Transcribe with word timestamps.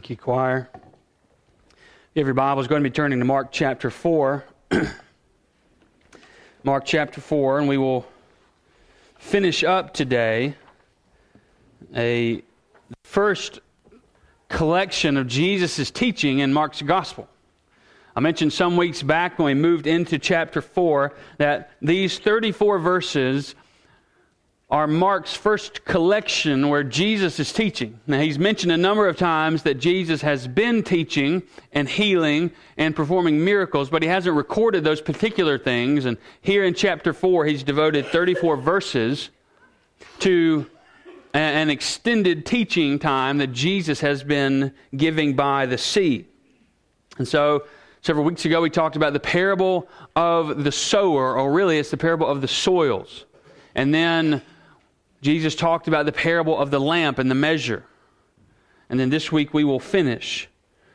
Thank 0.00 0.08
you, 0.08 0.16
choir. 0.16 0.70
If 2.14 2.24
your 2.24 2.32
Bible 2.32 2.62
is 2.62 2.68
going 2.68 2.82
to 2.82 2.88
be 2.88 2.90
turning 2.90 3.18
to 3.18 3.26
Mark 3.26 3.48
chapter 3.52 3.90
4. 3.90 4.42
Mark 6.64 6.86
chapter 6.86 7.20
4, 7.20 7.58
and 7.58 7.68
we 7.68 7.76
will 7.76 8.06
finish 9.18 9.62
up 9.62 9.92
today 9.92 10.54
a 11.94 12.42
first 13.04 13.60
collection 14.48 15.18
of 15.18 15.26
Jesus' 15.26 15.90
teaching 15.90 16.38
in 16.38 16.50
Mark's 16.50 16.80
gospel. 16.80 17.28
I 18.16 18.20
mentioned 18.20 18.54
some 18.54 18.78
weeks 18.78 19.02
back 19.02 19.38
when 19.38 19.44
we 19.44 19.54
moved 19.54 19.86
into 19.86 20.18
chapter 20.18 20.62
4 20.62 21.12
that 21.36 21.72
these 21.82 22.18
34 22.18 22.78
verses 22.78 23.54
are 24.70 24.86
Mark's 24.86 25.34
first 25.34 25.84
collection 25.84 26.68
where 26.68 26.84
Jesus 26.84 27.40
is 27.40 27.52
teaching. 27.52 27.98
Now, 28.06 28.20
he's 28.20 28.38
mentioned 28.38 28.70
a 28.70 28.76
number 28.76 29.08
of 29.08 29.16
times 29.16 29.64
that 29.64 29.80
Jesus 29.80 30.22
has 30.22 30.46
been 30.46 30.84
teaching 30.84 31.42
and 31.72 31.88
healing 31.88 32.52
and 32.76 32.94
performing 32.94 33.44
miracles, 33.44 33.90
but 33.90 34.02
he 34.02 34.08
hasn't 34.08 34.36
recorded 34.36 34.84
those 34.84 35.00
particular 35.00 35.58
things. 35.58 36.04
And 36.04 36.16
here 36.40 36.64
in 36.64 36.74
chapter 36.74 37.12
4, 37.12 37.46
he's 37.46 37.64
devoted 37.64 38.06
34 38.06 38.58
verses 38.58 39.30
to 40.20 40.70
an 41.34 41.68
extended 41.68 42.46
teaching 42.46 42.98
time 42.98 43.38
that 43.38 43.48
Jesus 43.48 44.00
has 44.00 44.22
been 44.22 44.72
giving 44.96 45.34
by 45.34 45.66
the 45.66 45.78
sea. 45.78 46.26
And 47.18 47.26
so, 47.26 47.64
several 48.02 48.24
weeks 48.24 48.44
ago, 48.44 48.60
we 48.60 48.70
talked 48.70 48.96
about 48.96 49.14
the 49.14 49.20
parable 49.20 49.88
of 50.14 50.62
the 50.62 50.72
sower, 50.72 51.36
or 51.36 51.52
really, 51.52 51.78
it's 51.78 51.90
the 51.90 51.96
parable 51.96 52.26
of 52.26 52.40
the 52.40 52.48
soils. 52.48 53.26
And 53.74 53.94
then 53.94 54.42
Jesus 55.22 55.54
talked 55.54 55.88
about 55.88 56.06
the 56.06 56.12
parable 56.12 56.58
of 56.58 56.70
the 56.70 56.80
lamp 56.80 57.18
and 57.18 57.30
the 57.30 57.34
measure. 57.34 57.84
And 58.88 58.98
then 58.98 59.10
this 59.10 59.30
week 59.30 59.52
we 59.54 59.64
will 59.64 59.80
finish 59.80 60.48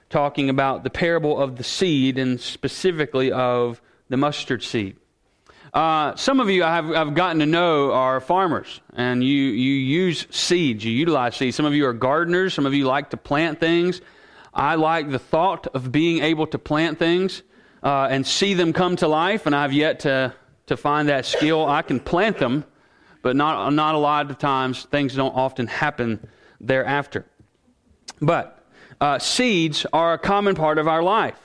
talking 0.09 0.49
about 0.49 0.83
the 0.83 0.89
parable 0.89 1.39
of 1.39 1.57
the 1.57 1.63
seed 1.63 2.17
and 2.17 2.39
specifically 2.39 3.31
of 3.31 3.81
the 4.09 4.17
mustard 4.17 4.63
seed. 4.63 4.97
Uh, 5.73 6.15
some 6.15 6.39
of 6.39 6.49
you 6.49 6.63
I 6.63 6.73
have, 6.73 6.89
I've 6.91 7.13
gotten 7.15 7.39
to 7.39 7.45
know 7.45 7.91
are 7.91 8.21
farmers, 8.21 8.79
and 8.93 9.21
you, 9.21 9.33
you 9.33 9.73
use 9.73 10.25
seeds, 10.29 10.85
you 10.85 10.91
utilize 10.91 11.35
seeds. 11.35 11.57
Some 11.57 11.65
of 11.65 11.73
you 11.73 11.85
are 11.85 11.93
gardeners, 11.93 12.53
some 12.53 12.65
of 12.65 12.73
you 12.73 12.85
like 12.85 13.09
to 13.09 13.17
plant 13.17 13.59
things. 13.59 13.99
I 14.53 14.75
like 14.75 15.11
the 15.11 15.19
thought 15.19 15.67
of 15.67 15.91
being 15.91 16.23
able 16.23 16.47
to 16.47 16.57
plant 16.57 16.97
things 16.97 17.43
uh, 17.83 18.07
and 18.09 18.25
see 18.25 18.53
them 18.53 18.71
come 18.71 18.95
to 18.97 19.07
life, 19.09 19.45
and 19.45 19.53
I've 19.53 19.73
yet 19.73 19.99
to, 20.01 20.33
to 20.67 20.77
find 20.77 21.09
that 21.09 21.25
skill. 21.25 21.65
I 21.65 21.81
can 21.81 21.99
plant 21.99 22.37
them, 22.37 22.63
but 23.25 23.35
not, 23.35 23.73
not 23.73 23.95
a 23.95 23.97
lot 23.97 24.29
of 24.29 24.37
times 24.37 24.83
things 24.83 25.15
don't 25.15 25.35
often 25.35 25.65
happen 25.65 26.27
thereafter. 26.61 27.25
But 28.21 28.63
uh, 29.01 29.17
seeds 29.17 29.83
are 29.91 30.13
a 30.13 30.19
common 30.19 30.53
part 30.53 30.77
of 30.77 30.87
our 30.87 31.01
life. 31.01 31.39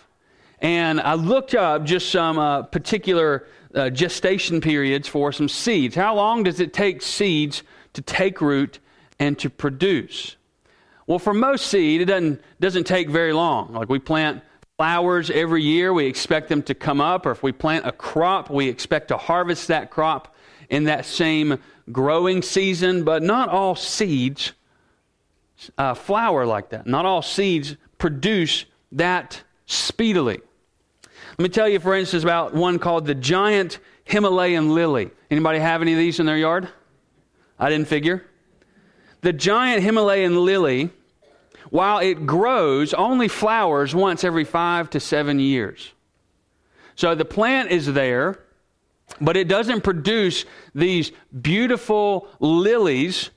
And 0.58 1.00
I 1.00 1.14
looked 1.14 1.54
up 1.54 1.84
just 1.84 2.10
some 2.10 2.38
uh, 2.38 2.64
particular 2.64 3.46
uh, 3.74 3.88
gestation 3.88 4.60
periods 4.60 5.08
for 5.08 5.32
some 5.32 5.48
seeds. 5.48 5.94
How 5.94 6.14
long 6.14 6.42
does 6.42 6.60
it 6.60 6.74
take 6.74 7.00
seeds 7.00 7.62
to 7.94 8.02
take 8.02 8.42
root 8.42 8.78
and 9.18 9.38
to 9.38 9.48
produce? 9.48 10.36
Well, 11.06 11.18
for 11.18 11.32
most 11.32 11.68
seed, 11.68 12.02
it 12.02 12.04
doesn't, 12.04 12.42
doesn't 12.60 12.84
take 12.84 13.08
very 13.08 13.32
long. 13.32 13.72
Like 13.72 13.88
we 13.88 13.98
plant 13.98 14.42
flowers 14.76 15.30
every 15.30 15.62
year, 15.62 15.94
we 15.94 16.04
expect 16.04 16.50
them 16.50 16.62
to 16.64 16.74
come 16.74 17.00
up, 17.00 17.24
or 17.24 17.30
if 17.30 17.42
we 17.42 17.52
plant 17.52 17.86
a 17.86 17.92
crop, 17.92 18.50
we 18.50 18.68
expect 18.68 19.08
to 19.08 19.16
harvest 19.16 19.68
that 19.68 19.90
crop 19.90 20.29
in 20.70 20.84
that 20.84 21.04
same 21.04 21.58
growing 21.92 22.40
season, 22.40 23.04
but 23.04 23.22
not 23.22 23.48
all 23.48 23.74
seeds 23.74 24.52
uh, 25.76 25.94
flower 25.94 26.46
like 26.46 26.70
that. 26.70 26.86
Not 26.86 27.04
all 27.04 27.22
seeds 27.22 27.76
produce 27.98 28.64
that 28.92 29.42
speedily. 29.66 30.40
Let 31.32 31.38
me 31.38 31.48
tell 31.48 31.68
you, 31.68 31.80
for 31.80 31.94
instance, 31.94 32.22
about 32.22 32.54
one 32.54 32.78
called 32.78 33.06
the 33.06 33.14
giant 33.14 33.78
Himalayan 34.04 34.74
lily. 34.74 35.10
Anybody 35.30 35.58
have 35.58 35.82
any 35.82 35.92
of 35.92 35.98
these 35.98 36.20
in 36.20 36.26
their 36.26 36.36
yard? 36.36 36.68
I 37.58 37.68
didn't 37.68 37.88
figure. 37.88 38.24
The 39.20 39.32
giant 39.32 39.82
Himalayan 39.82 40.44
lily, 40.44 40.90
while 41.68 41.98
it 41.98 42.26
grows, 42.26 42.94
only 42.94 43.28
flowers 43.28 43.94
once 43.94 44.24
every 44.24 44.44
five 44.44 44.88
to 44.90 45.00
seven 45.00 45.38
years. 45.38 45.92
So 46.94 47.14
the 47.14 47.24
plant 47.24 47.70
is 47.70 47.92
there, 47.92 48.40
but 49.20 49.36
it 49.36 49.48
doesn't 49.48 49.82
produce 49.82 50.44
these 50.74 51.12
beautiful 51.40 52.28
lilies, 52.38 53.30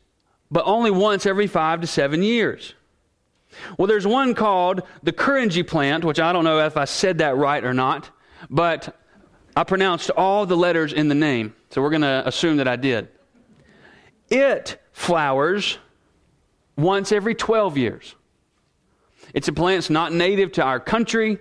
but 0.52 0.64
only 0.66 0.92
once 0.92 1.26
every 1.26 1.48
five 1.48 1.82
to 1.82 1.88
seven 1.88 2.24
years. 2.24 2.74
Well, 3.78 3.88
there's 3.88 4.08
one 4.08 4.34
called 4.34 4.82
the 5.04 5.14
Kurinji 5.14 5.68
plant, 5.68 6.04
which 6.04 6.20
I 6.20 6.34
don't 6.34 6.44
know 6.44 6.60
if 6.66 6.78
I 6.78 6.86
said 6.86 7.20
that 7.20 7.38
right 7.38 7.64
or 7.64 7.74
not, 7.74 8.10
but 8.50 9.00
I 9.56 9.64
pronounced 9.64 10.10
all 10.10 10.46
the 10.46 10.58
letters 10.58 10.94
in 10.94 11.08
the 11.08 11.16
name, 11.16 11.56
so 11.70 11.82
we're 11.82 11.92
going 11.92 12.02
to 12.02 12.24
assume 12.26 12.58
that 12.58 12.68
I 12.68 12.76
did. 12.76 13.10
It 14.30 14.82
flowers 14.92 15.78
once 16.76 17.12
every 17.12 17.36
12 17.36 17.78
years. 17.78 18.16
It's 19.34 19.48
a 19.48 19.54
plant 19.54 19.78
that's 19.78 19.90
not 19.90 20.12
native 20.12 20.54
to 20.54 20.64
our 20.64 20.80
country 20.80 21.40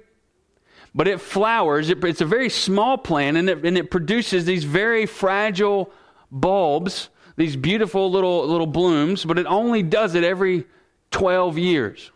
but 0.94 1.08
it 1.08 1.20
flowers. 1.20 1.90
It, 1.90 2.02
it's 2.04 2.20
a 2.20 2.26
very 2.26 2.48
small 2.48 2.98
plant, 2.98 3.36
and 3.36 3.48
it, 3.48 3.64
and 3.64 3.78
it 3.78 3.90
produces 3.90 4.44
these 4.44 4.64
very 4.64 5.06
fragile 5.06 5.90
bulbs, 6.30 7.08
these 7.36 7.56
beautiful 7.56 8.10
little, 8.10 8.46
little 8.46 8.66
blooms, 8.66 9.24
but 9.24 9.38
it 9.38 9.46
only 9.46 9.82
does 9.82 10.14
it 10.14 10.24
every 10.24 10.66
12 11.10 11.58
years. 11.58 12.10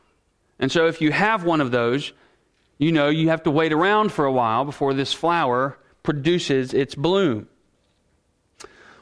And 0.59 0.72
so 0.72 0.87
if 0.87 1.00
you 1.00 1.12
have 1.12 1.44
one 1.44 1.60
of 1.60 1.70
those, 1.70 2.12
you 2.78 2.92
know 2.92 3.09
you 3.09 3.28
have 3.28 3.42
to 3.44 3.50
wait 3.50 3.72
around 3.72 4.12
for 4.12 4.25
a 4.25 4.32
while 4.32 4.64
before 4.64 4.94
this 4.94 5.12
flower 5.12 5.78
produces 6.03 6.75
its 6.75 6.94
bloom. 6.94 7.48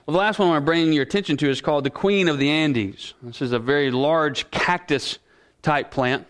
Well, 0.06 0.12
the 0.12 0.18
last 0.18 0.38
one 0.38 0.48
I 0.48 0.50
want 0.52 0.62
to 0.62 0.66
bring 0.66 0.92
your 0.92 1.02
attention 1.02 1.36
to 1.38 1.48
is 1.48 1.60
called 1.60 1.84
the 1.84 1.90
Queen 1.90 2.28
of 2.28 2.38
the 2.38 2.50
Andes. 2.50 3.14
This 3.22 3.40
is 3.40 3.52
a 3.52 3.58
very 3.58 3.90
large 3.90 4.50
cactus 4.50 5.18
type 5.62 5.90
plant. 5.90 6.26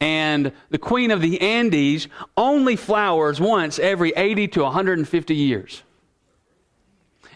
And 0.00 0.52
the 0.70 0.78
queen 0.78 1.10
of 1.10 1.20
the 1.20 1.40
Andes 1.40 2.08
only 2.36 2.76
flowers 2.76 3.40
once 3.40 3.78
every 3.78 4.12
80 4.16 4.48
to 4.48 4.62
150 4.62 5.34
years. 5.34 5.82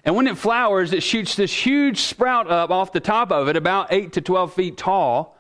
And 0.05 0.17
when 0.17 0.27
it 0.27 0.39
flowers, 0.39 0.93
it 0.93 1.03
shoots 1.03 1.35
this 1.35 1.53
huge 1.53 2.01
sprout 2.01 2.51
up 2.51 2.71
off 2.71 2.93
the 2.93 3.01
top 3.01 3.31
of 3.33 3.49
it, 3.49 3.57
about 3.57 3.93
8 3.93 4.13
to 4.15 4.21
12 4.21 4.55
feet 4.55 4.77
tall. 4.77 5.37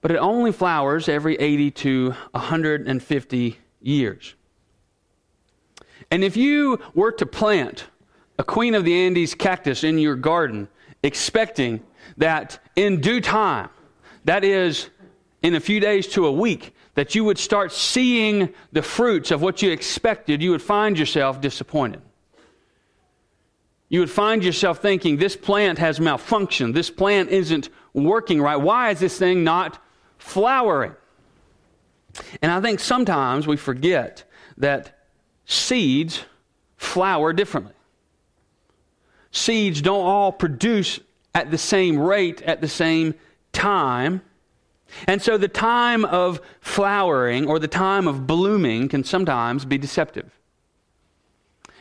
But 0.00 0.10
it 0.10 0.16
only 0.16 0.52
flowers 0.52 1.08
every 1.08 1.36
80 1.36 1.70
to 1.70 2.14
150 2.32 3.58
years. 3.80 4.34
And 6.10 6.24
if 6.24 6.36
you 6.36 6.80
were 6.94 7.12
to 7.12 7.26
plant 7.26 7.86
a 8.38 8.44
Queen 8.44 8.74
of 8.74 8.84
the 8.84 8.94
Andes 8.94 9.34
cactus 9.34 9.84
in 9.84 9.98
your 9.98 10.16
garden, 10.16 10.68
expecting 11.02 11.82
that 12.16 12.58
in 12.76 13.00
due 13.00 13.20
time, 13.20 13.70
that 14.24 14.44
is 14.44 14.90
in 15.42 15.54
a 15.54 15.60
few 15.60 15.80
days 15.80 16.06
to 16.08 16.26
a 16.26 16.32
week 16.32 16.74
that 16.94 17.14
you 17.14 17.24
would 17.24 17.38
start 17.38 17.72
seeing 17.72 18.52
the 18.72 18.82
fruits 18.82 19.30
of 19.30 19.42
what 19.42 19.62
you 19.62 19.70
expected, 19.70 20.42
you 20.42 20.50
would 20.50 20.62
find 20.62 20.98
yourself 20.98 21.40
disappointed. 21.40 22.02
You 23.88 24.00
would 24.00 24.10
find 24.10 24.42
yourself 24.42 24.78
thinking, 24.78 25.16
this 25.16 25.36
plant 25.36 25.78
has 25.78 25.98
malfunctioned. 25.98 26.74
This 26.74 26.90
plant 26.90 27.28
isn't 27.28 27.68
working 27.92 28.40
right. 28.40 28.56
Why 28.56 28.90
is 28.90 29.00
this 29.00 29.18
thing 29.18 29.44
not 29.44 29.82
flowering? 30.16 30.94
And 32.40 32.50
I 32.50 32.60
think 32.60 32.80
sometimes 32.80 33.46
we 33.46 33.56
forget 33.56 34.24
that 34.56 34.98
seeds 35.44 36.24
flower 36.76 37.32
differently. 37.32 37.74
Seeds 39.30 39.82
don't 39.82 40.04
all 40.06 40.32
produce 40.32 41.00
at 41.34 41.50
the 41.50 41.58
same 41.58 41.98
rate 41.98 42.42
at 42.42 42.60
the 42.60 42.68
same 42.68 43.14
time. 43.52 44.22
And 45.06 45.22
so 45.22 45.36
the 45.38 45.48
time 45.48 46.04
of 46.04 46.40
flowering 46.60 47.46
or 47.46 47.58
the 47.58 47.68
time 47.68 48.06
of 48.06 48.26
blooming 48.26 48.88
can 48.88 49.04
sometimes 49.04 49.64
be 49.64 49.78
deceptive, 49.78 50.30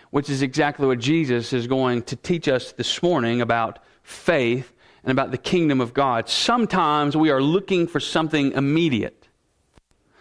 which 0.09 0.29
is 0.29 0.41
exactly 0.41 0.87
what 0.87 0.99
Jesus 0.99 1.53
is 1.53 1.67
going 1.67 2.03
to 2.03 2.15
teach 2.15 2.47
us 2.47 2.71
this 2.71 3.01
morning 3.03 3.41
about 3.41 3.79
faith 4.03 4.73
and 5.03 5.11
about 5.11 5.31
the 5.31 5.37
kingdom 5.37 5.81
of 5.81 5.93
God. 5.93 6.29
Sometimes 6.29 7.17
we 7.17 7.29
are 7.29 7.41
looking 7.41 7.87
for 7.87 7.99
something 7.99 8.51
immediate. 8.53 9.27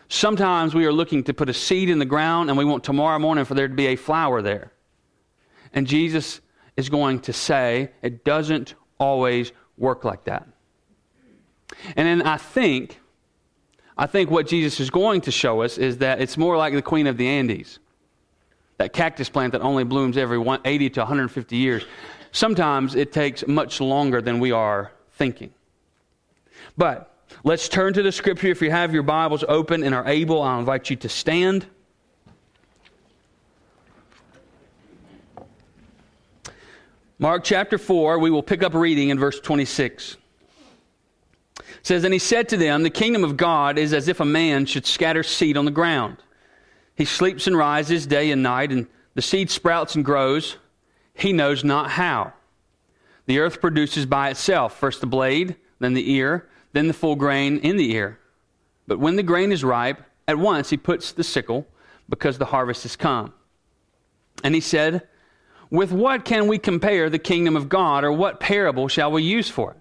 Sometimes 0.08 0.74
we 0.74 0.86
are 0.86 0.92
looking 0.92 1.22
to 1.24 1.34
put 1.34 1.48
a 1.48 1.54
seed 1.54 1.88
in 1.88 1.98
the 1.98 2.04
ground 2.04 2.48
and 2.48 2.58
we 2.58 2.64
want 2.64 2.82
tomorrow 2.82 3.18
morning 3.18 3.44
for 3.44 3.54
there 3.54 3.68
to 3.68 3.74
be 3.74 3.86
a 3.88 3.96
flower 3.96 4.42
there. 4.42 4.72
And 5.72 5.86
Jesus 5.86 6.40
is 6.76 6.88
going 6.88 7.20
to 7.20 7.32
say 7.32 7.90
it 8.02 8.24
doesn't 8.24 8.74
always 8.98 9.52
work 9.76 10.04
like 10.04 10.24
that. 10.24 10.48
And 11.96 12.06
then 12.06 12.22
I 12.22 12.36
think, 12.36 13.00
I 13.96 14.06
think 14.06 14.30
what 14.30 14.46
Jesus 14.46 14.80
is 14.80 14.90
going 14.90 15.22
to 15.22 15.30
show 15.30 15.62
us 15.62 15.78
is 15.78 15.98
that 15.98 16.20
it's 16.20 16.36
more 16.36 16.56
like 16.56 16.74
the 16.74 16.82
Queen 16.82 17.06
of 17.06 17.16
the 17.16 17.28
Andes, 17.28 17.78
that 18.78 18.92
cactus 18.92 19.28
plant 19.28 19.52
that 19.52 19.62
only 19.62 19.84
blooms 19.84 20.16
every 20.16 20.42
80 20.64 20.90
to 20.90 21.00
150 21.00 21.56
years. 21.56 21.84
Sometimes 22.32 22.94
it 22.94 23.12
takes 23.12 23.46
much 23.46 23.80
longer 23.80 24.22
than 24.22 24.38
we 24.38 24.52
are 24.52 24.92
thinking. 25.12 25.52
But 26.76 27.10
Let's 27.42 27.68
turn 27.68 27.94
to 27.94 28.02
the 28.02 28.12
scripture. 28.12 28.48
If 28.48 28.60
you 28.60 28.70
have 28.70 28.92
your 28.92 29.02
Bibles 29.02 29.44
open 29.48 29.82
and 29.82 29.94
are 29.94 30.06
able, 30.06 30.42
I'll 30.42 30.58
invite 30.58 30.90
you 30.90 30.96
to 30.96 31.08
stand. 31.08 31.66
Mark 37.18 37.44
chapter 37.44 37.78
4, 37.78 38.18
we 38.18 38.30
will 38.30 38.42
pick 38.42 38.62
up 38.62 38.74
reading 38.74 39.10
in 39.10 39.18
verse 39.18 39.40
26. 39.40 40.16
It 41.80 41.86
says, 41.86 42.04
And 42.04 42.12
he 42.12 42.18
said 42.18 42.48
to 42.50 42.56
them, 42.56 42.82
The 42.82 42.90
kingdom 42.90 43.24
of 43.24 43.36
God 43.36 43.78
is 43.78 43.92
as 43.92 44.08
if 44.08 44.20
a 44.20 44.24
man 44.24 44.66
should 44.66 44.86
scatter 44.86 45.22
seed 45.22 45.56
on 45.56 45.64
the 45.64 45.70
ground. 45.70 46.18
He 46.94 47.04
sleeps 47.04 47.46
and 47.46 47.56
rises 47.56 48.06
day 48.06 48.30
and 48.30 48.42
night, 48.42 48.70
and 48.70 48.86
the 49.14 49.22
seed 49.22 49.50
sprouts 49.50 49.94
and 49.94 50.04
grows. 50.04 50.58
He 51.14 51.32
knows 51.32 51.64
not 51.64 51.90
how. 51.90 52.34
The 53.26 53.38
earth 53.38 53.60
produces 53.60 54.06
by 54.06 54.30
itself 54.30 54.78
first 54.78 55.00
the 55.00 55.06
blade, 55.06 55.56
then 55.78 55.94
the 55.94 56.12
ear, 56.12 56.48
then 56.72 56.88
the 56.88 56.94
full 56.94 57.16
grain 57.16 57.58
in 57.58 57.76
the 57.76 57.92
ear. 57.92 58.18
But 58.86 58.98
when 58.98 59.16
the 59.16 59.22
grain 59.22 59.52
is 59.52 59.64
ripe, 59.64 60.02
at 60.28 60.38
once 60.38 60.70
he 60.70 60.76
puts 60.76 61.12
the 61.12 61.24
sickle, 61.24 61.66
because 62.08 62.38
the 62.38 62.46
harvest 62.46 62.84
is 62.84 62.96
come. 62.96 63.32
And 64.44 64.54
he 64.54 64.60
said, 64.60 65.06
with 65.70 65.92
what 65.92 66.24
can 66.24 66.48
we 66.48 66.58
compare 66.58 67.08
the 67.08 67.18
kingdom 67.18 67.56
of 67.56 67.68
God, 67.68 68.04
or 68.04 68.12
what 68.12 68.40
parable 68.40 68.88
shall 68.88 69.12
we 69.12 69.22
use 69.22 69.48
for 69.48 69.72
it? 69.72 69.79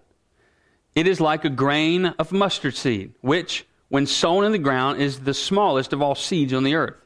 It 1.00 1.08
is 1.08 1.22
like 1.22 1.46
a 1.46 1.50
grain 1.50 2.08
of 2.20 2.34
mustard 2.34 2.76
seed, 2.76 3.14
which, 3.22 3.66
when 3.88 4.06
sown 4.06 4.44
in 4.44 4.52
the 4.52 4.58
ground, 4.58 5.02
is 5.02 5.22
the 5.22 5.34
smallest 5.34 5.94
of 5.94 6.02
all 6.02 6.14
seeds 6.14 6.52
on 6.52 6.66
the 6.66 6.76
earth. 6.76 6.98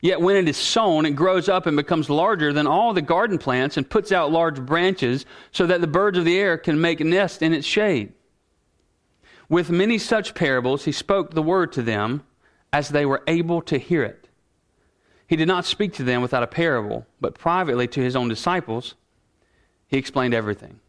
Yet 0.00 0.20
when 0.20 0.34
it 0.34 0.48
is 0.48 0.56
sown, 0.56 1.06
it 1.06 1.12
grows 1.12 1.48
up 1.48 1.64
and 1.64 1.76
becomes 1.76 2.10
larger 2.10 2.52
than 2.52 2.66
all 2.66 2.92
the 2.92 3.00
garden 3.00 3.38
plants 3.38 3.76
and 3.76 3.88
puts 3.88 4.10
out 4.10 4.32
large 4.32 4.60
branches 4.60 5.24
so 5.52 5.66
that 5.68 5.80
the 5.80 5.86
birds 5.86 6.18
of 6.18 6.24
the 6.24 6.36
air 6.36 6.58
can 6.58 6.80
make 6.80 7.00
a 7.00 7.04
nest 7.04 7.40
in 7.40 7.54
its 7.54 7.64
shade. 7.64 8.12
With 9.48 9.70
many 9.70 9.98
such 9.98 10.34
parables, 10.34 10.84
he 10.84 10.90
spoke 10.90 11.30
the 11.30 11.40
word 11.40 11.70
to 11.74 11.82
them 11.82 12.24
as 12.72 12.88
they 12.88 13.06
were 13.06 13.22
able 13.28 13.62
to 13.62 13.78
hear 13.78 14.02
it. 14.02 14.26
He 15.28 15.36
did 15.36 15.46
not 15.46 15.64
speak 15.64 15.92
to 15.92 16.02
them 16.02 16.22
without 16.22 16.42
a 16.42 16.48
parable, 16.48 17.06
but 17.20 17.38
privately 17.38 17.86
to 17.86 18.00
his 18.00 18.16
own 18.16 18.26
disciples, 18.26 18.96
he 19.86 19.96
explained 19.96 20.34
everything. 20.34 20.80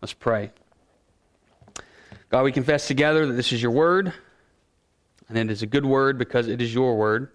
Let's 0.00 0.12
pray. 0.12 0.52
God, 2.30 2.44
we 2.44 2.52
confess 2.52 2.86
together 2.86 3.26
that 3.26 3.32
this 3.32 3.52
is 3.52 3.60
your 3.60 3.72
word, 3.72 4.12
and 5.28 5.36
it 5.36 5.50
is 5.50 5.62
a 5.62 5.66
good 5.66 5.84
word 5.84 6.16
because 6.16 6.46
it 6.46 6.62
is 6.62 6.72
your 6.72 6.96
word. 6.96 7.28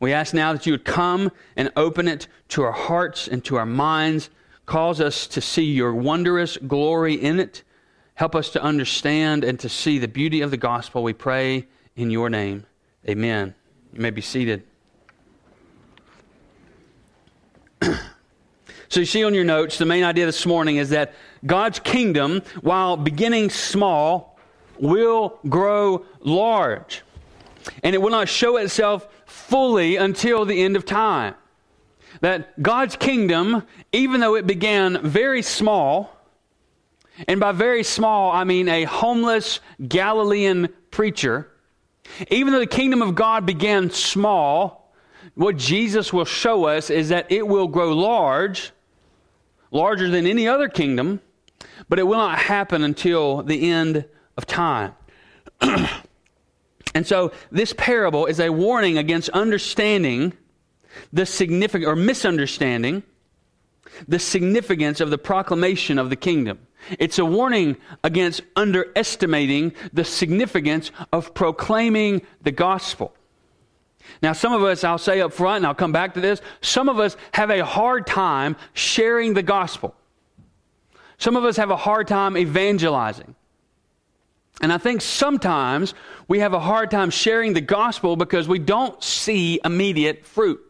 We 0.00 0.14
ask 0.14 0.32
now 0.32 0.54
that 0.54 0.64
you 0.64 0.72
would 0.72 0.86
come 0.86 1.30
and 1.56 1.70
open 1.76 2.08
it 2.08 2.26
to 2.48 2.62
our 2.62 2.72
hearts 2.72 3.28
and 3.28 3.44
to 3.44 3.56
our 3.56 3.66
minds, 3.66 4.30
cause 4.64 4.98
us 4.98 5.26
to 5.26 5.42
see 5.42 5.64
your 5.64 5.94
wondrous 5.94 6.56
glory 6.56 7.14
in 7.14 7.38
it. 7.38 7.62
Help 8.14 8.34
us 8.34 8.48
to 8.50 8.62
understand 8.62 9.44
and 9.44 9.60
to 9.60 9.68
see 9.68 9.98
the 9.98 10.08
beauty 10.08 10.40
of 10.40 10.50
the 10.50 10.56
gospel. 10.56 11.02
We 11.02 11.12
pray 11.12 11.66
in 11.96 12.10
your 12.10 12.30
name. 12.30 12.64
Amen. 13.06 13.54
You 13.92 14.00
may 14.00 14.10
be 14.10 14.22
seated. 14.22 14.62
so 18.90 18.98
you 18.98 19.06
see 19.06 19.22
on 19.22 19.34
your 19.34 19.44
notes, 19.44 19.78
the 19.78 19.86
main 19.86 20.02
idea 20.02 20.26
this 20.26 20.44
morning 20.44 20.76
is 20.76 20.90
that 20.90 21.14
God's 21.46 21.78
kingdom, 21.78 22.42
while 22.60 22.96
beginning 22.96 23.48
small, 23.48 24.36
will 24.80 25.38
grow 25.48 26.04
large. 26.18 27.02
And 27.84 27.94
it 27.94 28.02
will 28.02 28.10
not 28.10 28.28
show 28.28 28.56
itself 28.56 29.06
fully 29.26 29.94
until 29.94 30.44
the 30.44 30.60
end 30.60 30.74
of 30.74 30.84
time. 30.84 31.36
That 32.20 32.60
God's 32.60 32.96
kingdom, 32.96 33.62
even 33.92 34.20
though 34.20 34.34
it 34.34 34.44
began 34.44 35.00
very 35.06 35.42
small, 35.42 36.16
and 37.28 37.38
by 37.38 37.52
very 37.52 37.84
small, 37.84 38.32
I 38.32 38.42
mean 38.42 38.68
a 38.68 38.84
homeless 38.84 39.60
Galilean 39.86 40.68
preacher, 40.90 41.48
even 42.28 42.52
though 42.52 42.58
the 42.58 42.66
kingdom 42.66 43.02
of 43.02 43.14
God 43.14 43.46
began 43.46 43.90
small, 43.90 44.92
what 45.36 45.56
Jesus 45.56 46.12
will 46.12 46.24
show 46.24 46.64
us 46.64 46.90
is 46.90 47.10
that 47.10 47.30
it 47.30 47.46
will 47.46 47.68
grow 47.68 47.92
large, 47.92 48.72
larger 49.70 50.08
than 50.08 50.26
any 50.26 50.48
other 50.48 50.68
kingdom, 50.68 51.20
but 51.88 51.98
it 51.98 52.04
will 52.04 52.18
not 52.18 52.38
happen 52.38 52.82
until 52.82 53.42
the 53.42 53.70
end 53.70 54.04
of 54.36 54.46
time. 54.46 54.94
and 55.60 57.06
so 57.06 57.32
this 57.50 57.74
parable 57.76 58.26
is 58.26 58.40
a 58.40 58.50
warning 58.50 58.98
against 58.98 59.28
understanding 59.30 60.32
the 61.12 61.26
significant 61.26 61.88
or 61.88 61.96
misunderstanding 61.96 63.02
the 64.08 64.18
significance 64.18 65.00
of 65.00 65.10
the 65.10 65.18
proclamation 65.18 65.98
of 65.98 66.10
the 66.10 66.16
kingdom. 66.16 66.58
It's 66.98 67.18
a 67.18 67.24
warning 67.24 67.76
against 68.02 68.42
underestimating 68.56 69.74
the 69.92 70.04
significance 70.04 70.90
of 71.12 71.34
proclaiming 71.34 72.22
the 72.42 72.52
gospel. 72.52 73.14
Now, 74.22 74.32
some 74.32 74.52
of 74.52 74.62
us, 74.62 74.84
I'll 74.84 74.98
say 74.98 75.20
up 75.20 75.32
front, 75.32 75.58
and 75.58 75.66
I'll 75.66 75.74
come 75.74 75.92
back 75.92 76.14
to 76.14 76.20
this, 76.20 76.40
some 76.60 76.88
of 76.88 76.98
us 76.98 77.16
have 77.32 77.50
a 77.50 77.64
hard 77.64 78.06
time 78.06 78.56
sharing 78.74 79.34
the 79.34 79.42
gospel. 79.42 79.94
Some 81.18 81.36
of 81.36 81.44
us 81.44 81.56
have 81.56 81.70
a 81.70 81.76
hard 81.76 82.08
time 82.08 82.36
evangelizing. 82.36 83.34
And 84.62 84.72
I 84.72 84.78
think 84.78 85.00
sometimes 85.00 85.94
we 86.28 86.40
have 86.40 86.52
a 86.52 86.60
hard 86.60 86.90
time 86.90 87.10
sharing 87.10 87.54
the 87.54 87.60
gospel 87.60 88.16
because 88.16 88.46
we 88.46 88.58
don't 88.58 89.02
see 89.02 89.58
immediate 89.64 90.26
fruit. 90.26 90.60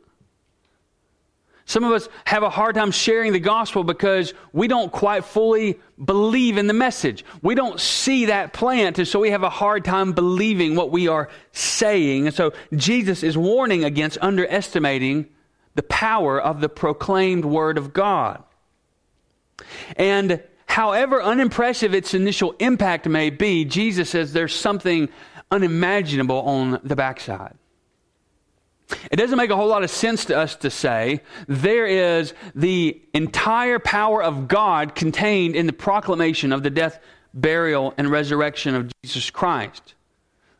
Some 1.70 1.84
of 1.84 1.92
us 1.92 2.08
have 2.24 2.42
a 2.42 2.50
hard 2.50 2.74
time 2.74 2.90
sharing 2.90 3.32
the 3.32 3.38
gospel 3.38 3.84
because 3.84 4.34
we 4.52 4.66
don't 4.66 4.90
quite 4.90 5.24
fully 5.24 5.78
believe 6.04 6.58
in 6.58 6.66
the 6.66 6.74
message. 6.74 7.24
We 7.42 7.54
don't 7.54 7.78
see 7.78 8.24
that 8.24 8.52
plant, 8.52 8.98
and 8.98 9.06
so 9.06 9.20
we 9.20 9.30
have 9.30 9.44
a 9.44 9.50
hard 9.50 9.84
time 9.84 10.12
believing 10.12 10.74
what 10.74 10.90
we 10.90 11.06
are 11.06 11.28
saying. 11.52 12.26
And 12.26 12.34
so 12.34 12.54
Jesus 12.74 13.22
is 13.22 13.38
warning 13.38 13.84
against 13.84 14.18
underestimating 14.20 15.28
the 15.76 15.84
power 15.84 16.40
of 16.40 16.60
the 16.60 16.68
proclaimed 16.68 17.44
word 17.44 17.78
of 17.78 17.92
God. 17.92 18.42
And 19.94 20.42
however 20.66 21.22
unimpressive 21.22 21.94
its 21.94 22.14
initial 22.14 22.56
impact 22.58 23.06
may 23.06 23.30
be, 23.30 23.64
Jesus 23.64 24.10
says 24.10 24.32
there's 24.32 24.56
something 24.56 25.08
unimaginable 25.52 26.40
on 26.40 26.80
the 26.82 26.96
backside. 26.96 27.59
It 29.10 29.16
doesn't 29.16 29.36
make 29.36 29.50
a 29.50 29.56
whole 29.56 29.68
lot 29.68 29.84
of 29.84 29.90
sense 29.90 30.24
to 30.26 30.36
us 30.36 30.56
to 30.56 30.70
say 30.70 31.20
there 31.46 31.86
is 31.86 32.34
the 32.54 33.00
entire 33.14 33.78
power 33.78 34.22
of 34.22 34.48
God 34.48 34.94
contained 34.94 35.54
in 35.54 35.66
the 35.66 35.72
proclamation 35.72 36.52
of 36.52 36.62
the 36.62 36.70
death, 36.70 36.98
burial, 37.34 37.94
and 37.96 38.10
resurrection 38.10 38.74
of 38.74 38.92
Jesus 39.02 39.30
Christ. 39.30 39.94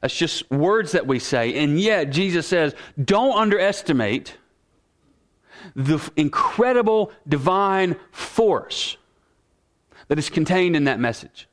That's 0.01 0.17
just 0.17 0.51
words 0.51 0.93
that 0.93 1.07
we 1.07 1.19
say. 1.19 1.55
And 1.63 1.79
yet, 1.79 2.11
Jesus 2.11 2.47
says, 2.47 2.75
don't 3.03 3.37
underestimate 3.37 4.37
the 5.77 6.01
incredible 6.17 7.13
divine 7.29 7.97
force 8.11 8.97
that 10.09 10.19
is 10.19 10.31
contained 10.31 10.75
in 10.75 10.85
that 10.85 10.99
message. 10.99 11.49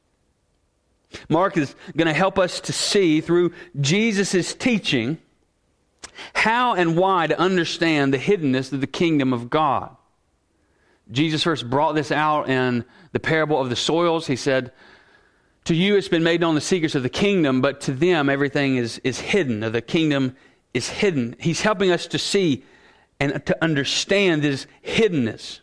Mark 1.30 1.58
is 1.58 1.76
going 1.96 2.08
to 2.08 2.14
help 2.14 2.40
us 2.40 2.60
to 2.62 2.74
see 2.74 3.22
through 3.22 3.54
Jesus' 3.80 4.54
teaching 4.54 5.18
how 6.34 6.74
and 6.74 6.98
why 6.98 7.28
to 7.28 7.40
understand 7.40 8.14
the 8.14 8.18
hiddenness 8.18 8.72
of 8.74 8.82
the 8.82 8.88
kingdom 8.88 9.34
of 9.34 9.50
God. 9.50 9.96
Jesus 11.12 11.44
first 11.44 11.70
brought 11.70 11.94
this 11.94 12.12
out 12.12 12.50
in 12.50 12.84
the 13.12 13.20
parable 13.20 13.60
of 13.60 13.70
the 13.70 13.76
soils. 13.76 14.28
He 14.28 14.36
said, 14.36 14.72
To 15.66 15.76
you 15.76 15.96
it's 15.96 16.10
been 16.10 16.24
made 16.24 16.42
known 16.42 16.56
the 16.56 16.62
secrets 16.62 16.96
of 16.96 17.04
the 17.04 17.10
kingdom, 17.10 17.62
but 17.62 17.82
to 17.82 17.94
them 17.94 18.30
everything 18.30 18.76
is, 18.78 19.00
is 19.04 19.20
hidden. 19.20 19.60
The 19.60 19.82
kingdom 19.82 20.36
is 20.74 20.90
hidden. 20.90 21.36
He's 21.40 21.62
helping 21.62 21.92
us 21.92 22.08
to 22.08 22.20
see 22.20 22.64
and 23.20 23.46
to 23.46 23.64
understand 23.64 24.42
this 24.42 24.68
hiddenness. 24.86 25.62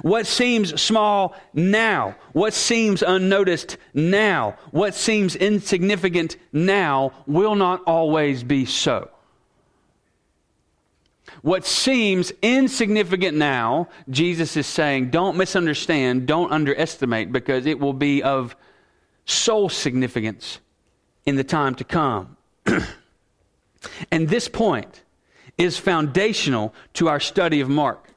What 0.00 0.26
seems 0.26 0.80
small 0.80 1.36
now, 1.52 2.16
what 2.32 2.54
seems 2.54 3.02
unnoticed 3.02 3.76
now, 3.92 4.56
what 4.70 4.94
seems 4.94 5.36
insignificant 5.36 6.36
now 6.52 7.12
will 7.26 7.54
not 7.54 7.82
always 7.86 8.42
be 8.42 8.64
so. 8.64 9.10
What 11.44 11.66
seems 11.66 12.32
insignificant 12.40 13.36
now, 13.36 13.90
Jesus 14.08 14.56
is 14.56 14.66
saying, 14.66 15.10
don't 15.10 15.36
misunderstand, 15.36 16.26
don't 16.26 16.50
underestimate, 16.50 17.32
because 17.32 17.66
it 17.66 17.78
will 17.78 17.92
be 17.92 18.22
of 18.22 18.56
soul 19.26 19.68
significance 19.68 20.60
in 21.26 21.36
the 21.36 21.44
time 21.44 21.74
to 21.74 21.84
come. 21.84 22.38
and 24.10 24.26
this 24.26 24.48
point 24.48 25.02
is 25.58 25.76
foundational 25.76 26.72
to 26.94 27.10
our 27.10 27.20
study 27.20 27.60
of 27.60 27.68
Mark. 27.68 28.08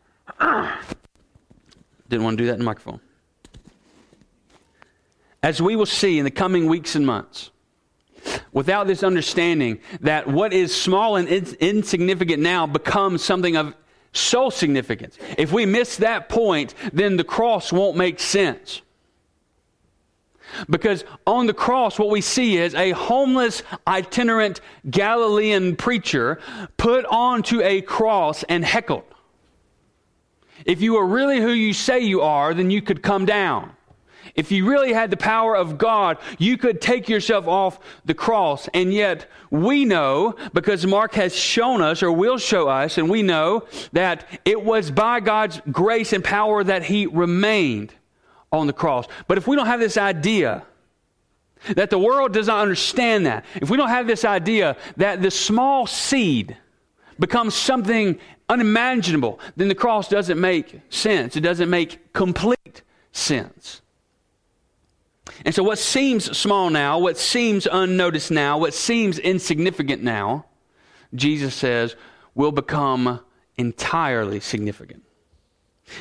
Didn't 0.40 2.22
want 2.22 2.38
to 2.38 2.44
do 2.44 2.46
that 2.46 2.52
in 2.52 2.58
the 2.60 2.64
microphone. 2.64 3.00
As 5.42 5.60
we 5.60 5.74
will 5.74 5.84
see 5.84 6.20
in 6.20 6.24
the 6.24 6.30
coming 6.30 6.68
weeks 6.68 6.94
and 6.94 7.04
months, 7.04 7.50
without 8.52 8.86
this 8.86 9.02
understanding 9.02 9.80
that 10.00 10.26
what 10.26 10.52
is 10.52 10.74
small 10.74 11.16
and 11.16 11.28
insignificant 11.28 12.42
now 12.42 12.66
becomes 12.66 13.22
something 13.22 13.56
of 13.56 13.74
so 14.12 14.50
significance. 14.50 15.18
If 15.36 15.52
we 15.52 15.66
miss 15.66 15.96
that 15.98 16.28
point, 16.28 16.74
then 16.92 17.16
the 17.16 17.24
cross 17.24 17.72
won't 17.72 17.96
make 17.96 18.20
sense. 18.20 18.82
Because 20.68 21.04
on 21.26 21.46
the 21.46 21.54
cross, 21.54 21.98
what 21.98 22.10
we 22.10 22.20
see 22.20 22.56
is 22.56 22.74
a 22.74 22.92
homeless, 22.92 23.62
itinerant 23.86 24.60
Galilean 24.88 25.76
preacher 25.76 26.40
put 26.76 27.04
onto 27.06 27.60
a 27.60 27.82
cross 27.82 28.44
and 28.44 28.64
heckled. 28.64 29.04
If 30.64 30.80
you 30.80 30.96
are 30.96 31.06
really 31.06 31.40
who 31.40 31.50
you 31.50 31.72
say 31.72 32.00
you 32.00 32.22
are, 32.22 32.54
then 32.54 32.70
you 32.70 32.82
could 32.82 33.02
come 33.02 33.26
down. 33.26 33.72
If 34.38 34.52
you 34.52 34.70
really 34.70 34.92
had 34.92 35.10
the 35.10 35.16
power 35.16 35.56
of 35.56 35.78
God, 35.78 36.16
you 36.38 36.56
could 36.56 36.80
take 36.80 37.08
yourself 37.08 37.48
off 37.48 37.80
the 38.04 38.14
cross. 38.14 38.68
And 38.72 38.94
yet, 38.94 39.28
we 39.50 39.84
know, 39.84 40.36
because 40.54 40.86
Mark 40.86 41.14
has 41.14 41.34
shown 41.34 41.82
us, 41.82 42.04
or 42.04 42.12
will 42.12 42.38
show 42.38 42.68
us, 42.68 42.98
and 42.98 43.10
we 43.10 43.24
know 43.24 43.66
that 43.92 44.24
it 44.44 44.62
was 44.62 44.92
by 44.92 45.18
God's 45.18 45.60
grace 45.72 46.12
and 46.12 46.22
power 46.22 46.62
that 46.62 46.84
he 46.84 47.06
remained 47.06 47.92
on 48.52 48.68
the 48.68 48.72
cross. 48.72 49.06
But 49.26 49.38
if 49.38 49.48
we 49.48 49.56
don't 49.56 49.66
have 49.66 49.80
this 49.80 49.96
idea, 49.96 50.62
that 51.74 51.90
the 51.90 51.98
world 51.98 52.32
does 52.32 52.46
not 52.46 52.62
understand 52.62 53.26
that, 53.26 53.44
if 53.56 53.68
we 53.70 53.76
don't 53.76 53.88
have 53.88 54.06
this 54.06 54.24
idea 54.24 54.76
that 54.98 55.20
the 55.20 55.32
small 55.32 55.88
seed 55.88 56.56
becomes 57.18 57.56
something 57.56 58.20
unimaginable, 58.48 59.40
then 59.56 59.66
the 59.66 59.74
cross 59.74 60.08
doesn't 60.08 60.40
make 60.40 60.80
sense. 60.90 61.34
It 61.34 61.40
doesn't 61.40 61.68
make 61.68 62.12
complete 62.12 62.82
sense. 63.10 63.82
And 65.44 65.54
so, 65.54 65.62
what 65.62 65.78
seems 65.78 66.36
small 66.36 66.70
now, 66.70 66.98
what 66.98 67.16
seems 67.16 67.66
unnoticed 67.70 68.30
now, 68.30 68.58
what 68.58 68.74
seems 68.74 69.18
insignificant 69.18 70.02
now, 70.02 70.46
Jesus 71.14 71.54
says 71.54 71.96
will 72.34 72.52
become 72.52 73.20
entirely 73.56 74.40
significant. 74.40 75.02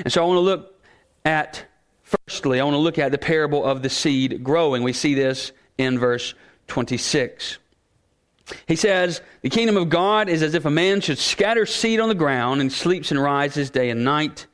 And 0.03 0.11
so, 0.11 0.23
I 0.23 0.27
want 0.27 0.37
to 0.37 0.41
look 0.41 0.81
at, 1.23 1.65
firstly, 2.03 2.59
I 2.59 2.63
want 2.63 2.75
to 2.75 2.79
look 2.79 2.97
at 2.97 3.11
the 3.11 3.17
parable 3.17 3.63
of 3.63 3.83
the 3.83 3.89
seed 3.89 4.43
growing. 4.43 4.83
We 4.83 4.93
see 4.93 5.13
this 5.13 5.51
in 5.77 5.99
verse 5.99 6.33
26. 6.67 7.59
He 8.65 8.75
says, 8.75 9.21
The 9.41 9.49
kingdom 9.49 9.77
of 9.77 9.89
God 9.89 10.29
is 10.29 10.41
as 10.41 10.53
if 10.53 10.65
a 10.65 10.71
man 10.71 11.01
should 11.01 11.17
scatter 11.17 11.65
seed 11.65 11.99
on 11.99 12.09
the 12.09 12.15
ground 12.15 12.61
and 12.61 12.71
sleeps 12.71 13.11
and 13.11 13.21
rises 13.21 13.69
day 13.69 13.89
and 13.89 14.03
night. 14.03 14.47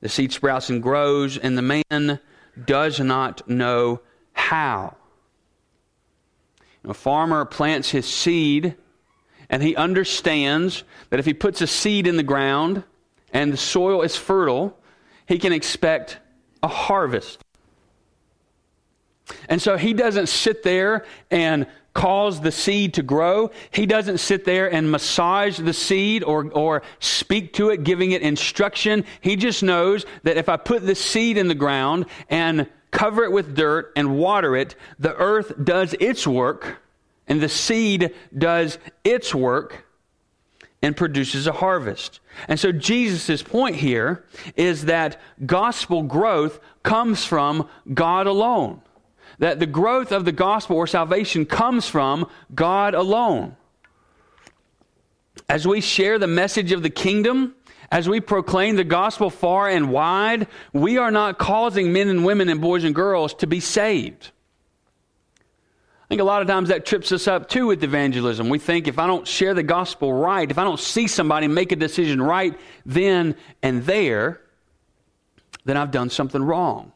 The 0.00 0.08
seed 0.08 0.32
sprouts 0.32 0.68
and 0.68 0.82
grows, 0.82 1.38
and 1.38 1.56
the 1.56 1.62
man 1.62 2.18
does 2.64 3.00
not 3.00 3.48
know 3.48 4.00
how. 4.32 4.96
A 6.84 6.94
farmer 6.94 7.44
plants 7.44 7.90
his 7.90 8.06
seed, 8.06 8.74
and 9.48 9.62
he 9.62 9.76
understands 9.76 10.84
that 11.10 11.20
if 11.20 11.26
he 11.26 11.34
puts 11.34 11.60
a 11.60 11.66
seed 11.66 12.06
in 12.06 12.16
the 12.16 12.22
ground 12.22 12.82
and 13.32 13.52
the 13.52 13.56
soil 13.56 14.02
is 14.02 14.16
fertile, 14.16 14.78
he 15.26 15.38
can 15.38 15.52
expect 15.52 16.18
a 16.62 16.68
harvest. 16.68 17.42
And 19.48 19.62
so 19.62 19.76
he 19.76 19.92
doesn't 19.92 20.28
sit 20.28 20.62
there 20.62 21.04
and 21.30 21.66
cause 21.94 22.40
the 22.40 22.52
seed 22.52 22.94
to 22.94 23.02
grow. 23.02 23.50
He 23.70 23.86
doesn't 23.86 24.18
sit 24.18 24.44
there 24.44 24.72
and 24.72 24.90
massage 24.90 25.58
the 25.58 25.72
seed 25.72 26.24
or, 26.24 26.50
or 26.52 26.82
speak 27.00 27.52
to 27.54 27.70
it, 27.70 27.84
giving 27.84 28.12
it 28.12 28.22
instruction. 28.22 29.04
He 29.20 29.36
just 29.36 29.62
knows 29.62 30.06
that 30.22 30.36
if 30.36 30.48
I 30.48 30.56
put 30.56 30.86
the 30.86 30.94
seed 30.94 31.36
in 31.36 31.48
the 31.48 31.54
ground 31.54 32.06
and 32.30 32.66
cover 32.90 33.24
it 33.24 33.32
with 33.32 33.54
dirt 33.54 33.92
and 33.96 34.16
water 34.16 34.56
it, 34.56 34.74
the 34.98 35.14
earth 35.16 35.52
does 35.62 35.94
its 35.94 36.26
work 36.26 36.78
and 37.26 37.40
the 37.40 37.48
seed 37.48 38.14
does 38.36 38.78
its 39.04 39.34
work 39.34 39.86
and 40.82 40.96
produces 40.96 41.46
a 41.46 41.52
harvest. 41.52 42.20
And 42.48 42.58
so 42.58 42.72
Jesus' 42.72 43.42
point 43.42 43.76
here 43.76 44.24
is 44.56 44.86
that 44.86 45.20
gospel 45.46 46.02
growth 46.02 46.58
comes 46.82 47.24
from 47.24 47.68
God 47.94 48.26
alone 48.26 48.82
that 49.42 49.58
the 49.58 49.66
growth 49.66 50.12
of 50.12 50.24
the 50.24 50.30
gospel 50.30 50.76
or 50.76 50.86
salvation 50.86 51.44
comes 51.44 51.88
from 51.88 52.30
God 52.54 52.94
alone. 52.94 53.56
As 55.48 55.66
we 55.66 55.80
share 55.80 56.16
the 56.20 56.28
message 56.28 56.70
of 56.70 56.84
the 56.84 56.90
kingdom, 56.90 57.56
as 57.90 58.08
we 58.08 58.20
proclaim 58.20 58.76
the 58.76 58.84
gospel 58.84 59.30
far 59.30 59.68
and 59.68 59.90
wide, 59.90 60.46
we 60.72 60.96
are 60.96 61.10
not 61.10 61.40
causing 61.40 61.92
men 61.92 62.06
and 62.06 62.24
women 62.24 62.48
and 62.48 62.60
boys 62.60 62.84
and 62.84 62.94
girls 62.94 63.34
to 63.34 63.48
be 63.48 63.58
saved. 63.58 64.30
I 66.04 66.06
think 66.06 66.20
a 66.20 66.24
lot 66.24 66.42
of 66.42 66.46
times 66.46 66.68
that 66.68 66.86
trips 66.86 67.10
us 67.10 67.26
up 67.26 67.48
too 67.48 67.66
with 67.66 67.82
evangelism. 67.82 68.48
We 68.48 68.60
think 68.60 68.86
if 68.86 69.00
I 69.00 69.08
don't 69.08 69.26
share 69.26 69.54
the 69.54 69.64
gospel 69.64 70.12
right, 70.12 70.48
if 70.48 70.56
I 70.56 70.62
don't 70.62 70.78
see 70.78 71.08
somebody 71.08 71.48
make 71.48 71.72
a 71.72 71.76
decision 71.76 72.22
right 72.22 72.56
then 72.86 73.34
and 73.60 73.82
there, 73.86 74.40
then 75.64 75.76
I've 75.76 75.90
done 75.90 76.10
something 76.10 76.44
wrong. 76.44 76.92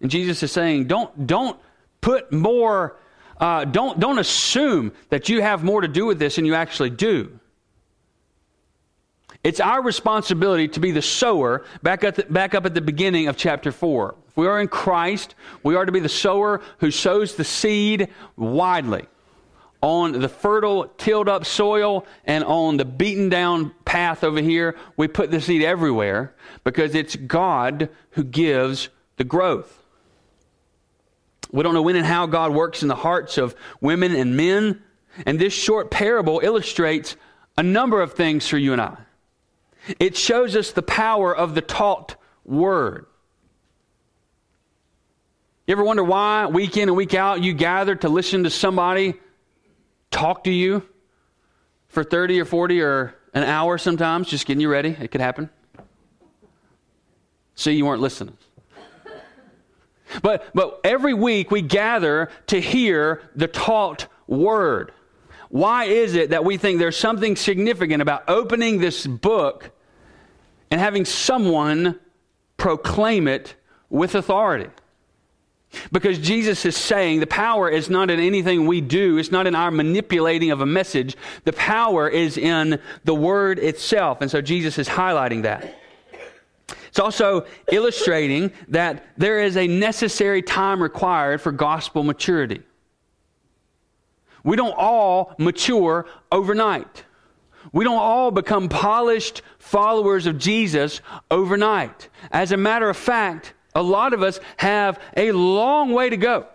And 0.00 0.10
Jesus 0.10 0.42
is 0.42 0.52
saying, 0.52 0.86
don't, 0.86 1.26
don't 1.26 1.58
put 2.00 2.32
more, 2.32 2.96
uh, 3.38 3.64
don't, 3.64 4.00
don't 4.00 4.18
assume 4.18 4.92
that 5.10 5.28
you 5.28 5.42
have 5.42 5.62
more 5.62 5.80
to 5.80 5.88
do 5.88 6.06
with 6.06 6.18
this 6.18 6.36
than 6.36 6.44
you 6.44 6.54
actually 6.54 6.90
do. 6.90 7.38
It's 9.42 9.60
our 9.60 9.82
responsibility 9.82 10.68
to 10.68 10.80
be 10.80 10.90
the 10.90 11.02
sower 11.02 11.64
back, 11.82 12.04
at 12.04 12.16
the, 12.16 12.24
back 12.24 12.54
up 12.54 12.66
at 12.66 12.74
the 12.74 12.80
beginning 12.80 13.28
of 13.28 13.36
chapter 13.36 13.72
4. 13.72 14.14
If 14.28 14.36
we 14.36 14.46
are 14.46 14.60
in 14.60 14.68
Christ, 14.68 15.34
we 15.62 15.76
are 15.76 15.86
to 15.86 15.92
be 15.92 16.00
the 16.00 16.08
sower 16.08 16.60
who 16.78 16.90
sows 16.90 17.36
the 17.36 17.44
seed 17.44 18.08
widely 18.36 19.06
on 19.82 20.12
the 20.12 20.28
fertile, 20.28 20.88
tilled 20.98 21.28
up 21.28 21.46
soil 21.46 22.06
and 22.24 22.44
on 22.44 22.76
the 22.76 22.84
beaten 22.84 23.28
down 23.28 23.72
path 23.84 24.22
over 24.22 24.40
here. 24.40 24.76
We 24.96 25.08
put 25.08 25.30
the 25.30 25.40
seed 25.40 25.62
everywhere 25.62 26.34
because 26.64 26.94
it's 26.94 27.16
God 27.16 27.88
who 28.10 28.24
gives 28.24 28.90
the 29.16 29.24
growth. 29.24 29.79
We 31.52 31.62
don't 31.62 31.74
know 31.74 31.82
when 31.82 31.96
and 31.96 32.06
how 32.06 32.26
God 32.26 32.52
works 32.52 32.82
in 32.82 32.88
the 32.88 32.94
hearts 32.94 33.38
of 33.38 33.54
women 33.80 34.14
and 34.14 34.36
men. 34.36 34.82
And 35.26 35.38
this 35.38 35.52
short 35.52 35.90
parable 35.90 36.40
illustrates 36.42 37.16
a 37.58 37.62
number 37.62 38.00
of 38.00 38.14
things 38.14 38.46
for 38.46 38.58
you 38.58 38.72
and 38.72 38.80
I. 38.80 38.96
It 39.98 40.16
shows 40.16 40.56
us 40.56 40.72
the 40.72 40.82
power 40.82 41.34
of 41.34 41.54
the 41.54 41.60
taught 41.60 42.16
word. 42.44 43.06
You 45.66 45.72
ever 45.72 45.84
wonder 45.84 46.04
why, 46.04 46.46
week 46.46 46.76
in 46.76 46.88
and 46.88 46.96
week 46.96 47.14
out, 47.14 47.42
you 47.42 47.52
gather 47.52 47.94
to 47.96 48.08
listen 48.08 48.44
to 48.44 48.50
somebody 48.50 49.14
talk 50.10 50.44
to 50.44 50.50
you 50.50 50.82
for 51.88 52.04
30 52.04 52.40
or 52.40 52.44
40 52.44 52.80
or 52.82 53.14
an 53.34 53.44
hour 53.44 53.78
sometimes, 53.78 54.28
just 54.28 54.46
getting 54.46 54.60
you 54.60 54.68
ready? 54.68 54.96
It 55.00 55.10
could 55.10 55.20
happen. 55.20 55.48
See, 57.54 57.72
you 57.72 57.86
weren't 57.86 58.00
listening. 58.00 58.36
But, 60.22 60.48
but 60.54 60.80
every 60.84 61.14
week 61.14 61.50
we 61.50 61.62
gather 61.62 62.30
to 62.48 62.60
hear 62.60 63.22
the 63.34 63.46
taught 63.46 64.06
word. 64.26 64.92
Why 65.48 65.84
is 65.84 66.14
it 66.14 66.30
that 66.30 66.44
we 66.44 66.56
think 66.56 66.78
there's 66.78 66.96
something 66.96 67.36
significant 67.36 68.02
about 68.02 68.24
opening 68.28 68.78
this 68.78 69.06
book 69.06 69.70
and 70.70 70.80
having 70.80 71.04
someone 71.04 71.98
proclaim 72.56 73.26
it 73.26 73.56
with 73.88 74.14
authority? 74.14 74.70
Because 75.92 76.18
Jesus 76.18 76.64
is 76.64 76.76
saying 76.76 77.20
the 77.20 77.26
power 77.26 77.68
is 77.68 77.88
not 77.88 78.10
in 78.10 78.18
anything 78.18 78.66
we 78.66 78.80
do, 78.80 79.18
it's 79.18 79.30
not 79.30 79.46
in 79.46 79.54
our 79.54 79.70
manipulating 79.70 80.50
of 80.50 80.60
a 80.60 80.66
message. 80.66 81.16
The 81.44 81.52
power 81.52 82.08
is 82.08 82.36
in 82.36 82.80
the 83.04 83.14
word 83.14 83.58
itself. 83.58 84.20
And 84.20 84.30
so 84.30 84.40
Jesus 84.40 84.78
is 84.78 84.88
highlighting 84.88 85.42
that. 85.42 85.79
It's 86.90 86.98
also 86.98 87.46
illustrating 87.72 88.52
that 88.68 89.06
there 89.16 89.40
is 89.40 89.56
a 89.56 89.66
necessary 89.66 90.42
time 90.42 90.82
required 90.82 91.40
for 91.40 91.52
gospel 91.52 92.02
maturity. 92.02 92.62
We 94.42 94.56
don't 94.56 94.74
all 94.76 95.34
mature 95.38 96.06
overnight. 96.32 97.04
We 97.72 97.84
don't 97.84 97.98
all 97.98 98.30
become 98.30 98.68
polished 98.68 99.42
followers 99.58 100.26
of 100.26 100.38
Jesus 100.38 101.00
overnight. 101.30 102.08
As 102.32 102.52
a 102.52 102.56
matter 102.56 102.88
of 102.88 102.96
fact, 102.96 103.54
a 103.74 103.82
lot 103.82 104.12
of 104.12 104.22
us 104.22 104.40
have 104.56 105.00
a 105.16 105.30
long 105.32 105.92
way 105.92 106.10
to 106.10 106.16
go. 106.16 106.46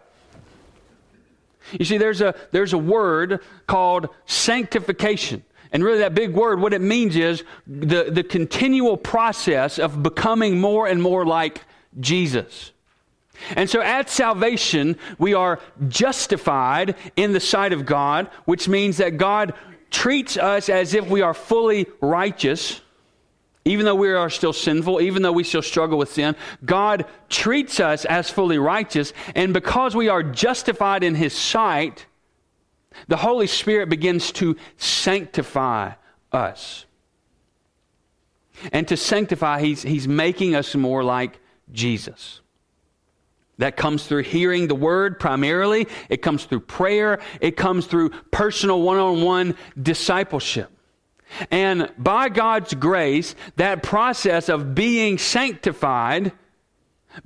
You 1.72 1.86
see, 1.86 1.98
there's 1.98 2.22
a, 2.22 2.36
there's 2.52 2.74
a 2.74 2.78
word 2.78 3.40
called 3.68 4.10
sanctification. 4.26 5.44
And 5.72 5.84
really, 5.84 6.00
that 6.00 6.16
big 6.16 6.34
word, 6.34 6.60
what 6.60 6.74
it 6.74 6.82
means 6.82 7.16
is 7.16 7.44
the, 7.68 8.10
the 8.12 8.24
continual 8.24 8.98
process 8.98 9.80
of 9.80 10.02
becoming 10.02 10.60
more 10.60 10.88
and 10.88 11.02
more 11.02 11.26
like 11.26 11.62
Jesus. 12.00 12.72
And 13.56 13.70
so 13.70 13.82
at 13.82 14.10
salvation, 14.10 14.98
we 15.18 15.34
are 15.34 15.60
justified 15.88 16.96
in 17.16 17.34
the 17.34 17.40
sight 17.40 17.74
of 17.74 17.86
God, 17.86 18.30
which 18.46 18.68
means 18.68 18.98
that 18.98 19.18
God 19.18 19.54
treats 19.92 20.38
us 20.38 20.70
as 20.70 20.94
if 20.94 21.10
we 21.10 21.22
are 21.22 21.34
fully 21.34 21.88
righteous, 22.02 22.82
even 23.66 23.86
though 23.86 23.96
we 23.96 24.12
are 24.12 24.30
still 24.30 24.54
sinful, 24.54 25.02
even 25.02 25.22
though 25.22 25.32
we 25.32 25.44
still 25.44 25.62
struggle 25.62 25.98
with 25.98 26.12
sin. 26.12 26.36
God 26.64 27.06
treats 27.30 27.80
us 27.80 28.06
as 28.06 28.30
fully 28.30 28.58
righteous, 28.58 29.14
and 29.36 29.54
because 29.54 29.96
we 29.96 30.10
are 30.10 30.24
justified 30.24 31.04
in 31.04 31.16
His 31.16 31.34
sight, 31.34 32.06
the 33.08 33.18
Holy 33.18 33.48
Spirit 33.48 33.90
begins 33.90 34.32
to 34.34 34.56
sanctify 34.78 35.94
us. 36.32 36.86
And 38.72 38.88
to 38.88 38.98
sanctify, 38.98 39.62
he's, 39.62 39.84
he's 39.84 40.08
making 40.08 40.56
us 40.56 40.76
more 40.76 41.04
like 41.04 41.40
Jesus. 41.72 42.42
That 43.58 43.78
comes 43.78 44.06
through 44.06 44.24
hearing 44.24 44.68
the 44.68 44.76
word 44.76 45.20
primarily. 45.20 45.88
It 46.10 46.22
comes 46.22 46.46
through 46.46 46.62
prayer. 46.62 47.20
It 47.42 47.56
comes 47.58 47.86
through 47.86 48.10
personal 48.32 48.82
one 48.82 48.98
on 48.98 49.22
one 49.22 49.56
discipleship. 49.82 50.72
And 51.52 51.92
by 51.98 52.30
God's 52.30 52.74
grace, 52.74 53.36
that 53.56 53.84
process 53.84 54.50
of 54.50 54.76
being 54.76 55.18
sanctified 55.18 56.32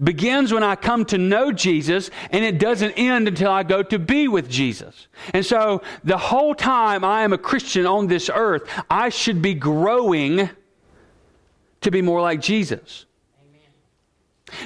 begins 0.01 0.53
when 0.53 0.63
I 0.63 0.75
come 0.75 1.05
to 1.05 1.17
know 1.17 1.51
Jesus, 1.51 2.09
and 2.31 2.43
it 2.43 2.59
doesn't 2.59 2.93
end 2.93 3.27
until 3.27 3.51
I 3.51 3.63
go 3.63 3.83
to 3.83 3.99
be 3.99 4.27
with 4.27 4.49
Jesus. 4.49 5.07
And 5.33 5.45
so, 5.45 5.81
the 6.03 6.17
whole 6.17 6.55
time 6.55 7.03
I 7.03 7.23
am 7.23 7.33
a 7.33 7.37
Christian 7.37 7.85
on 7.85 8.07
this 8.07 8.29
earth, 8.33 8.69
I 8.89 9.09
should 9.09 9.41
be 9.41 9.53
growing 9.53 10.49
to 11.81 11.91
be 11.91 12.01
more 12.01 12.21
like 12.21 12.41
Jesus. 12.41 13.05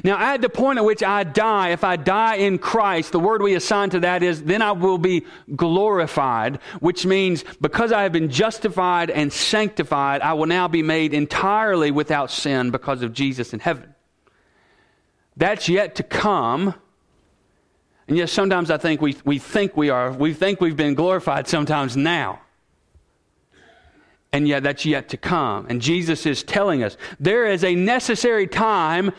Now, 0.03 0.17
at 0.17 0.41
the 0.41 0.49
point 0.49 0.79
at 0.79 0.85
which 0.85 1.03
I 1.03 1.23
die, 1.23 1.69
if 1.69 1.83
I 1.83 1.95
die 1.95 2.35
in 2.35 2.57
Christ, 2.57 3.11
the 3.11 3.19
word 3.19 3.41
we 3.41 3.55
assign 3.55 3.89
to 3.91 3.99
that 4.01 4.23
is, 4.23 4.43
then 4.43 4.61
I 4.61 4.71
will 4.71 4.97
be 4.97 5.25
glorified, 5.55 6.59
which 6.79 7.05
means 7.05 7.43
because 7.61 7.91
I 7.91 8.03
have 8.03 8.11
been 8.11 8.29
justified 8.29 9.09
and 9.09 9.31
sanctified, 9.31 10.21
I 10.21 10.33
will 10.33 10.45
now 10.45 10.67
be 10.67 10.81
made 10.81 11.13
entirely 11.13 11.91
without 11.91 12.31
sin 12.31 12.71
because 12.71 13.01
of 13.01 13.13
Jesus 13.13 13.53
in 13.53 13.59
heaven. 13.59 13.92
That's 15.37 15.67
yet 15.69 15.95
to 15.95 16.03
come. 16.03 16.75
And 18.07 18.17
yes, 18.17 18.31
sometimes 18.31 18.69
I 18.69 18.77
think 18.77 19.01
we, 19.01 19.15
we 19.25 19.39
think 19.39 19.75
we 19.75 19.89
are, 19.89 20.11
we 20.11 20.33
think 20.33 20.61
we've 20.61 20.77
been 20.77 20.93
glorified 20.93 21.47
sometimes 21.47 21.95
now. 21.97 22.41
And 24.31 24.47
yet 24.47 24.63
that's 24.63 24.85
yet 24.85 25.09
to 25.09 25.17
come. 25.17 25.67
And 25.69 25.81
Jesus 25.81 26.25
is 26.25 26.43
telling 26.43 26.83
us 26.83 26.97
there 27.19 27.45
is 27.45 27.63
a 27.63 27.75
necessary 27.75 28.47
time 28.47 29.11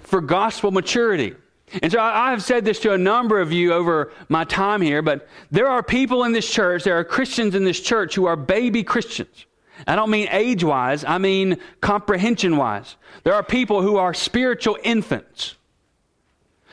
for 0.00 0.20
gospel 0.20 0.70
maturity. 0.70 1.34
And 1.82 1.90
so 1.90 1.98
I 1.98 2.30
have 2.30 2.42
said 2.42 2.64
this 2.64 2.78
to 2.80 2.92
a 2.92 2.98
number 2.98 3.40
of 3.40 3.52
you 3.52 3.72
over 3.72 4.12
my 4.28 4.44
time 4.44 4.80
here, 4.80 5.02
but 5.02 5.28
there 5.50 5.68
are 5.68 5.82
people 5.82 6.24
in 6.24 6.32
this 6.32 6.48
church, 6.48 6.84
there 6.84 6.98
are 6.98 7.04
Christians 7.04 7.54
in 7.54 7.64
this 7.64 7.80
church 7.80 8.14
who 8.14 8.26
are 8.26 8.36
baby 8.36 8.84
Christians. 8.84 9.46
I 9.86 9.96
don't 9.96 10.10
mean 10.10 10.28
age 10.30 10.62
wise, 10.64 11.04
I 11.04 11.18
mean 11.18 11.58
comprehension 11.80 12.56
wise. 12.56 12.96
There 13.24 13.34
are 13.34 13.42
people 13.42 13.82
who 13.82 13.96
are 13.96 14.14
spiritual 14.14 14.78
infants. 14.82 15.56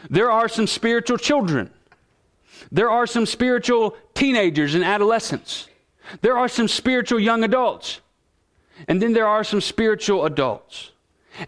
There 0.09 0.31
are 0.31 0.47
some 0.47 0.67
spiritual 0.67 1.17
children. 1.17 1.71
There 2.71 2.89
are 2.89 3.07
some 3.07 3.25
spiritual 3.25 3.95
teenagers 4.13 4.75
and 4.75 4.83
adolescents. 4.83 5.67
There 6.21 6.37
are 6.37 6.47
some 6.47 6.67
spiritual 6.67 7.19
young 7.19 7.43
adults. 7.43 8.01
And 8.87 9.01
then 9.01 9.13
there 9.13 9.27
are 9.27 9.43
some 9.43 9.61
spiritual 9.61 10.25
adults. 10.25 10.91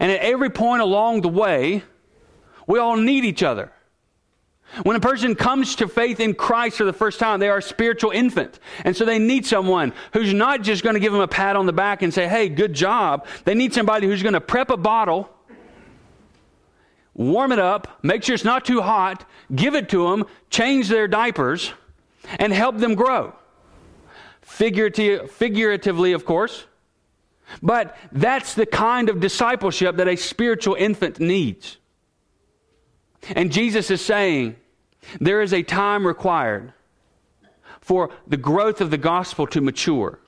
And 0.00 0.10
at 0.10 0.20
every 0.20 0.50
point 0.50 0.82
along 0.82 1.22
the 1.22 1.28
way, 1.28 1.82
we 2.66 2.78
all 2.78 2.96
need 2.96 3.24
each 3.24 3.42
other. 3.42 3.72
When 4.82 4.96
a 4.96 5.00
person 5.00 5.34
comes 5.36 5.76
to 5.76 5.88
faith 5.88 6.18
in 6.18 6.34
Christ 6.34 6.78
for 6.78 6.84
the 6.84 6.92
first 6.92 7.20
time, 7.20 7.38
they 7.38 7.48
are 7.48 7.58
a 7.58 7.62
spiritual 7.62 8.10
infant. 8.10 8.58
And 8.84 8.96
so 8.96 9.04
they 9.04 9.18
need 9.18 9.46
someone 9.46 9.92
who's 10.12 10.34
not 10.34 10.62
just 10.62 10.82
going 10.82 10.94
to 10.94 11.00
give 11.00 11.12
them 11.12 11.20
a 11.20 11.28
pat 11.28 11.54
on 11.54 11.66
the 11.66 11.72
back 11.72 12.02
and 12.02 12.12
say, 12.12 12.26
hey, 12.26 12.48
good 12.48 12.72
job. 12.72 13.26
They 13.44 13.54
need 13.54 13.72
somebody 13.72 14.08
who's 14.08 14.22
going 14.22 14.32
to 14.32 14.40
prep 14.40 14.70
a 14.70 14.76
bottle, 14.76 15.30
warm 17.14 17.52
it 17.52 17.60
up, 17.60 18.00
make 18.02 18.24
sure 18.24 18.34
it's 18.34 18.44
not 18.44 18.64
too 18.64 18.80
hot, 18.80 19.28
give 19.54 19.76
it 19.76 19.88
to 19.90 20.10
them, 20.10 20.24
change 20.50 20.88
their 20.88 21.06
diapers, 21.06 21.72
and 22.40 22.52
help 22.52 22.78
them 22.78 22.94
grow. 22.94 23.32
Figurative, 24.42 25.30
figuratively, 25.30 26.12
of 26.12 26.24
course. 26.24 26.64
But 27.62 27.96
that's 28.10 28.54
the 28.54 28.66
kind 28.66 29.08
of 29.08 29.20
discipleship 29.20 29.96
that 29.96 30.08
a 30.08 30.16
spiritual 30.16 30.74
infant 30.74 31.20
needs. 31.20 31.78
And 33.30 33.52
Jesus 33.52 33.90
is 33.90 34.00
saying 34.00 34.56
there 35.20 35.42
is 35.42 35.52
a 35.52 35.62
time 35.62 36.06
required 36.06 36.72
for 37.80 38.10
the 38.26 38.36
growth 38.36 38.80
of 38.80 38.90
the 38.90 38.98
gospel 38.98 39.46
to 39.48 39.60
mature. 39.60 40.18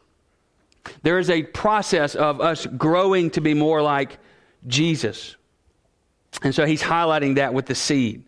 There 1.02 1.18
is 1.18 1.30
a 1.30 1.42
process 1.42 2.14
of 2.14 2.40
us 2.40 2.66
growing 2.66 3.30
to 3.30 3.40
be 3.40 3.54
more 3.54 3.82
like 3.82 4.18
Jesus. 4.66 5.37
And 6.42 6.54
so 6.54 6.66
he's 6.66 6.82
highlighting 6.82 7.37
that 7.37 7.54
with 7.54 7.66
the 7.66 7.74
seed. 7.74 8.24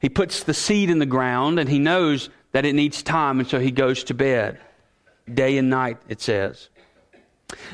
He 0.00 0.08
puts 0.08 0.42
the 0.42 0.54
seed 0.54 0.90
in 0.90 0.98
the 0.98 1.06
ground 1.06 1.58
and 1.58 1.68
he 1.68 1.78
knows 1.78 2.30
that 2.52 2.64
it 2.64 2.74
needs 2.74 3.02
time, 3.02 3.40
and 3.40 3.48
so 3.48 3.58
he 3.58 3.72
goes 3.72 4.04
to 4.04 4.14
bed 4.14 4.60
day 5.32 5.58
and 5.58 5.70
night, 5.70 5.98
it 6.08 6.20
says. 6.20 6.68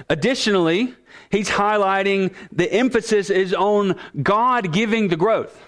Additionally, 0.08 0.94
he's 1.30 1.50
highlighting 1.50 2.34
the 2.50 2.72
emphasis 2.72 3.30
is 3.30 3.52
on 3.52 3.96
God 4.22 4.72
giving 4.72 5.08
the 5.08 5.16
growth. 5.16 5.62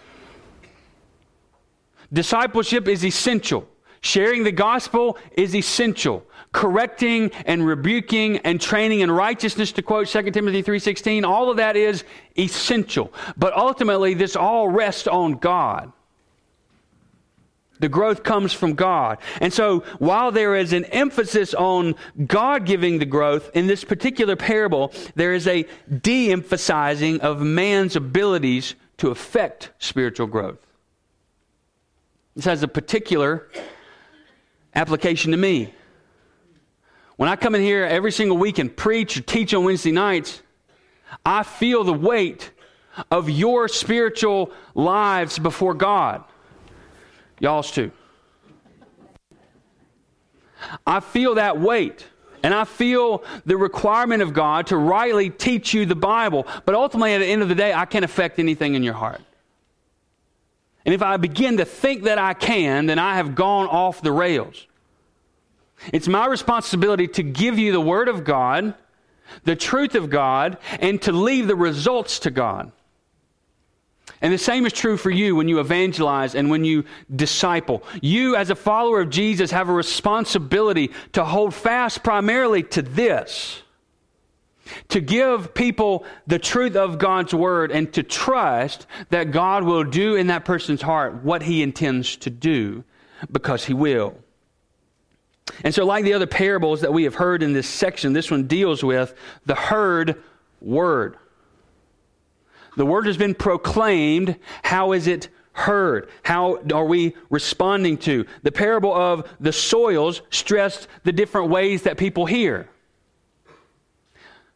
Discipleship 2.12 2.88
is 2.88 3.04
essential. 3.04 3.68
Sharing 4.02 4.42
the 4.42 4.52
gospel 4.52 5.16
is 5.36 5.54
essential. 5.54 6.26
Correcting 6.52 7.30
and 7.46 7.66
rebuking 7.66 8.38
and 8.38 8.60
training 8.60 9.00
in 9.00 9.10
righteousness 9.10 9.72
to 9.72 9.82
quote 9.82 10.08
2 10.08 10.32
Timothy 10.32 10.60
3:16, 10.60 11.24
all 11.24 11.50
of 11.50 11.56
that 11.56 11.76
is 11.76 12.04
essential. 12.36 13.12
But 13.36 13.56
ultimately 13.56 14.14
this 14.14 14.36
all 14.36 14.68
rests 14.68 15.06
on 15.06 15.34
God. 15.34 15.92
The 17.78 17.88
growth 17.88 18.22
comes 18.22 18.52
from 18.52 18.74
God. 18.74 19.18
And 19.40 19.52
so, 19.52 19.80
while 19.98 20.30
there 20.30 20.54
is 20.54 20.72
an 20.72 20.84
emphasis 20.86 21.52
on 21.52 21.96
God 22.26 22.64
giving 22.64 22.98
the 22.98 23.06
growth, 23.06 23.50
in 23.54 23.66
this 23.66 23.82
particular 23.82 24.36
parable, 24.36 24.92
there 25.16 25.32
is 25.32 25.48
a 25.48 25.66
de 25.90 26.30
emphasizing 26.30 27.20
of 27.22 27.40
man's 27.40 27.96
abilities 27.96 28.76
to 28.98 29.10
affect 29.10 29.70
spiritual 29.80 30.28
growth. 30.28 30.64
This 32.34 32.44
has 32.46 32.62
a 32.62 32.68
particular 32.68 33.48
application 34.74 35.32
to 35.32 35.36
me. 35.36 35.74
When 37.16 37.28
I 37.28 37.36
come 37.36 37.54
in 37.54 37.60
here 37.62 37.84
every 37.84 38.10
single 38.10 38.38
week 38.38 38.58
and 38.58 38.74
preach 38.74 39.16
or 39.16 39.20
teach 39.20 39.52
on 39.54 39.64
Wednesday 39.64 39.92
nights, 39.92 40.42
I 41.24 41.42
feel 41.42 41.84
the 41.84 41.92
weight 41.92 42.50
of 43.10 43.28
your 43.28 43.68
spiritual 43.68 44.50
lives 44.74 45.38
before 45.38 45.74
God. 45.74 46.24
Y'all's 47.38 47.70
too. 47.70 47.90
I 50.86 51.00
feel 51.00 51.34
that 51.34 51.60
weight. 51.60 52.06
And 52.44 52.52
I 52.52 52.64
feel 52.64 53.22
the 53.46 53.56
requirement 53.56 54.20
of 54.20 54.32
God 54.32 54.66
to 54.68 54.76
rightly 54.76 55.30
teach 55.30 55.74
you 55.74 55.86
the 55.86 55.94
Bible. 55.94 56.46
But 56.64 56.74
ultimately, 56.74 57.14
at 57.14 57.18
the 57.18 57.26
end 57.26 57.42
of 57.42 57.48
the 57.48 57.54
day, 57.54 57.72
I 57.72 57.84
can't 57.84 58.04
affect 58.04 58.40
anything 58.40 58.74
in 58.74 58.82
your 58.82 58.94
heart. 58.94 59.20
And 60.84 60.94
if 60.94 61.02
I 61.02 61.16
begin 61.16 61.58
to 61.58 61.64
think 61.64 62.04
that 62.04 62.18
I 62.18 62.34
can, 62.34 62.86
then 62.86 62.98
I 62.98 63.16
have 63.16 63.34
gone 63.34 63.66
off 63.66 64.02
the 64.02 64.12
rails. 64.12 64.66
It's 65.92 66.08
my 66.08 66.26
responsibility 66.26 67.08
to 67.08 67.22
give 67.22 67.58
you 67.58 67.72
the 67.72 67.80
Word 67.80 68.08
of 68.08 68.24
God, 68.24 68.74
the 69.44 69.56
truth 69.56 69.94
of 69.94 70.10
God, 70.10 70.58
and 70.80 71.00
to 71.02 71.12
leave 71.12 71.46
the 71.46 71.56
results 71.56 72.20
to 72.20 72.30
God. 72.30 72.72
And 74.20 74.32
the 74.32 74.38
same 74.38 74.66
is 74.66 74.72
true 74.72 74.96
for 74.96 75.10
you 75.10 75.34
when 75.34 75.48
you 75.48 75.58
evangelize 75.58 76.34
and 76.34 76.48
when 76.50 76.64
you 76.64 76.84
disciple. 77.14 77.82
You, 78.00 78.36
as 78.36 78.50
a 78.50 78.54
follower 78.54 79.00
of 79.00 79.10
Jesus, 79.10 79.50
have 79.50 79.68
a 79.68 79.72
responsibility 79.72 80.92
to 81.12 81.24
hold 81.24 81.54
fast 81.54 82.04
primarily 82.04 82.62
to 82.64 82.82
this 82.82 83.61
to 84.88 85.00
give 85.00 85.54
people 85.54 86.04
the 86.26 86.38
truth 86.38 86.76
of 86.76 86.98
God's 86.98 87.34
word 87.34 87.70
and 87.70 87.92
to 87.94 88.02
trust 88.02 88.86
that 89.10 89.30
God 89.30 89.64
will 89.64 89.84
do 89.84 90.14
in 90.14 90.28
that 90.28 90.44
person's 90.44 90.82
heart 90.82 91.22
what 91.22 91.42
he 91.42 91.62
intends 91.62 92.16
to 92.18 92.30
do 92.30 92.84
because 93.30 93.64
he 93.64 93.74
will. 93.74 94.16
And 95.64 95.74
so, 95.74 95.84
like 95.84 96.04
the 96.04 96.14
other 96.14 96.26
parables 96.26 96.80
that 96.80 96.92
we 96.92 97.04
have 97.04 97.14
heard 97.14 97.42
in 97.42 97.52
this 97.52 97.68
section, 97.68 98.12
this 98.12 98.30
one 98.30 98.46
deals 98.46 98.82
with 98.82 99.14
the 99.44 99.54
heard 99.54 100.22
word. 100.60 101.16
The 102.76 102.86
word 102.86 103.06
has 103.06 103.16
been 103.16 103.34
proclaimed. 103.34 104.36
How 104.62 104.92
is 104.92 105.06
it 105.06 105.28
heard? 105.52 106.08
How 106.22 106.58
are 106.72 106.84
we 106.84 107.14
responding 107.28 107.98
to? 107.98 108.24
The 108.42 108.52
parable 108.52 108.94
of 108.94 109.28
the 109.40 109.52
soils 109.52 110.22
stressed 110.30 110.88
the 111.04 111.12
different 111.12 111.50
ways 111.50 111.82
that 111.82 111.98
people 111.98 112.24
hear. 112.24 112.68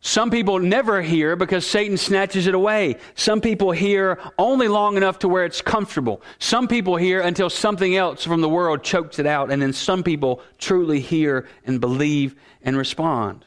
Some 0.06 0.30
people 0.30 0.60
never 0.60 1.02
hear 1.02 1.34
because 1.34 1.66
Satan 1.66 1.96
snatches 1.96 2.46
it 2.46 2.54
away. 2.54 2.94
Some 3.16 3.40
people 3.40 3.72
hear 3.72 4.20
only 4.38 4.68
long 4.68 4.96
enough 4.96 5.18
to 5.18 5.28
where 5.28 5.44
it's 5.44 5.60
comfortable. 5.60 6.22
Some 6.38 6.68
people 6.68 6.94
hear 6.94 7.22
until 7.22 7.50
something 7.50 7.96
else 7.96 8.22
from 8.22 8.40
the 8.40 8.48
world 8.48 8.84
chokes 8.84 9.18
it 9.18 9.26
out. 9.26 9.50
And 9.50 9.60
then 9.60 9.72
some 9.72 10.04
people 10.04 10.42
truly 10.58 11.00
hear 11.00 11.48
and 11.64 11.80
believe 11.80 12.36
and 12.62 12.76
respond. 12.76 13.44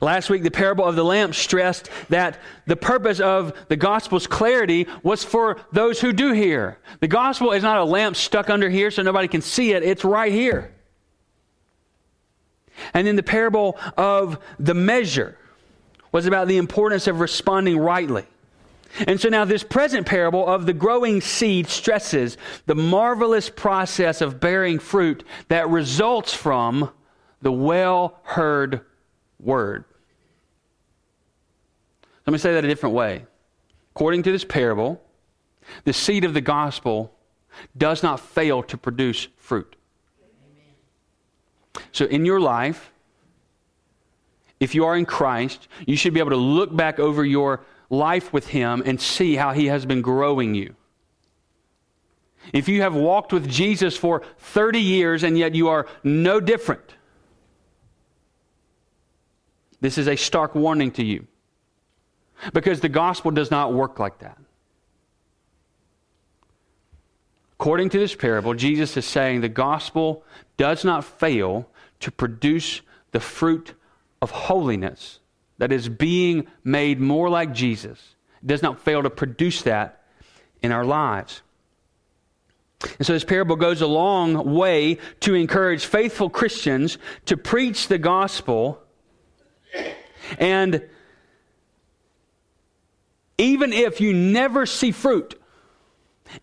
Last 0.00 0.30
week, 0.30 0.44
the 0.44 0.50
parable 0.52 0.84
of 0.84 0.94
the 0.94 1.04
lamp 1.04 1.34
stressed 1.34 1.90
that 2.10 2.38
the 2.66 2.76
purpose 2.76 3.18
of 3.18 3.52
the 3.66 3.76
gospel's 3.76 4.28
clarity 4.28 4.86
was 5.02 5.24
for 5.24 5.56
those 5.72 6.00
who 6.00 6.12
do 6.12 6.32
hear. 6.32 6.78
The 7.00 7.08
gospel 7.08 7.50
is 7.50 7.64
not 7.64 7.78
a 7.78 7.84
lamp 7.84 8.14
stuck 8.14 8.48
under 8.48 8.70
here 8.70 8.92
so 8.92 9.02
nobody 9.02 9.26
can 9.26 9.42
see 9.42 9.72
it, 9.72 9.82
it's 9.82 10.04
right 10.04 10.30
here. 10.30 10.72
And 12.94 13.06
then 13.06 13.16
the 13.16 13.22
parable 13.22 13.78
of 13.96 14.38
the 14.58 14.74
measure 14.74 15.36
was 16.12 16.26
about 16.26 16.48
the 16.48 16.56
importance 16.56 17.06
of 17.06 17.20
responding 17.20 17.78
rightly. 17.78 18.26
And 19.06 19.20
so 19.20 19.28
now, 19.28 19.44
this 19.44 19.62
present 19.62 20.06
parable 20.06 20.48
of 20.48 20.66
the 20.66 20.72
growing 20.72 21.20
seed 21.20 21.68
stresses 21.68 22.36
the 22.66 22.74
marvelous 22.74 23.48
process 23.48 24.20
of 24.20 24.40
bearing 24.40 24.80
fruit 24.80 25.24
that 25.48 25.68
results 25.68 26.34
from 26.34 26.90
the 27.40 27.52
well 27.52 28.18
heard 28.24 28.80
word. 29.38 29.84
Let 32.26 32.32
me 32.32 32.38
say 32.38 32.52
that 32.52 32.64
a 32.64 32.68
different 32.68 32.94
way. 32.94 33.24
According 33.94 34.24
to 34.24 34.32
this 34.32 34.44
parable, 34.44 35.02
the 35.84 35.92
seed 35.92 36.24
of 36.24 36.34
the 36.34 36.40
gospel 36.40 37.14
does 37.76 38.02
not 38.02 38.20
fail 38.20 38.62
to 38.64 38.76
produce 38.76 39.28
fruit. 39.36 39.76
So, 41.92 42.04
in 42.06 42.24
your 42.24 42.40
life, 42.40 42.92
if 44.58 44.74
you 44.74 44.84
are 44.84 44.96
in 44.96 45.06
Christ, 45.06 45.68
you 45.86 45.96
should 45.96 46.14
be 46.14 46.20
able 46.20 46.30
to 46.30 46.36
look 46.36 46.74
back 46.74 46.98
over 46.98 47.24
your 47.24 47.60
life 47.88 48.32
with 48.32 48.48
Him 48.48 48.82
and 48.84 49.00
see 49.00 49.36
how 49.36 49.52
He 49.52 49.66
has 49.66 49.86
been 49.86 50.02
growing 50.02 50.54
you. 50.54 50.74
If 52.52 52.68
you 52.68 52.82
have 52.82 52.94
walked 52.94 53.32
with 53.32 53.48
Jesus 53.48 53.96
for 53.96 54.22
30 54.38 54.80
years 54.80 55.22
and 55.22 55.36
yet 55.38 55.54
you 55.54 55.68
are 55.68 55.86
no 56.02 56.40
different, 56.40 56.94
this 59.80 59.98
is 59.98 60.08
a 60.08 60.16
stark 60.16 60.54
warning 60.54 60.90
to 60.92 61.04
you. 61.04 61.26
Because 62.52 62.80
the 62.80 62.88
gospel 62.88 63.30
does 63.30 63.50
not 63.50 63.72
work 63.74 63.98
like 63.98 64.18
that. 64.20 64.38
According 67.60 67.90
to 67.90 67.98
this 67.98 68.14
parable, 68.14 68.54
Jesus 68.54 68.96
is 68.96 69.04
saying 69.04 69.42
the 69.42 69.48
gospel 69.48 70.24
does 70.56 70.82
not 70.82 71.04
fail 71.04 71.68
to 72.00 72.10
produce 72.10 72.80
the 73.12 73.20
fruit 73.20 73.74
of 74.22 74.30
holiness 74.30 75.20
that 75.58 75.72
is 75.72 75.88
being 75.88 76.46
made 76.64 77.00
more 77.00 77.28
like 77.28 77.52
Jesus. 77.52 78.14
Does 78.44 78.62
not 78.62 78.80
fail 78.80 79.02
to 79.02 79.10
produce 79.10 79.62
that 79.62 80.02
in 80.62 80.72
our 80.72 80.84
lives. 80.84 81.42
And 82.98 83.06
so 83.06 83.12
this 83.12 83.24
parable 83.24 83.56
goes 83.56 83.82
a 83.82 83.86
long 83.86 84.54
way 84.54 84.98
to 85.20 85.34
encourage 85.34 85.84
faithful 85.84 86.30
Christians 86.30 86.96
to 87.26 87.36
preach 87.36 87.88
the 87.88 87.98
gospel. 87.98 88.80
And 90.38 90.88
even 93.36 93.72
if 93.72 94.00
you 94.00 94.14
never 94.14 94.64
see 94.64 94.92
fruit, 94.92 95.39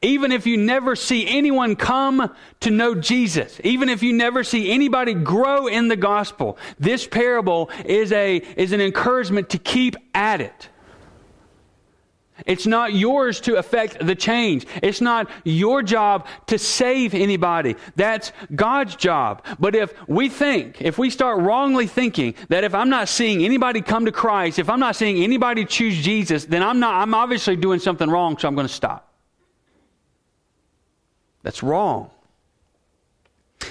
even 0.02 0.32
if 0.32 0.46
you 0.46 0.58
never 0.58 0.96
see 0.96 1.28
anyone 1.28 1.76
come 1.76 2.34
to 2.62 2.72
know 2.72 2.96
Jesus, 2.96 3.60
even 3.64 3.90
if 3.90 4.04
you 4.04 4.14
never 4.14 4.44
see 4.44 4.72
anybody 4.72 5.14
grow 5.14 5.68
in 5.68 5.88
the 5.88 5.96
gospel, 5.96 6.58
this 6.80 7.08
parable 7.08 7.70
is, 7.86 8.12
a, 8.12 8.38
is 8.56 8.72
an 8.72 8.82
encouragement 8.82 9.50
to 9.50 9.58
keep 9.58 9.96
at 10.14 10.42
it. 10.42 10.70
It's 12.46 12.68
not 12.68 12.94
yours 12.94 13.42
to 13.42 13.56
affect 13.56 14.06
the 14.06 14.14
change. 14.14 14.68
It's 14.84 15.02
not 15.02 15.30
your 15.44 15.82
job 15.82 16.28
to 16.48 16.60
save 16.60 17.14
anybody. 17.14 17.76
That's 17.96 18.32
God's 18.54 18.96
job. 18.96 19.44
But 19.60 19.76
if 19.76 19.94
we 20.08 20.30
think, 20.30 20.82
if 20.82 20.98
we 20.98 21.10
start 21.10 21.40
wrongly 21.42 21.88
thinking 21.88 22.36
that 22.50 22.64
if 22.64 22.76
I'm 22.76 22.90
not 22.90 23.10
seeing 23.10 23.44
anybody 23.44 23.82
come 23.82 24.06
to 24.06 24.12
Christ, 24.12 24.60
if 24.60 24.70
I'm 24.70 24.80
not 24.80 24.96
seeing 24.96 25.24
anybody 25.24 25.66
choose 25.66 25.98
Jesus, 26.02 26.46
then 26.46 26.62
I'm 26.62 26.80
not, 26.80 26.96
I'm 26.96 27.14
obviously 27.14 27.56
doing 27.56 27.80
something 27.80 28.10
wrong, 28.10 28.38
so 28.38 28.48
I'm 28.48 28.56
going 28.56 28.68
to 28.68 28.74
stop. 28.74 29.07
That's 31.44 31.64
wrong. 31.64 32.10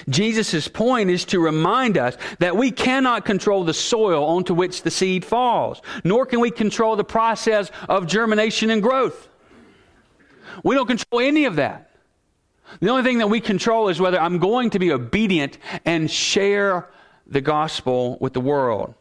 Jesus' 0.09 0.67
point 0.67 1.09
is 1.09 1.25
to 1.25 1.39
remind 1.39 1.97
us 1.97 2.17
that 2.39 2.55
we 2.55 2.71
cannot 2.71 3.25
control 3.25 3.63
the 3.63 3.73
soil 3.73 4.25
onto 4.25 4.53
which 4.53 4.83
the 4.83 4.91
seed 4.91 5.25
falls, 5.25 5.81
nor 6.03 6.25
can 6.25 6.39
we 6.39 6.51
control 6.51 6.95
the 6.95 7.03
process 7.03 7.71
of 7.87 8.07
germination 8.07 8.69
and 8.69 8.81
growth. 8.81 9.27
We 10.63 10.75
don't 10.75 10.87
control 10.87 11.21
any 11.21 11.45
of 11.45 11.57
that. 11.57 11.91
The 12.79 12.89
only 12.89 13.03
thing 13.03 13.19
that 13.19 13.29
we 13.29 13.39
control 13.39 13.89
is 13.89 13.99
whether 13.99 14.19
I'm 14.19 14.39
going 14.39 14.71
to 14.71 14.79
be 14.79 14.91
obedient 14.91 15.57
and 15.85 16.11
share 16.11 16.89
the 17.25 17.41
gospel 17.41 18.17
with 18.19 18.33
the 18.33 18.41
world. 18.41 18.93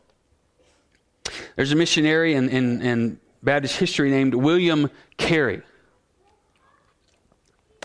There's 1.57 1.73
a 1.73 1.77
missionary 1.77 2.35
in, 2.35 2.49
in, 2.49 2.83
in 2.83 3.21
Baptist 3.43 3.77
history 3.77 4.11
named 4.11 4.35
William 4.35 4.91
Carey. 5.17 5.63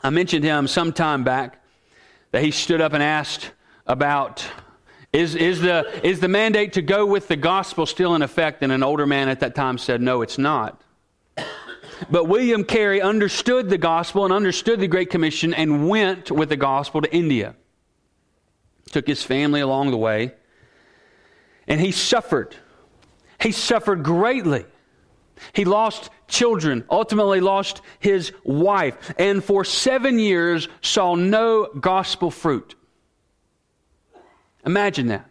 I 0.04 0.10
mentioned 0.10 0.44
him 0.44 0.68
some 0.68 0.94
time 0.94 1.24
back 1.24 1.64
that 2.32 2.44
he 2.44 2.52
stood 2.52 2.82
up 2.82 2.94
and 2.94 3.04
asked 3.04 3.52
about 3.86 4.46
is, 5.14 5.36
is, 5.36 5.60
the, 5.60 5.86
is 6.08 6.22
the 6.22 6.30
mandate 6.30 6.74
to 6.74 6.82
go 6.82 7.06
with 7.06 7.28
the 7.28 7.36
gospel 7.36 7.86
still 7.86 8.16
in 8.16 8.22
effect? 8.22 8.64
And 8.64 8.72
an 8.72 8.82
older 8.82 9.06
man 9.06 9.28
at 9.28 9.42
that 9.42 9.56
time 9.56 9.78
said, 9.78 10.02
No, 10.02 10.22
it's 10.22 10.38
not. 10.38 10.82
But 12.10 12.28
William 12.28 12.64
Carey 12.64 13.02
understood 13.02 13.70
the 13.70 13.78
gospel 13.78 14.24
and 14.24 14.34
understood 14.34 14.80
the 14.80 14.88
Great 14.88 15.10
Commission 15.10 15.54
and 15.54 15.88
went 15.88 16.32
with 16.32 16.50
the 16.50 16.56
gospel 16.56 17.02
to 17.02 17.14
India. 17.14 17.56
Took 18.92 19.06
his 19.06 19.22
family 19.22 19.60
along 19.60 19.92
the 19.92 19.98
way. 19.98 20.34
And 21.68 21.80
he 21.80 21.92
suffered. 21.92 22.56
He 23.40 23.52
suffered 23.52 24.04
greatly. 24.04 24.66
He 25.54 25.66
lost 25.66 26.10
children, 26.28 26.86
ultimately 26.90 27.42
lost 27.42 27.82
his 28.00 28.32
wife, 28.44 29.14
and 29.18 29.44
for 29.44 29.64
seven 29.66 30.20
years 30.20 30.68
saw 30.82 31.16
no 31.16 31.68
gospel 31.80 32.32
fruit. 32.32 32.76
Imagine 34.66 35.08
that. 35.08 35.28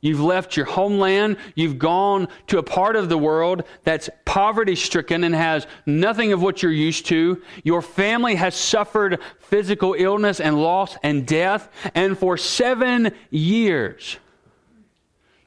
You've 0.00 0.20
left 0.20 0.56
your 0.56 0.66
homeland. 0.66 1.38
You've 1.56 1.78
gone 1.78 2.28
to 2.46 2.58
a 2.58 2.62
part 2.62 2.94
of 2.94 3.08
the 3.08 3.18
world 3.18 3.64
that's 3.82 4.08
poverty 4.24 4.76
stricken 4.76 5.24
and 5.24 5.34
has 5.34 5.66
nothing 5.86 6.32
of 6.32 6.40
what 6.40 6.62
you're 6.62 6.70
used 6.70 7.06
to. 7.06 7.42
Your 7.64 7.82
family 7.82 8.36
has 8.36 8.54
suffered 8.54 9.20
physical 9.40 9.94
illness 9.98 10.40
and 10.40 10.62
loss 10.62 10.96
and 11.02 11.26
death. 11.26 11.68
And 11.96 12.16
for 12.16 12.36
seven 12.36 13.12
years, 13.30 14.18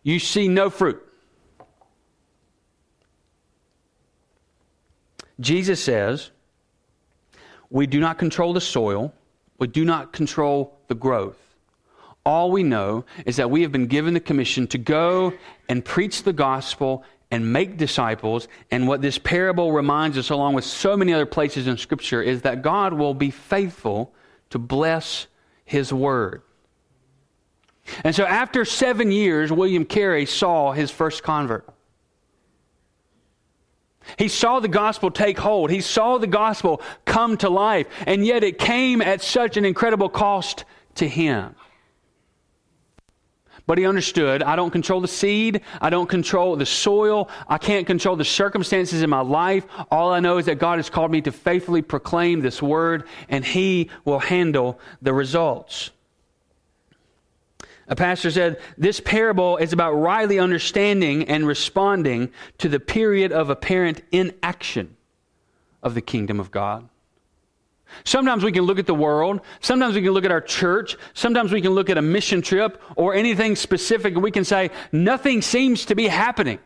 you 0.03 0.19
see 0.19 0.49
no 0.49 0.69
fruit. 0.69 1.01
Jesus 5.41 5.83
says, 5.83 6.31
we 7.69 7.87
do 7.87 7.99
not 7.99 8.17
control 8.17 8.53
the 8.53 8.61
soil, 8.61 9.13
we 9.57 9.67
do 9.67 9.83
not 9.83 10.13
control 10.13 10.77
the 10.87 10.95
growth. 10.95 11.37
All 12.25 12.51
we 12.51 12.63
know 12.63 13.05
is 13.25 13.37
that 13.37 13.49
we 13.49 13.63
have 13.63 13.71
been 13.71 13.87
given 13.87 14.13
the 14.13 14.19
commission 14.19 14.67
to 14.67 14.77
go 14.77 15.33
and 15.67 15.83
preach 15.83 16.23
the 16.23 16.33
gospel 16.33 17.03
and 17.31 17.51
make 17.51 17.77
disciples. 17.77 18.47
And 18.69 18.87
what 18.87 19.01
this 19.01 19.17
parable 19.17 19.71
reminds 19.71 20.17
us, 20.17 20.29
along 20.29 20.53
with 20.53 20.65
so 20.65 20.95
many 20.95 21.13
other 21.13 21.25
places 21.25 21.65
in 21.65 21.77
Scripture, 21.77 22.21
is 22.21 22.43
that 22.43 22.61
God 22.61 22.93
will 22.93 23.13
be 23.13 23.31
faithful 23.31 24.13
to 24.51 24.59
bless 24.59 25.27
His 25.65 25.91
word. 25.91 26.43
And 28.03 28.15
so, 28.15 28.25
after 28.25 28.65
seven 28.65 29.11
years, 29.11 29.51
William 29.51 29.85
Carey 29.85 30.25
saw 30.25 30.71
his 30.71 30.91
first 30.91 31.23
convert. 31.23 31.67
He 34.17 34.27
saw 34.27 34.59
the 34.59 34.67
gospel 34.67 35.11
take 35.11 35.37
hold. 35.37 35.69
He 35.69 35.81
saw 35.81 36.17
the 36.17 36.27
gospel 36.27 36.81
come 37.05 37.37
to 37.37 37.49
life. 37.49 37.87
And 38.05 38.25
yet 38.25 38.43
it 38.43 38.57
came 38.57 39.01
at 39.01 39.21
such 39.21 39.57
an 39.57 39.65
incredible 39.65 40.09
cost 40.09 40.65
to 40.95 41.07
him. 41.07 41.55
But 43.67 43.77
he 43.77 43.85
understood 43.85 44.43
I 44.43 44.55
don't 44.55 44.71
control 44.71 45.01
the 45.01 45.07
seed. 45.07 45.61
I 45.79 45.89
don't 45.89 46.09
control 46.09 46.55
the 46.55 46.65
soil. 46.65 47.29
I 47.47 47.57
can't 47.57 47.87
control 47.87 48.15
the 48.15 48.25
circumstances 48.25 49.01
in 49.01 49.09
my 49.09 49.21
life. 49.21 49.65
All 49.89 50.11
I 50.11 50.19
know 50.19 50.37
is 50.39 50.47
that 50.47 50.59
God 50.59 50.79
has 50.79 50.89
called 50.89 51.11
me 51.11 51.21
to 51.21 51.31
faithfully 51.31 51.81
proclaim 51.81 52.41
this 52.41 52.61
word, 52.61 53.05
and 53.29 53.45
he 53.45 53.89
will 54.03 54.19
handle 54.19 54.79
the 55.01 55.13
results. 55.13 55.91
A 57.91 57.95
pastor 57.95 58.31
said, 58.31 58.59
This 58.77 59.01
parable 59.01 59.57
is 59.57 59.73
about 59.73 59.91
rightly 59.91 60.39
understanding 60.39 61.27
and 61.27 61.45
responding 61.45 62.31
to 62.57 62.69
the 62.69 62.79
period 62.79 63.33
of 63.33 63.49
apparent 63.49 64.01
inaction 64.13 64.95
of 65.83 65.93
the 65.93 66.01
kingdom 66.01 66.39
of 66.39 66.51
God. 66.51 66.87
Sometimes 68.05 68.45
we 68.45 68.53
can 68.53 68.63
look 68.63 68.79
at 68.79 68.87
the 68.87 68.95
world. 68.95 69.41
Sometimes 69.59 69.95
we 69.95 70.01
can 70.01 70.11
look 70.11 70.23
at 70.23 70.31
our 70.31 70.39
church. 70.39 70.95
Sometimes 71.13 71.51
we 71.51 71.61
can 71.61 71.71
look 71.71 71.89
at 71.89 71.97
a 71.97 72.01
mission 72.01 72.41
trip 72.41 72.81
or 72.95 73.13
anything 73.13 73.57
specific 73.57 74.13
and 74.13 74.23
we 74.23 74.31
can 74.31 74.45
say, 74.45 74.69
nothing 74.93 75.41
seems 75.41 75.85
to 75.87 75.95
be 75.95 76.07
happening. 76.07 76.59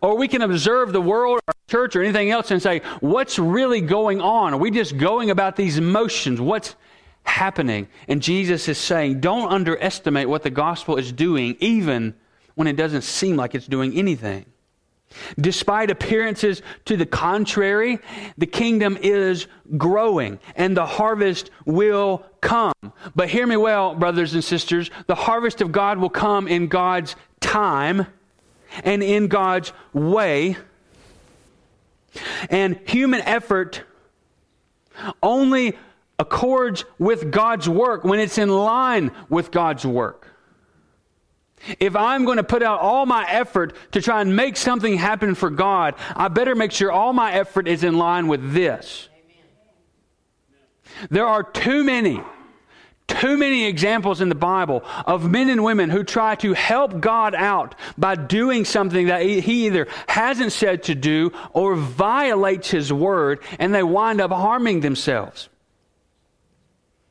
Or 0.00 0.16
we 0.16 0.26
can 0.26 0.40
observe 0.40 0.94
the 0.94 1.02
world, 1.02 1.40
our 1.46 1.54
church, 1.68 1.94
or 1.96 2.02
anything 2.02 2.30
else 2.30 2.50
and 2.50 2.62
say, 2.62 2.80
what's 3.00 3.38
really 3.38 3.82
going 3.82 4.22
on? 4.22 4.54
Are 4.54 4.58
we 4.58 4.70
just 4.70 4.96
going 4.96 5.28
about 5.28 5.56
these 5.56 5.78
motions? 5.78 6.40
What's 6.40 6.76
happening. 7.24 7.88
And 8.08 8.22
Jesus 8.22 8.68
is 8.68 8.78
saying, 8.78 9.20
don't 9.20 9.50
underestimate 9.50 10.28
what 10.28 10.42
the 10.42 10.50
gospel 10.50 10.96
is 10.96 11.12
doing, 11.12 11.56
even 11.60 12.14
when 12.54 12.66
it 12.66 12.76
doesn't 12.76 13.02
seem 13.02 13.36
like 13.36 13.54
it's 13.54 13.66
doing 13.66 13.96
anything. 13.96 14.46
Despite 15.38 15.90
appearances 15.90 16.62
to 16.86 16.96
the 16.96 17.06
contrary, 17.06 17.98
the 18.38 18.46
kingdom 18.46 18.96
is 19.00 19.46
growing 19.76 20.38
and 20.56 20.76
the 20.76 20.86
harvest 20.86 21.50
will 21.66 22.24
come. 22.40 22.72
But 23.14 23.28
hear 23.28 23.46
me 23.46 23.56
well, 23.56 23.94
brothers 23.94 24.34
and 24.34 24.42
sisters, 24.42 24.90
the 25.06 25.14
harvest 25.14 25.60
of 25.60 25.70
God 25.70 25.98
will 25.98 26.10
come 26.10 26.48
in 26.48 26.68
God's 26.68 27.14
time 27.40 28.06
and 28.84 29.02
in 29.02 29.28
God's 29.28 29.72
way. 29.92 30.56
And 32.50 32.78
human 32.86 33.20
effort 33.22 33.82
only 35.22 35.78
accords 36.22 36.84
with 36.98 37.30
God's 37.30 37.68
work 37.68 38.04
when 38.04 38.20
it's 38.20 38.38
in 38.38 38.48
line 38.48 39.10
with 39.28 39.50
God's 39.50 39.84
work. 39.84 40.28
If 41.78 41.94
I'm 41.94 42.24
going 42.24 42.38
to 42.38 42.44
put 42.44 42.62
out 42.62 42.80
all 42.80 43.06
my 43.06 43.28
effort 43.28 43.76
to 43.92 44.02
try 44.02 44.20
and 44.20 44.34
make 44.34 44.56
something 44.56 44.96
happen 44.96 45.34
for 45.34 45.50
God, 45.50 45.94
I 46.16 46.28
better 46.28 46.54
make 46.54 46.72
sure 46.72 46.90
all 46.90 47.12
my 47.12 47.32
effort 47.32 47.68
is 47.68 47.84
in 47.84 47.98
line 47.98 48.26
with 48.26 48.52
this. 48.52 49.08
There 51.10 51.26
are 51.26 51.42
too 51.42 51.84
many, 51.84 52.20
too 53.06 53.36
many 53.36 53.66
examples 53.66 54.20
in 54.20 54.28
the 54.28 54.34
Bible 54.34 54.84
of 55.06 55.30
men 55.30 55.48
and 55.48 55.62
women 55.62 55.90
who 55.90 56.02
try 56.02 56.34
to 56.36 56.52
help 56.52 57.00
God 57.00 57.34
out 57.34 57.74
by 57.96 58.16
doing 58.16 58.64
something 58.64 59.06
that 59.06 59.22
he 59.22 59.66
either 59.66 59.86
hasn't 60.08 60.52
said 60.52 60.84
to 60.84 60.94
do 60.94 61.32
or 61.52 61.76
violates 61.76 62.70
his 62.70 62.92
word, 62.92 63.40
and 63.58 63.74
they 63.74 63.82
wind 63.82 64.20
up 64.20 64.32
harming 64.32 64.80
themselves. 64.80 65.48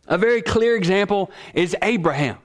A 0.07 0.17
very 0.17 0.41
clear 0.41 0.75
example 0.75 1.31
is 1.53 1.75
Abraham. 1.81 2.37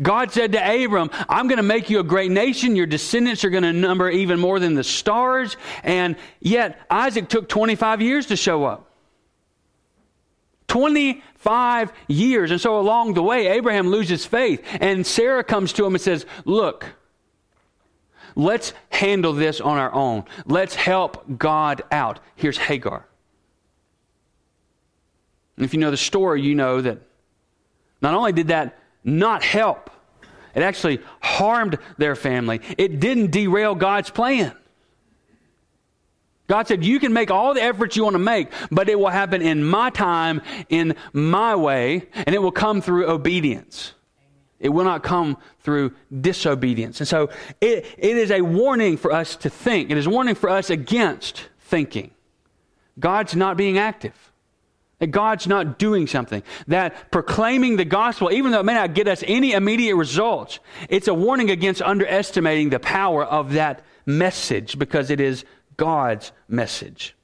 God 0.00 0.32
said 0.32 0.52
to 0.52 0.84
Abram, 0.84 1.10
I'm 1.28 1.46
going 1.46 1.58
to 1.58 1.62
make 1.62 1.90
you 1.90 2.00
a 2.00 2.04
great 2.04 2.30
nation. 2.30 2.74
Your 2.74 2.86
descendants 2.86 3.44
are 3.44 3.50
going 3.50 3.64
to 3.64 3.72
number 3.72 4.08
even 4.08 4.40
more 4.40 4.58
than 4.58 4.74
the 4.74 4.84
stars. 4.84 5.56
And 5.82 6.16
yet, 6.40 6.80
Isaac 6.90 7.28
took 7.28 7.48
25 7.48 8.00
years 8.00 8.26
to 8.26 8.36
show 8.36 8.64
up. 8.64 8.90
25 10.68 11.92
years. 12.08 12.50
And 12.50 12.60
so 12.60 12.80
along 12.80 13.14
the 13.14 13.22
way, 13.22 13.48
Abraham 13.48 13.88
loses 13.88 14.24
faith. 14.24 14.64
And 14.80 15.06
Sarah 15.06 15.44
comes 15.44 15.74
to 15.74 15.84
him 15.84 15.94
and 15.94 16.00
says, 16.00 16.24
Look, 16.46 16.86
let's 18.34 18.72
handle 18.88 19.34
this 19.34 19.60
on 19.60 19.76
our 19.76 19.92
own. 19.92 20.24
Let's 20.46 20.74
help 20.74 21.38
God 21.38 21.82
out. 21.92 22.20
Here's 22.36 22.58
Hagar. 22.58 23.06
And 25.56 25.64
if 25.64 25.72
you 25.72 25.80
know 25.80 25.90
the 25.90 25.96
story, 25.96 26.42
you 26.42 26.54
know 26.54 26.80
that 26.80 26.98
not 28.00 28.14
only 28.14 28.32
did 28.32 28.48
that 28.48 28.78
not 29.04 29.42
help, 29.42 29.90
it 30.54 30.62
actually 30.62 31.00
harmed 31.20 31.78
their 31.98 32.16
family. 32.16 32.60
It 32.78 33.00
didn't 33.00 33.30
derail 33.30 33.74
God's 33.74 34.10
plan. 34.10 34.52
God 36.46 36.68
said, 36.68 36.84
You 36.84 37.00
can 37.00 37.12
make 37.12 37.30
all 37.30 37.54
the 37.54 37.62
efforts 37.62 37.96
you 37.96 38.04
want 38.04 38.14
to 38.14 38.18
make, 38.18 38.48
but 38.70 38.88
it 38.88 38.98
will 38.98 39.08
happen 39.08 39.42
in 39.42 39.64
my 39.64 39.90
time, 39.90 40.42
in 40.68 40.94
my 41.12 41.56
way, 41.56 42.08
and 42.14 42.34
it 42.34 42.42
will 42.42 42.52
come 42.52 42.80
through 42.80 43.08
obedience. 43.08 43.94
It 44.60 44.68
will 44.68 44.84
not 44.84 45.02
come 45.02 45.36
through 45.60 45.92
disobedience. 46.20 47.00
And 47.00 47.08
so 47.08 47.30
it, 47.60 47.86
it 47.98 48.16
is 48.16 48.30
a 48.30 48.40
warning 48.40 48.96
for 48.96 49.12
us 49.12 49.36
to 49.36 49.50
think. 49.50 49.90
It 49.90 49.98
is 49.98 50.06
a 50.06 50.10
warning 50.10 50.34
for 50.34 50.48
us 50.48 50.70
against 50.70 51.48
thinking. 51.60 52.12
God's 52.98 53.34
not 53.34 53.56
being 53.56 53.78
active. 53.78 54.14
That 55.04 55.10
God's 55.10 55.46
not 55.46 55.78
doing 55.78 56.06
something. 56.06 56.42
That 56.66 57.10
proclaiming 57.10 57.76
the 57.76 57.84
gospel, 57.84 58.32
even 58.32 58.52
though 58.52 58.60
it 58.60 58.64
may 58.64 58.72
not 58.72 58.94
get 58.94 59.06
us 59.06 59.22
any 59.26 59.52
immediate 59.52 59.96
results, 59.96 60.60
it's 60.88 61.08
a 61.08 61.12
warning 61.12 61.50
against 61.50 61.82
underestimating 61.82 62.70
the 62.70 62.80
power 62.80 63.22
of 63.22 63.52
that 63.52 63.84
message 64.06 64.78
because 64.78 65.10
it 65.10 65.20
is 65.20 65.44
God's 65.76 66.32
message. 66.48 67.14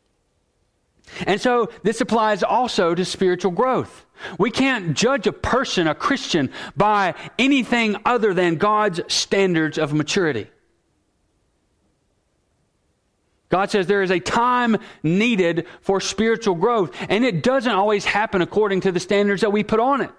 And 1.27 1.41
so 1.41 1.71
this 1.83 2.03
applies 2.03 2.43
also 2.43 2.95
to 2.95 3.03
spiritual 3.07 3.53
growth. 3.53 4.05
We 4.39 4.51
can't 4.51 4.95
judge 4.95 5.27
a 5.27 5.33
person, 5.33 5.89
a 5.89 5.95
Christian, 5.95 6.51
by 6.77 7.15
anything 7.39 7.97
other 8.05 8.35
than 8.35 8.57
God's 8.57 9.01
standards 9.09 9.79
of 9.79 9.95
maturity. 9.95 10.51
God 13.51 13.71
says 13.71 13.87
there 13.87 14.03
is 14.03 14.13
a 14.13 14.21
time 14.21 14.79
needed 15.03 15.67
for 15.83 16.01
spiritual 16.01 16.55
growth, 16.55 16.97
and 17.09 17.25
it 17.25 17.43
doesn't 17.43 17.73
always 17.73 18.05
happen 18.05 18.43
according 18.43 18.83
to 18.83 18.93
the 18.93 19.01
standards 19.01 19.43
that 19.43 19.51
we 19.51 19.65
put 19.65 19.81
on 19.81 20.01
it. 20.01 20.13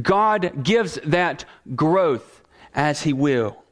God 0.00 0.62
gives 0.62 0.98
that 1.04 1.44
growth 1.74 2.42
as 2.74 3.02
He 3.02 3.12
will. 3.12 3.62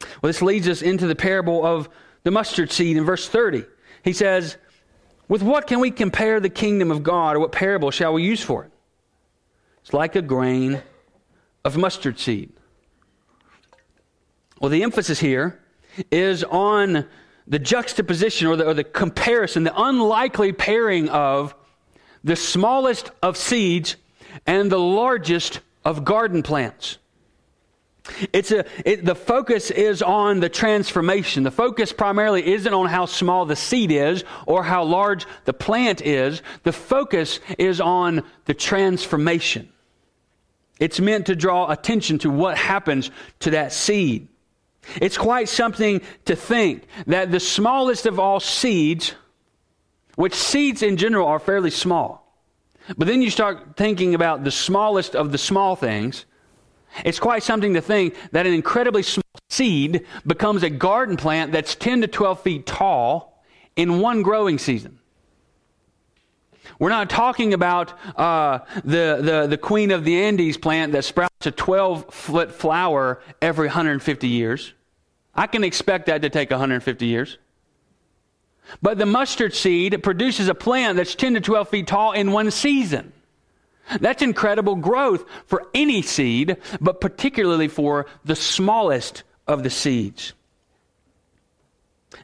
Well, 0.00 0.28
this 0.28 0.42
leads 0.42 0.68
us 0.68 0.82
into 0.82 1.06
the 1.06 1.16
parable 1.16 1.64
of 1.64 1.88
the 2.22 2.30
mustard 2.30 2.70
seed 2.70 2.96
in 2.98 3.04
verse 3.04 3.26
30. 3.28 3.64
He 4.04 4.12
says, 4.12 4.58
With 5.26 5.42
what 5.42 5.66
can 5.66 5.80
we 5.80 5.90
compare 5.90 6.38
the 6.38 6.50
kingdom 6.50 6.90
of 6.90 7.02
God, 7.02 7.36
or 7.36 7.40
what 7.40 7.52
parable 7.52 7.90
shall 7.90 8.12
we 8.12 8.22
use 8.22 8.42
for 8.42 8.64
it? 8.64 8.70
It's 9.80 9.94
like 9.94 10.16
a 10.16 10.22
grain 10.22 10.82
of 11.64 11.78
mustard 11.78 12.18
seed. 12.18 12.52
Well, 14.60 14.68
the 14.68 14.82
emphasis 14.82 15.18
here 15.18 15.58
is 16.10 16.44
on 16.44 17.06
the 17.46 17.58
juxtaposition 17.58 18.46
or 18.46 18.56
the, 18.56 18.66
or 18.66 18.74
the 18.74 18.84
comparison, 18.84 19.64
the 19.64 19.82
unlikely 19.82 20.52
pairing 20.52 21.08
of 21.08 21.54
the 22.22 22.36
smallest 22.36 23.10
of 23.22 23.36
seeds 23.36 23.96
and 24.46 24.70
the 24.70 24.78
largest 24.78 25.60
of 25.84 26.04
garden 26.04 26.42
plants. 26.42 26.98
It's 28.32 28.50
a, 28.52 28.64
it, 28.84 29.04
the 29.04 29.14
focus 29.14 29.70
is 29.70 30.02
on 30.02 30.40
the 30.40 30.48
transformation. 30.48 31.42
The 31.42 31.50
focus 31.50 31.92
primarily 31.92 32.46
isn't 32.54 32.72
on 32.72 32.86
how 32.86 33.06
small 33.06 33.44
the 33.44 33.56
seed 33.56 33.92
is 33.92 34.24
or 34.46 34.62
how 34.62 34.84
large 34.84 35.26
the 35.44 35.52
plant 35.52 36.00
is. 36.00 36.42
The 36.62 36.72
focus 36.72 37.40
is 37.58 37.80
on 37.80 38.22
the 38.46 38.54
transformation. 38.54 39.70
It's 40.80 41.00
meant 41.00 41.26
to 41.26 41.36
draw 41.36 41.70
attention 41.70 42.18
to 42.20 42.30
what 42.30 42.56
happens 42.56 43.10
to 43.40 43.50
that 43.50 43.72
seed. 43.72 44.28
It's 44.96 45.18
quite 45.18 45.48
something 45.48 46.00
to 46.24 46.36
think 46.36 46.86
that 47.06 47.30
the 47.30 47.40
smallest 47.40 48.06
of 48.06 48.18
all 48.18 48.40
seeds, 48.40 49.14
which 50.16 50.34
seeds 50.34 50.82
in 50.82 50.96
general 50.96 51.26
are 51.28 51.38
fairly 51.38 51.70
small, 51.70 52.24
but 52.96 53.06
then 53.06 53.20
you 53.20 53.30
start 53.30 53.76
thinking 53.76 54.14
about 54.14 54.44
the 54.44 54.50
smallest 54.50 55.14
of 55.14 55.32
the 55.32 55.38
small 55.38 55.76
things, 55.76 56.24
it's 57.04 57.18
quite 57.18 57.42
something 57.42 57.74
to 57.74 57.80
think 57.80 58.14
that 58.32 58.46
an 58.46 58.54
incredibly 58.54 59.02
small 59.02 59.22
seed 59.50 60.06
becomes 60.26 60.62
a 60.62 60.70
garden 60.70 61.16
plant 61.16 61.52
that's 61.52 61.74
10 61.74 62.00
to 62.02 62.06
12 62.06 62.42
feet 62.42 62.66
tall 62.66 63.42
in 63.76 64.00
one 64.00 64.22
growing 64.22 64.58
season. 64.58 64.98
We're 66.78 66.90
not 66.90 67.10
talking 67.10 67.54
about 67.54 67.98
uh, 68.16 68.60
the, 68.84 69.18
the, 69.20 69.46
the 69.48 69.58
Queen 69.58 69.90
of 69.90 70.04
the 70.04 70.22
Andes 70.22 70.56
plant 70.56 70.92
that 70.92 71.04
sprouts 71.04 71.46
a 71.46 71.50
12 71.50 72.12
foot 72.12 72.52
flower 72.52 73.20
every 73.42 73.66
150 73.66 74.28
years. 74.28 74.74
I 75.38 75.46
can 75.46 75.62
expect 75.62 76.06
that 76.06 76.22
to 76.22 76.30
take 76.30 76.50
150 76.50 77.06
years. 77.06 77.38
But 78.82 78.98
the 78.98 79.06
mustard 79.06 79.54
seed 79.54 80.02
produces 80.02 80.48
a 80.48 80.54
plant 80.54 80.96
that's 80.96 81.14
10 81.14 81.34
to 81.34 81.40
12 81.40 81.68
feet 81.68 81.86
tall 81.86 82.10
in 82.10 82.32
one 82.32 82.50
season. 82.50 83.12
That's 84.00 84.20
incredible 84.20 84.74
growth 84.74 85.24
for 85.46 85.68
any 85.72 86.02
seed, 86.02 86.56
but 86.80 87.00
particularly 87.00 87.68
for 87.68 88.06
the 88.24 88.34
smallest 88.34 89.22
of 89.46 89.62
the 89.62 89.70
seeds. 89.70 90.32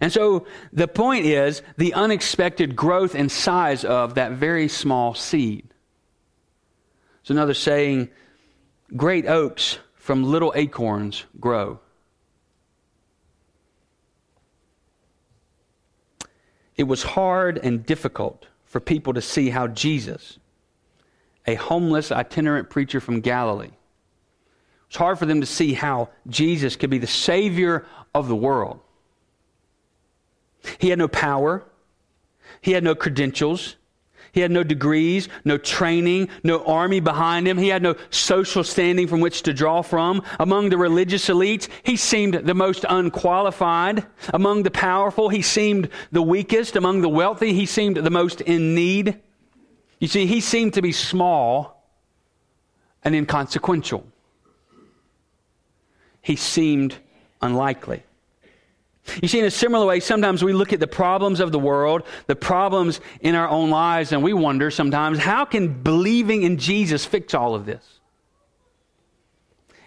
And 0.00 0.12
so 0.12 0.48
the 0.72 0.88
point 0.88 1.24
is 1.24 1.62
the 1.77 1.94
unexpected 1.94 2.74
growth 2.74 3.14
and 3.14 3.31
size 3.31 3.85
of 3.85 4.16
that 4.16 4.33
very 4.33 4.66
small 4.66 5.14
seed. 5.14 5.68
So 7.22 7.33
another 7.33 7.55
saying 7.55 8.11
great 8.96 9.27
oaks 9.27 9.79
from 9.94 10.24
little 10.24 10.53
acorns 10.57 11.24
grow. 11.38 11.79
It 16.76 16.84
was 16.84 17.02
hard 17.02 17.58
and 17.58 17.87
difficult 17.87 18.46
for 18.64 18.80
people 18.80 19.14
to 19.14 19.20
see 19.20 19.50
how 19.50 19.68
Jesus, 19.68 20.38
a 21.46 21.54
homeless 21.54 22.10
itinerant 22.10 22.70
preacher 22.70 23.00
from 23.00 23.20
Galilee, 23.20 23.70
it's 24.88 24.96
hard 24.96 25.18
for 25.18 25.26
them 25.26 25.40
to 25.40 25.46
see 25.46 25.74
how 25.74 26.10
Jesus 26.28 26.76
could 26.76 26.90
be 26.90 26.98
the 26.98 27.06
Savior 27.06 27.84
of 28.14 28.28
the 28.28 28.37
world. 28.37 28.80
He 30.78 30.90
had 30.90 30.98
no 30.98 31.08
power, 31.08 31.64
he 32.60 32.72
had 32.72 32.84
no 32.84 32.94
credentials, 32.94 33.76
he 34.35 34.40
had 34.40 34.51
no 34.51 34.64
degrees, 34.64 35.29
no 35.44 35.57
training, 35.59 36.29
no 36.42 36.64
army 36.64 36.99
behind 36.99 37.47
him. 37.47 37.57
He 37.57 37.68
had 37.68 37.85
no 37.85 37.94
social 38.11 38.64
standing 38.64 39.07
from 39.07 39.20
which 39.20 39.42
to 39.42 39.55
draw 39.55 39.81
from. 39.81 40.25
Among 40.40 40.70
the 40.70 40.77
religious 40.77 41.29
elites, 41.29 41.68
he 41.85 41.97
seemed 41.97 42.35
the 42.35 42.53
most 42.53 42.85
unqualified. 42.88 44.05
Among 44.33 44.64
the 44.64 44.73
powerful, 44.73 45.29
he 45.29 45.40
seemed 45.40 45.88
the 46.11 46.20
weakest. 46.20 46.75
Among 46.75 47.01
the 47.01 47.09
wealthy, 47.09 47.53
he 47.53 47.64
seemed 47.64 47.97
the 47.97 48.11
most 48.11 48.40
in 48.40 48.75
need. 48.75 49.20
You 50.01 50.09
see, 50.09 50.27
he 50.27 50.40
seemed 50.40 50.75
to 50.75 50.83
be 50.83 50.90
small 50.90 51.88
and 53.05 53.14
inconsequential. 53.14 54.05
He 56.23 56.35
seemed 56.35 56.97
unlikely. 57.40 58.03
You 59.20 59.28
see, 59.28 59.38
in 59.38 59.44
a 59.44 59.50
similar 59.50 59.86
way, 59.86 60.00
sometimes 60.00 60.42
we 60.42 60.52
look 60.52 60.72
at 60.72 60.80
the 60.80 60.86
problems 60.86 61.40
of 61.40 61.52
the 61.52 61.58
world, 61.58 62.04
the 62.26 62.36
problems 62.36 63.00
in 63.20 63.34
our 63.34 63.48
own 63.48 63.70
lives, 63.70 64.12
and 64.12 64.22
we 64.22 64.32
wonder 64.32 64.70
sometimes 64.70 65.18
how 65.18 65.44
can 65.44 65.82
believing 65.82 66.42
in 66.42 66.56
Jesus 66.56 67.04
fix 67.04 67.34
all 67.34 67.54
of 67.54 67.66
this? 67.66 68.00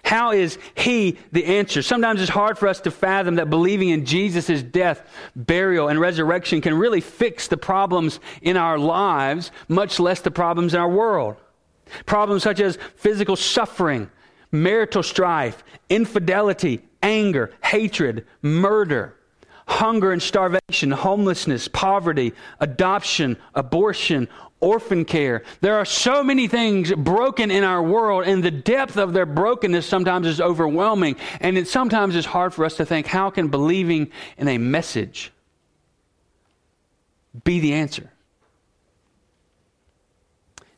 How 0.03 0.31
is 0.31 0.57
He 0.75 1.17
the 1.33 1.43
answer? 1.45 1.81
Sometimes 1.81 2.21
it's 2.21 2.29
hard 2.29 2.57
for 2.57 2.67
us 2.67 2.79
to 2.81 2.91
fathom 2.91 3.35
that 3.35 3.49
believing 3.49 3.89
in 3.89 4.05
Jesus' 4.05 4.63
death, 4.63 5.01
burial, 5.35 5.89
and 5.89 5.99
resurrection 5.99 6.61
can 6.61 6.75
really 6.75 7.01
fix 7.01 7.47
the 7.47 7.57
problems 7.57 8.19
in 8.41 8.55
our 8.55 8.77
lives, 8.77 9.51
much 9.67 9.99
less 9.99 10.21
the 10.21 10.31
problems 10.31 10.73
in 10.73 10.79
our 10.79 10.89
world. 10.89 11.35
Problems 12.05 12.43
such 12.43 12.61
as 12.61 12.77
physical 12.95 13.35
suffering, 13.35 14.09
marital 14.51 15.03
strife, 15.03 15.63
infidelity, 15.89 16.86
anger, 17.01 17.51
hatred, 17.63 18.25
murder, 18.41 19.15
hunger 19.67 20.11
and 20.11 20.23
starvation, 20.23 20.91
homelessness, 20.91 21.67
poverty, 21.67 22.33
adoption, 22.59 23.37
abortion, 23.53 24.27
orphan 24.59 25.05
care. 25.05 25.43
There 25.61 25.75
are 25.75 25.85
so 25.85 26.23
many 26.23 26.47
things 26.47 26.91
broken 26.93 27.51
in 27.51 27.63
our 27.63 27.83
world, 27.83 28.25
and 28.25 28.43
the 28.43 28.51
depth 28.51 28.97
of 28.97 29.13
their 29.13 29.25
brokenness 29.25 29.85
sometimes 29.85 30.25
is 30.25 30.41
overwhelming. 30.41 31.17
And 31.39 31.57
it 31.57 31.67
sometimes 31.67 32.15
is 32.15 32.25
hard 32.25 32.53
for 32.53 32.65
us 32.65 32.77
to 32.77 32.85
think 32.85 33.07
how 33.07 33.29
can 33.29 33.49
believing 33.49 34.11
in 34.37 34.47
a 34.47 34.57
message 34.57 35.31
be 37.43 37.59
the 37.59 37.73
answer? 37.73 38.11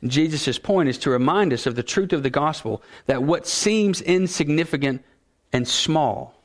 Jesus' 0.03 0.57
point 0.57 0.87
is 0.87 0.97
to 0.99 1.09
remind 1.09 1.51
us 1.51 1.65
of 1.65 1.75
the 1.75 1.83
truth 1.83 2.13
of 2.13 2.23
the 2.23 2.29
gospel 2.29 2.81
that 3.05 3.21
what 3.21 3.45
seems 3.45 4.01
insignificant 4.01 5.03
and 5.51 5.67
small 5.67 6.35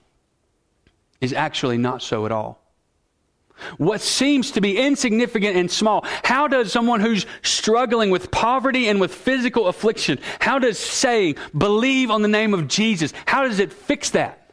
is 1.20 1.32
actually 1.32 1.78
not 1.78 2.02
so 2.02 2.26
at 2.26 2.32
all. 2.32 2.60
What 3.78 4.00
seems 4.00 4.50
to 4.52 4.60
be 4.60 4.76
insignificant 4.76 5.56
and 5.56 5.70
small, 5.70 6.04
how 6.24 6.48
does 6.48 6.72
someone 6.72 7.00
who's 7.00 7.24
struggling 7.42 8.10
with 8.10 8.30
poverty 8.30 8.88
and 8.88 9.00
with 9.00 9.14
physical 9.14 9.68
affliction, 9.68 10.18
how 10.40 10.58
does 10.58 10.78
saying, 10.78 11.36
believe 11.56 12.10
on 12.10 12.22
the 12.22 12.28
name 12.28 12.52
of 12.52 12.66
Jesus, 12.66 13.12
how 13.26 13.44
does 13.44 13.60
it 13.60 13.72
fix 13.72 14.10
that? 14.10 14.50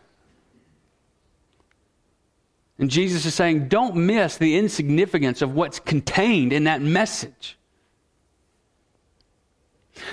And 2.78 2.90
Jesus 2.90 3.26
is 3.26 3.36
saying, 3.36 3.68
don't 3.68 3.96
miss 3.96 4.38
the 4.38 4.58
insignificance 4.58 5.42
of 5.42 5.54
what's 5.54 5.80
contained 5.80 6.54
in 6.54 6.64
that 6.66 6.82
message. 6.82 7.58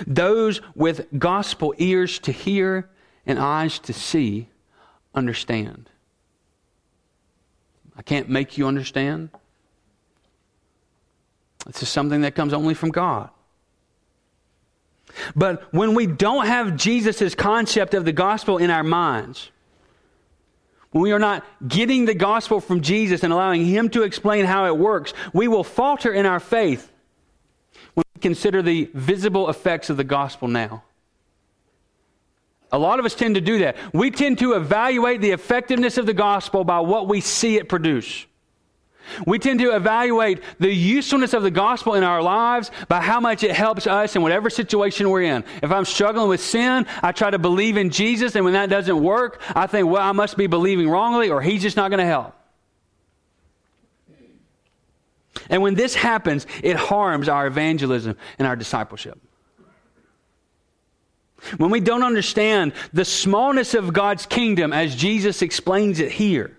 Those 0.05 0.61
with 0.75 1.07
gospel 1.17 1.73
ears 1.77 2.19
to 2.19 2.31
hear 2.31 2.89
and 3.29 3.37
eyes 3.37 3.79
to 3.79 3.93
see 3.93 4.49
understand. 5.13 5.89
I 7.95 8.01
can't 8.01 8.27
make 8.29 8.57
you 8.57 8.67
understand. 8.67 9.29
This 11.65 11.83
is 11.83 11.89
something 11.89 12.21
that 12.21 12.35
comes 12.35 12.53
only 12.53 12.73
from 12.73 12.89
God. 12.89 13.29
But 15.35 15.71
when 15.73 15.95
we 15.95 16.07
don't 16.07 16.47
have 16.47 16.75
Jesus' 16.75 17.35
concept 17.35 17.93
of 17.93 18.05
the 18.05 18.11
gospel 18.11 18.57
in 18.57 18.71
our 18.71 18.83
minds, 18.83 19.51
when 20.91 21.03
we 21.03 21.11
are 21.11 21.19
not 21.19 21.45
getting 21.67 22.05
the 22.05 22.15
gospel 22.15 22.59
from 22.59 22.81
Jesus 22.81 23.23
and 23.23 23.31
allowing 23.31 23.65
Him 23.65 23.89
to 23.89 24.03
explain 24.03 24.45
how 24.45 24.65
it 24.65 24.77
works, 24.77 25.13
we 25.33 25.47
will 25.47 25.63
falter 25.63 26.11
in 26.11 26.25
our 26.25 26.39
faith 26.39 26.91
when 27.93 28.05
we 28.15 28.21
consider 28.21 28.61
the 28.61 28.89
visible 28.93 29.49
effects 29.49 29.89
of 29.89 29.97
the 29.97 30.03
gospel 30.03 30.47
now. 30.47 30.83
A 32.71 32.77
lot 32.77 32.99
of 32.99 33.05
us 33.05 33.15
tend 33.15 33.35
to 33.35 33.41
do 33.41 33.59
that. 33.59 33.77
We 33.93 34.11
tend 34.11 34.39
to 34.39 34.53
evaluate 34.53 35.21
the 35.21 35.31
effectiveness 35.31 35.97
of 35.97 36.05
the 36.05 36.13
gospel 36.13 36.63
by 36.63 36.81
what 36.81 37.07
we 37.07 37.21
see 37.21 37.57
it 37.57 37.67
produce. 37.67 38.25
We 39.25 39.39
tend 39.39 39.59
to 39.61 39.75
evaluate 39.75 40.43
the 40.59 40.71
usefulness 40.71 41.33
of 41.33 41.41
the 41.41 41.49
gospel 41.49 41.95
in 41.95 42.03
our 42.03 42.21
lives 42.21 42.69
by 42.87 43.01
how 43.01 43.19
much 43.19 43.43
it 43.43 43.51
helps 43.51 43.87
us 43.87 44.15
in 44.15 44.21
whatever 44.21 44.51
situation 44.51 45.09
we're 45.09 45.23
in. 45.23 45.43
If 45.63 45.71
I'm 45.71 45.85
struggling 45.85 46.29
with 46.29 46.41
sin, 46.41 46.85
I 47.01 47.11
try 47.11 47.31
to 47.31 47.39
believe 47.39 47.77
in 47.77 47.89
Jesus, 47.89 48.35
and 48.35 48.45
when 48.45 48.53
that 48.53 48.69
doesn't 48.69 49.01
work, 49.01 49.41
I 49.55 49.65
think, 49.65 49.87
well, 49.87 50.01
I 50.01 50.11
must 50.11 50.37
be 50.37 50.45
believing 50.45 50.87
wrongly, 50.87 51.31
or 51.31 51.41
he's 51.41 51.63
just 51.63 51.75
not 51.75 51.89
going 51.89 51.99
to 51.99 52.05
help. 52.05 52.35
And 55.49 55.63
when 55.63 55.73
this 55.73 55.95
happens, 55.95 56.45
it 56.61 56.75
harms 56.75 57.29
our 57.29 57.47
evangelism 57.47 58.15
and 58.37 58.47
our 58.47 58.55
discipleship. 58.55 59.19
When 61.57 61.69
we 61.69 61.79
don't 61.79 62.03
understand 62.03 62.73
the 62.93 63.05
smallness 63.05 63.73
of 63.73 63.93
God's 63.93 64.25
kingdom 64.25 64.73
as 64.73 64.95
Jesus 64.95 65.41
explains 65.41 65.99
it 65.99 66.11
here, 66.11 66.57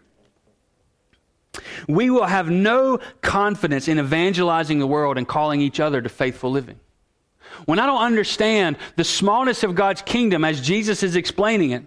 we 1.89 2.11
will 2.11 2.27
have 2.27 2.49
no 2.49 2.99
confidence 3.21 3.89
in 3.89 3.99
evangelizing 3.99 4.79
the 4.79 4.87
world 4.87 5.19
and 5.19 5.27
calling 5.27 5.61
each 5.61 5.81
other 5.81 6.01
to 6.01 6.09
faithful 6.09 6.51
living. 6.51 6.79
When 7.67 7.79
I 7.79 7.87
don't 7.87 8.01
understand 8.01 8.77
the 8.97 9.05
smallness 9.05 9.63
of 9.65 9.75
God's 9.75 10.03
kingdom 10.03 10.45
as 10.45 10.61
Jesus 10.61 11.03
is 11.03 11.17
explaining 11.17 11.73
it, 11.73 11.85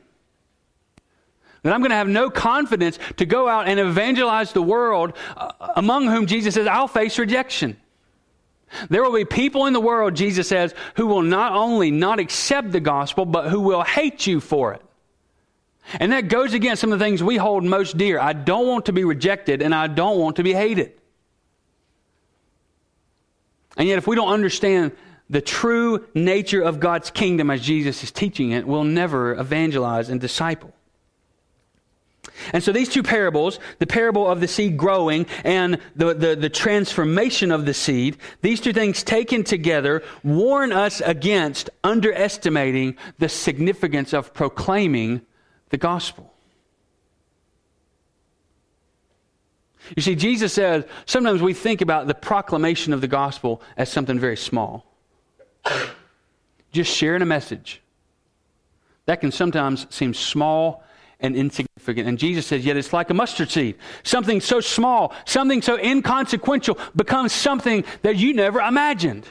then 1.64 1.72
I'm 1.72 1.80
going 1.80 1.92
to 1.92 1.96
have 1.96 2.10
no 2.10 2.30
confidence 2.30 3.00
to 3.18 3.26
go 3.26 3.48
out 3.48 3.68
and 3.68 3.80
evangelize 3.80 4.52
the 4.52 4.62
world 4.62 5.14
uh, 5.38 5.52
among 5.78 6.08
whom 6.08 6.26
Jesus 6.26 6.56
says, 6.56 6.68
I'll 6.68 6.90
face 6.90 7.18
rejection. 7.18 7.78
There 8.90 9.04
will 9.04 9.14
be 9.14 9.26
people 9.26 9.66
in 9.66 9.74
the 9.74 9.80
world, 9.80 10.16
Jesus 10.16 10.48
says, 10.48 10.74
who 10.96 11.08
will 11.08 11.22
not 11.22 11.54
only 11.54 11.92
not 11.92 12.20
accept 12.20 12.72
the 12.72 12.80
gospel, 12.80 13.26
but 13.26 13.50
who 13.50 13.60
will 13.60 13.84
hate 13.84 14.26
you 14.28 14.40
for 14.40 14.74
it. 14.74 14.82
And 16.00 16.12
that 16.12 16.28
goes 16.28 16.54
against 16.54 16.82
some 16.82 16.92
of 16.92 17.00
the 17.00 17.06
things 17.06 17.22
we 17.22 17.38
hold 17.38 17.64
most 17.64 17.98
dear. 17.98 18.20
I 18.20 18.34
don't 18.34 18.68
want 18.68 18.86
to 18.86 18.94
be 18.94 19.04
rejected, 19.04 19.62
and 19.62 19.76
I 19.76 19.88
don't 19.88 20.18
want 20.18 20.38
to 20.38 20.44
be 20.44 20.54
hated. 20.54 20.94
And 23.76 23.88
yet, 23.88 23.98
if 23.98 24.08
we 24.08 24.16
don't 24.16 24.32
understand 24.32 24.94
the 25.30 25.42
true 25.42 26.06
nature 26.14 26.62
of 26.62 26.80
God's 26.80 27.10
kingdom 27.10 27.50
as 27.50 27.62
Jesus 27.62 28.04
is 28.04 28.12
teaching 28.12 28.52
it, 28.52 28.68
we'll 28.68 28.84
never 28.84 29.34
evangelize 29.34 30.10
and 30.10 30.22
disciple. 30.22 30.74
And 32.54 32.64
so 32.64 32.72
these 32.72 32.90
two 32.90 33.04
parables, 33.04 33.60
the 33.80 33.88
parable 33.88 34.30
of 34.30 34.40
the 34.40 34.48
seed 34.48 34.78
growing 34.78 35.26
and 35.44 35.78
the, 35.96 36.14
the, 36.14 36.36
the, 36.36 36.50
transformation 36.50 37.52
of 37.52 37.66
the 37.66 37.74
seed, 37.74 38.18
these 38.42 38.62
two 38.62 38.74
things 38.74 39.04
taken 39.04 39.44
together 39.44 40.04
warn 40.24 40.72
us 40.72 41.02
against 41.02 41.70
underestimating 41.84 42.96
the 43.20 43.28
significance 43.28 44.14
of 44.14 44.34
proclaiming 44.34 45.22
the 45.70 45.78
gospel. 45.78 46.34
You 49.96 50.02
see, 50.02 50.16
Jesus 50.16 50.54
says 50.54 50.86
sometimes 51.06 51.42
we 51.42 51.54
think 51.54 51.82
about 51.82 52.08
the 52.08 52.14
proclamation 52.14 52.94
of 52.94 53.02
the 53.02 53.08
gospel 53.08 53.62
as 53.76 53.90
something 53.90 54.18
very 54.18 54.38
small. 54.38 54.86
Just 56.72 56.96
sharing 56.96 57.22
a 57.22 57.26
message. 57.26 57.82
That 59.06 59.20
can 59.20 59.32
sometimes 59.32 59.86
seem 59.90 60.14
small 60.14 60.84
and 61.24 61.36
insignificant. 61.36 62.08
And 62.08 62.20
Jesus 62.20 62.46
says, 62.46 62.66
yet 62.66 62.78
it's 62.78 62.94
like 62.94 63.10
a 63.10 63.14
mustard 63.14 63.50
seed. 63.50 63.78
Something 64.04 64.42
so 64.42 64.60
small, 64.60 65.14
something 65.26 65.62
so 65.62 65.80
inconsequential 65.80 66.78
becomes 66.96 67.32
something 67.32 67.86
that 68.02 68.18
you 68.18 68.34
never 68.34 68.60
imagined. 68.60 69.26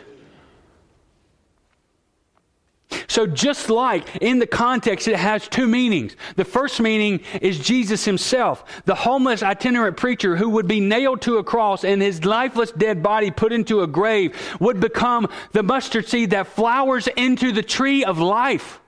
So, 3.09 3.27
just 3.27 3.71
like 3.71 4.17
in 4.17 4.39
the 4.39 4.47
context, 4.47 5.09
it 5.09 5.17
has 5.17 5.49
two 5.49 5.67
meanings. 5.67 6.15
The 6.37 6.45
first 6.45 6.79
meaning 6.81 7.21
is 7.41 7.59
Jesus 7.59 8.05
himself, 8.05 8.83
the 8.85 8.95
homeless 8.95 9.43
itinerant 9.43 9.97
preacher 9.97 10.37
who 10.37 10.51
would 10.51 10.69
be 10.69 10.81
nailed 10.81 11.23
to 11.23 11.39
a 11.39 11.45
cross 11.45 11.85
and 11.85 12.03
his 12.03 12.25
lifeless 12.25 12.71
dead 12.73 13.03
body 13.03 13.31
put 13.31 13.53
into 13.53 13.81
a 13.81 13.87
grave 13.87 14.37
would 14.61 14.79
become 14.79 15.29
the 15.53 15.63
mustard 15.63 16.07
seed 16.07 16.31
that 16.31 16.49
flowers 16.49 17.09
into 17.17 17.51
the 17.51 17.63
tree 17.63 18.05
of 18.05 18.19
life. 18.19 18.82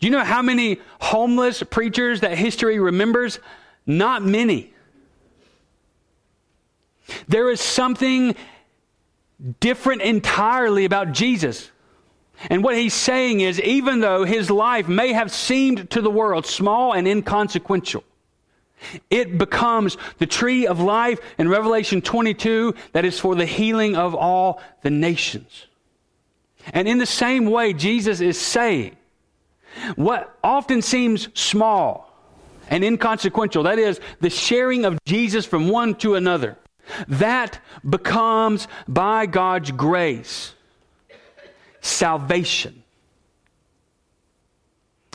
Do 0.00 0.06
you 0.06 0.10
know 0.10 0.24
how 0.24 0.42
many 0.42 0.80
homeless 1.00 1.62
preachers 1.62 2.20
that 2.20 2.36
history 2.36 2.78
remembers? 2.78 3.38
Not 3.86 4.22
many. 4.24 4.72
There 7.28 7.50
is 7.50 7.60
something 7.60 8.34
different 9.60 10.02
entirely 10.02 10.84
about 10.84 11.12
Jesus. 11.12 11.70
And 12.50 12.64
what 12.64 12.76
he's 12.76 12.94
saying 12.94 13.40
is, 13.40 13.60
even 13.60 14.00
though 14.00 14.24
his 14.24 14.50
life 14.50 14.88
may 14.88 15.12
have 15.12 15.30
seemed 15.30 15.90
to 15.90 16.00
the 16.00 16.10
world 16.10 16.46
small 16.46 16.92
and 16.92 17.06
inconsequential, 17.06 18.04
it 19.08 19.38
becomes 19.38 19.96
the 20.18 20.26
tree 20.26 20.66
of 20.66 20.80
life 20.80 21.20
in 21.38 21.48
Revelation 21.48 22.02
22 22.02 22.74
that 22.92 23.04
is 23.04 23.18
for 23.18 23.34
the 23.34 23.46
healing 23.46 23.96
of 23.96 24.14
all 24.14 24.60
the 24.82 24.90
nations. 24.90 25.66
And 26.72 26.88
in 26.88 26.98
the 26.98 27.06
same 27.06 27.46
way, 27.46 27.72
Jesus 27.72 28.20
is 28.20 28.40
saying 28.40 28.96
what 29.96 30.36
often 30.42 30.82
seems 30.82 31.28
small 31.34 32.10
and 32.68 32.82
inconsequential, 32.82 33.64
that 33.64 33.78
is, 33.78 34.00
the 34.20 34.30
sharing 34.30 34.84
of 34.84 34.98
Jesus 35.04 35.44
from 35.44 35.68
one 35.68 35.94
to 35.96 36.14
another, 36.14 36.56
that 37.08 37.60
becomes, 37.88 38.68
by 38.88 39.26
God's 39.26 39.70
grace, 39.70 40.54
salvation. 41.80 42.82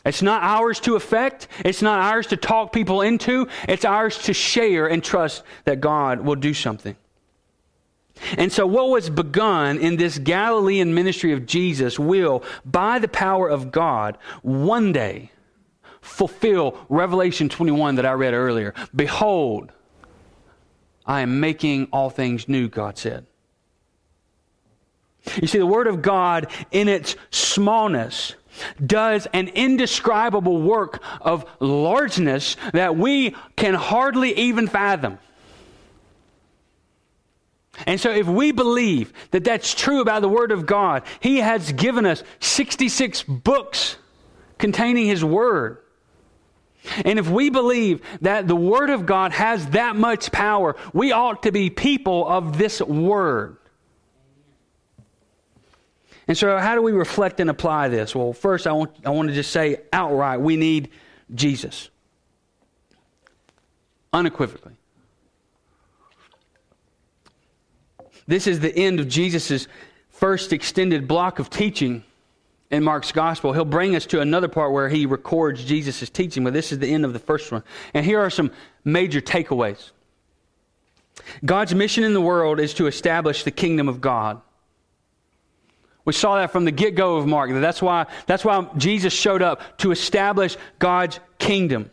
It's 0.06 0.22
not 0.22 0.42
ours 0.44 0.80
to 0.82 0.96
affect. 0.96 1.48
It's 1.66 1.82
not 1.82 2.00
ours 2.00 2.28
to 2.28 2.38
talk 2.38 2.72
people 2.72 3.02
into. 3.02 3.48
It's 3.68 3.86
ours 3.86 4.18
to 4.24 4.34
share 4.34 4.88
and 4.88 5.04
trust 5.04 5.44
that 5.66 5.82
God 5.82 6.22
will 6.22 6.36
do 6.36 6.54
something. 6.54 6.96
And 8.38 8.52
so, 8.52 8.66
what 8.66 8.90
was 8.90 9.10
begun 9.10 9.78
in 9.78 9.96
this 9.96 10.18
Galilean 10.18 10.94
ministry 10.94 11.32
of 11.32 11.46
Jesus 11.46 11.98
will, 11.98 12.44
by 12.66 13.00
the 13.00 13.08
power 13.08 13.48
of 13.48 13.72
God, 13.72 14.18
one 14.42 14.92
day 14.92 15.32
fulfill 16.02 16.78
Revelation 16.90 17.50
21 17.50 17.96
that 17.96 18.06
I 18.06 18.14
read 18.14 18.34
earlier. 18.34 18.74
Behold, 18.96 19.72
I 21.06 21.22
am 21.22 21.40
making 21.40 21.88
all 21.92 22.10
things 22.10 22.48
new, 22.48 22.68
God 22.68 22.98
said. 22.98 23.26
You 25.42 25.48
see, 25.48 25.58
the 25.58 25.66
Word 25.66 25.88
of 25.88 26.02
God, 26.02 26.48
in 26.72 26.88
its 26.88 27.16
smallness, 27.32 28.36
does 28.86 29.28
an 29.34 29.48
indescribable 29.50 30.62
work 30.62 31.02
of 31.22 31.46
largeness 31.60 32.58
that 32.74 32.96
we 32.96 33.36
can 33.56 33.74
hardly 33.74 34.38
even 34.38 34.68
fathom. 34.68 35.20
And 37.86 38.00
so, 38.00 38.10
if 38.12 38.28
we 38.28 38.52
believe 38.52 39.14
that 39.32 39.44
that's 39.44 39.74
true 39.74 40.02
about 40.02 40.22
the 40.22 40.30
Word 40.30 40.52
of 40.52 40.66
God, 40.66 41.04
He 41.20 41.38
has 41.38 41.72
given 41.72 42.06
us 42.06 42.24
66 42.40 43.24
books 43.24 43.96
containing 44.58 45.08
His 45.08 45.24
Word. 45.24 45.78
And 47.06 47.20
if 47.20 47.30
we 47.30 47.50
believe 47.50 48.02
that 48.22 48.48
the 48.48 48.56
Word 48.56 48.90
of 48.90 49.06
God 49.06 49.32
has 49.32 49.68
that 49.68 49.96
much 49.96 50.32
power, 50.32 50.76
we 50.94 51.12
ought 51.12 51.44
to 51.44 51.52
be 51.52 51.70
people 51.70 52.28
of 52.28 52.58
this 52.58 52.82
Word. 52.82 53.58
And 56.28 56.38
so, 56.38 56.58
how 56.58 56.76
do 56.76 56.82
we 56.82 56.92
reflect 56.92 57.40
and 57.40 57.50
apply 57.50 57.88
this? 57.88 58.16
Well, 58.16 58.34
first, 58.34 58.68
I 58.68 58.72
want, 58.72 58.92
I 59.06 59.10
want 59.10 59.30
to 59.30 59.34
just 59.34 59.52
say 59.52 59.82
outright 59.92 60.40
we 60.40 60.58
need 60.58 60.90
Jesus. 61.34 61.90
Unequivocally. 64.14 64.79
This 68.30 68.46
is 68.46 68.60
the 68.60 68.74
end 68.76 69.00
of 69.00 69.08
Jesus' 69.08 69.68
first 70.12 70.54
extended 70.54 71.08
block 71.08 71.40
of 71.40 71.50
teaching 71.50 72.04
in 72.70 72.84
Mark's 72.84 73.12
gospel. 73.12 73.54
He'll 73.54 73.66
bring 73.66 73.96
us 73.96 74.06
to 74.06 74.22
another 74.22 74.48
part 74.48 74.72
where 74.72 74.88
he 74.88 75.08
records 75.08 75.66
Jesus' 75.66 76.12
teaching, 76.12 76.44
but 76.44 76.54
this 76.54 76.72
is 76.72 76.78
the 76.78 76.94
end 76.94 77.06
of 77.06 77.14
the 77.14 77.18
first 77.18 77.52
one. 77.52 77.64
And 77.92 78.06
here 78.06 78.20
are 78.20 78.30
some 78.30 78.52
major 78.86 79.20
takeaways 79.20 79.90
God's 81.44 81.74
mission 81.74 82.04
in 82.04 82.14
the 82.14 82.22
world 82.22 82.60
is 82.60 82.76
to 82.76 82.86
establish 82.86 83.44
the 83.44 83.52
kingdom 83.52 83.90
of 83.90 84.00
God. 84.00 84.40
We 86.06 86.14
saw 86.14 86.38
that 86.38 86.52
from 86.52 86.66
the 86.66 86.72
get 86.72 86.94
go 86.94 87.18
of 87.18 87.26
Mark. 87.26 87.50
That's 87.52 87.82
why, 87.82 88.06
that's 88.28 88.46
why 88.46 88.68
Jesus 88.78 89.12
showed 89.12 89.42
up 89.42 89.80
to 89.80 89.92
establish 89.92 90.56
God's 90.78 91.20
kingdom. 91.40 91.90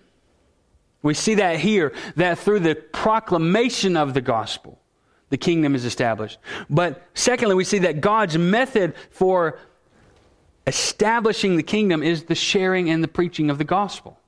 We 1.02 1.14
see 1.14 1.36
that 1.36 1.60
here, 1.60 1.94
that 2.16 2.38
through 2.38 2.60
the 2.60 2.74
proclamation 2.74 3.96
of 3.96 4.12
the 4.12 4.20
gospel, 4.20 4.78
the 5.30 5.36
kingdom 5.36 5.74
is 5.74 5.84
established. 5.84 6.38
But 6.70 7.06
secondly, 7.14 7.54
we 7.54 7.64
see 7.64 7.80
that 7.80 8.00
God's 8.00 8.38
method 8.38 8.94
for 9.10 9.58
establishing 10.66 11.56
the 11.56 11.62
kingdom 11.62 12.02
is 12.02 12.24
the 12.24 12.34
sharing 12.34 12.90
and 12.90 13.02
the 13.02 13.08
preaching 13.08 13.50
of 13.50 13.58
the 13.58 13.64
gospel. 13.64 14.18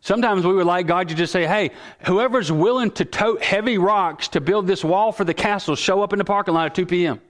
Sometimes 0.00 0.46
we 0.46 0.54
would 0.54 0.66
like 0.66 0.86
God 0.86 1.08
to 1.08 1.14
just 1.14 1.32
say, 1.32 1.46
hey, 1.46 1.72
whoever's 2.06 2.52
willing 2.52 2.92
to 2.92 3.04
tote 3.04 3.42
heavy 3.42 3.76
rocks 3.76 4.28
to 4.28 4.40
build 4.40 4.66
this 4.66 4.84
wall 4.84 5.10
for 5.10 5.24
the 5.24 5.34
castle, 5.34 5.74
show 5.74 6.02
up 6.02 6.12
in 6.12 6.18
the 6.18 6.24
parking 6.24 6.54
lot 6.54 6.66
at 6.66 6.74
2 6.74 6.86
p.m. 6.86 7.20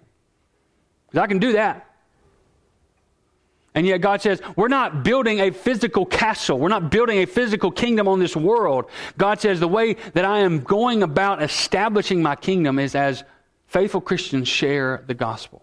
Because 1.07 1.22
I 1.22 1.26
can 1.26 1.38
do 1.38 1.53
that. 1.53 1.90
And 3.77 3.87
yet 3.87 3.99
God 4.01 4.22
says, 4.22 4.41
we're 4.57 4.68
not 4.68 5.05
building 5.05 5.39
a 5.39 5.51
physical 5.51 6.07
castle. 6.07 6.59
We're 6.59 6.70
not 6.70 6.91
building 6.91 7.18
a 7.18 7.27
physical 7.27 7.70
kingdom 7.70 8.09
on 8.09 8.18
this 8.18 8.35
world. 8.35 8.87
God 9.18 9.39
says, 9.39 9.61
the 9.61 9.68
way 9.68 9.95
that 10.14 10.24
I 10.24 10.41
am 10.41 10.61
going 10.61 11.03
about 11.03 11.43
establishing 11.43 12.22
my 12.22 12.37
kingdom 12.37 12.79
is 12.79 12.95
as 12.95 13.22
faithful 13.66 14.01
Christians 14.01 14.49
share 14.49 15.05
the 15.07 15.12
gospel. 15.12 15.62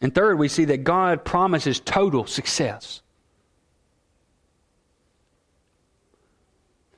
And 0.00 0.14
third, 0.14 0.38
we 0.38 0.46
see 0.46 0.66
that 0.66 0.84
God 0.84 1.24
promises 1.24 1.80
total 1.80 2.26
success. 2.26 3.02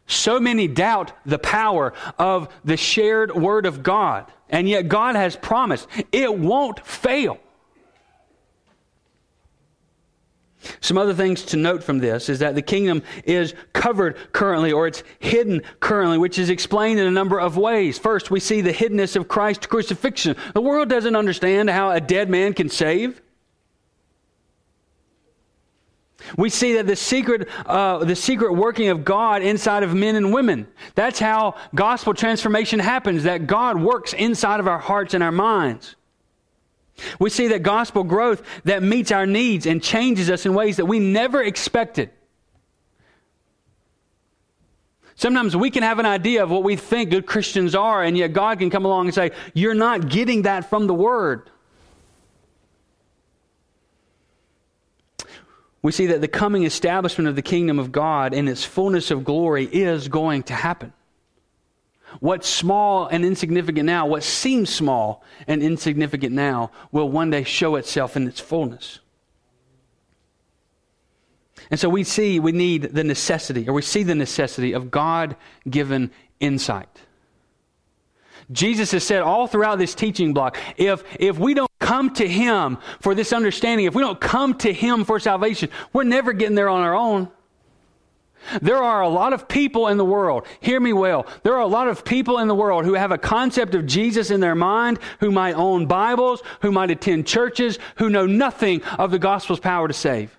So 0.06 0.38
many 0.38 0.68
doubt 0.68 1.12
the 1.24 1.38
power 1.38 1.94
of 2.18 2.48
the 2.64 2.76
shared 2.76 3.34
word 3.34 3.64
of 3.64 3.82
God, 3.82 4.30
and 4.50 4.68
yet 4.68 4.88
God 4.88 5.16
has 5.16 5.36
promised 5.36 5.88
it 6.12 6.38
won't 6.38 6.84
fail. 6.84 7.38
Some 10.80 10.98
other 10.98 11.14
things 11.14 11.42
to 11.46 11.56
note 11.56 11.82
from 11.82 11.98
this 11.98 12.28
is 12.28 12.38
that 12.38 12.54
the 12.54 12.62
kingdom 12.62 13.02
is 13.24 13.54
covered 13.72 14.16
currently 14.32 14.72
or 14.72 14.86
it's 14.86 15.02
hidden 15.18 15.62
currently, 15.80 16.18
which 16.18 16.38
is 16.38 16.50
explained 16.50 17.00
in 17.00 17.06
a 17.06 17.10
number 17.10 17.40
of 17.40 17.56
ways. 17.56 17.98
First, 17.98 18.30
we 18.30 18.40
see 18.40 18.60
the 18.60 18.72
hiddenness 18.72 19.16
of 19.16 19.28
Christ's 19.28 19.66
crucifixion. 19.66 20.36
The 20.54 20.60
world 20.60 20.88
doesn't 20.88 21.16
understand 21.16 21.70
how 21.70 21.90
a 21.90 22.00
dead 22.00 22.30
man 22.30 22.54
can 22.54 22.68
save. 22.68 23.20
We 26.36 26.50
see 26.50 26.74
that 26.74 26.86
the 26.86 26.96
secret, 26.96 27.48
uh, 27.66 27.98
the 28.04 28.16
secret 28.16 28.54
working 28.54 28.88
of 28.88 29.04
God 29.04 29.42
inside 29.42 29.82
of 29.82 29.94
men 29.94 30.16
and 30.16 30.32
women. 30.32 30.66
That's 30.94 31.18
how 31.18 31.56
gospel 31.74 32.14
transformation 32.14 32.80
happens, 32.80 33.24
that 33.24 33.46
God 33.46 33.80
works 33.80 34.12
inside 34.12 34.60
of 34.60 34.68
our 34.68 34.78
hearts 34.78 35.14
and 35.14 35.22
our 35.22 35.32
minds. 35.32 35.95
We 37.18 37.30
see 37.30 37.48
that 37.48 37.62
gospel 37.62 38.04
growth 38.04 38.42
that 38.64 38.82
meets 38.82 39.12
our 39.12 39.26
needs 39.26 39.66
and 39.66 39.82
changes 39.82 40.30
us 40.30 40.46
in 40.46 40.54
ways 40.54 40.76
that 40.76 40.86
we 40.86 40.98
never 40.98 41.42
expected. 41.42 42.10
Sometimes 45.14 45.56
we 45.56 45.70
can 45.70 45.82
have 45.82 45.98
an 45.98 46.06
idea 46.06 46.42
of 46.42 46.50
what 46.50 46.62
we 46.62 46.76
think 46.76 47.10
good 47.10 47.26
Christians 47.26 47.74
are, 47.74 48.02
and 48.02 48.16
yet 48.16 48.34
God 48.34 48.58
can 48.58 48.68
come 48.68 48.84
along 48.84 49.06
and 49.06 49.14
say, 49.14 49.30
You're 49.54 49.74
not 49.74 50.08
getting 50.10 50.42
that 50.42 50.68
from 50.68 50.86
the 50.86 50.94
Word. 50.94 51.50
We 55.80 55.92
see 55.92 56.06
that 56.06 56.20
the 56.20 56.28
coming 56.28 56.64
establishment 56.64 57.28
of 57.28 57.36
the 57.36 57.42
kingdom 57.42 57.78
of 57.78 57.92
God 57.92 58.34
in 58.34 58.48
its 58.48 58.64
fullness 58.64 59.10
of 59.10 59.24
glory 59.24 59.64
is 59.64 60.08
going 60.08 60.42
to 60.44 60.54
happen. 60.54 60.92
What's 62.20 62.48
small 62.48 63.06
and 63.06 63.24
insignificant 63.24 63.86
now, 63.86 64.06
what 64.06 64.22
seems 64.22 64.70
small 64.70 65.24
and 65.46 65.62
insignificant 65.62 66.34
now, 66.34 66.70
will 66.92 67.08
one 67.08 67.30
day 67.30 67.44
show 67.44 67.76
itself 67.76 68.16
in 68.16 68.26
its 68.26 68.40
fullness. 68.40 69.00
And 71.70 71.80
so 71.80 71.88
we 71.88 72.04
see 72.04 72.38
we 72.38 72.52
need 72.52 72.82
the 72.82 73.04
necessity, 73.04 73.68
or 73.68 73.72
we 73.72 73.82
see 73.82 74.02
the 74.02 74.14
necessity 74.14 74.72
of 74.72 74.90
God 74.90 75.36
given 75.68 76.10
insight. 76.40 76.88
Jesus 78.52 78.92
has 78.92 79.02
said 79.02 79.22
all 79.22 79.46
throughout 79.48 79.78
this 79.78 79.94
teaching 79.94 80.32
block 80.32 80.56
if, 80.76 81.02
if 81.18 81.38
we 81.38 81.54
don't 81.54 81.70
come 81.80 82.12
to 82.14 82.28
Him 82.28 82.78
for 83.00 83.14
this 83.14 83.32
understanding, 83.32 83.86
if 83.86 83.94
we 83.94 84.02
don't 84.02 84.20
come 84.20 84.54
to 84.58 84.72
Him 84.72 85.04
for 85.04 85.18
salvation, 85.18 85.68
we're 85.92 86.04
never 86.04 86.32
getting 86.32 86.54
there 86.54 86.68
on 86.68 86.82
our 86.82 86.94
own. 86.94 87.28
There 88.62 88.82
are 88.82 89.02
a 89.02 89.08
lot 89.08 89.32
of 89.32 89.48
people 89.48 89.88
in 89.88 89.96
the 89.96 90.04
world, 90.04 90.46
hear 90.60 90.80
me 90.80 90.92
well, 90.92 91.26
there 91.42 91.54
are 91.54 91.60
a 91.60 91.66
lot 91.66 91.88
of 91.88 92.04
people 92.04 92.38
in 92.38 92.48
the 92.48 92.54
world 92.54 92.84
who 92.84 92.94
have 92.94 93.12
a 93.12 93.18
concept 93.18 93.74
of 93.74 93.86
Jesus 93.86 94.30
in 94.30 94.40
their 94.40 94.54
mind, 94.54 94.98
who 95.20 95.30
might 95.30 95.54
own 95.54 95.86
Bibles, 95.86 96.42
who 96.60 96.72
might 96.72 96.90
attend 96.90 97.26
churches, 97.26 97.78
who 97.96 98.10
know 98.10 98.26
nothing 98.26 98.82
of 98.98 99.10
the 99.10 99.18
gospel's 99.18 99.60
power 99.60 99.88
to 99.88 99.94
save. 99.94 100.36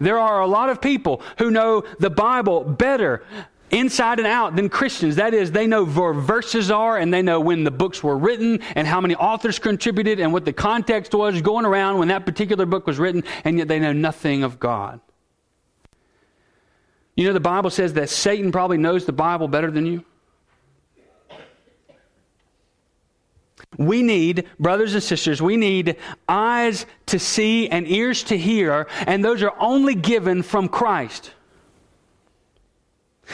There 0.00 0.18
are 0.18 0.40
a 0.40 0.46
lot 0.46 0.68
of 0.68 0.80
people 0.80 1.22
who 1.38 1.50
know 1.50 1.84
the 1.98 2.10
Bible 2.10 2.62
better 2.64 3.24
inside 3.70 4.18
and 4.18 4.26
out 4.26 4.56
than 4.56 4.68
Christians. 4.68 5.16
That 5.16 5.34
is, 5.34 5.52
they 5.52 5.66
know 5.66 5.84
where 5.84 6.12
verses 6.12 6.70
are 6.70 6.96
and 6.96 7.12
they 7.12 7.22
know 7.22 7.40
when 7.40 7.64
the 7.64 7.70
books 7.70 8.02
were 8.02 8.16
written 8.16 8.60
and 8.74 8.86
how 8.86 9.00
many 9.00 9.14
authors 9.14 9.58
contributed 9.58 10.20
and 10.20 10.32
what 10.32 10.44
the 10.44 10.52
context 10.52 11.14
was 11.14 11.42
going 11.42 11.64
around 11.64 11.98
when 11.98 12.08
that 12.08 12.24
particular 12.26 12.66
book 12.66 12.86
was 12.86 12.98
written, 12.98 13.24
and 13.44 13.58
yet 13.58 13.68
they 13.68 13.78
know 13.78 13.92
nothing 13.92 14.42
of 14.42 14.58
God. 14.58 15.00
You 17.16 17.26
know, 17.26 17.32
the 17.32 17.40
Bible 17.40 17.70
says 17.70 17.94
that 17.94 18.10
Satan 18.10 18.52
probably 18.52 18.78
knows 18.78 19.04
the 19.04 19.12
Bible 19.12 19.48
better 19.48 19.70
than 19.70 19.86
you. 19.86 20.04
We 23.76 24.02
need, 24.02 24.46
brothers 24.58 24.94
and 24.94 25.02
sisters, 25.02 25.42
we 25.42 25.56
need 25.56 25.96
eyes 26.28 26.86
to 27.06 27.18
see 27.18 27.68
and 27.68 27.86
ears 27.88 28.22
to 28.24 28.38
hear, 28.38 28.86
and 29.06 29.24
those 29.24 29.42
are 29.42 29.52
only 29.58 29.94
given 29.94 30.42
from 30.42 30.68
Christ. 30.68 31.32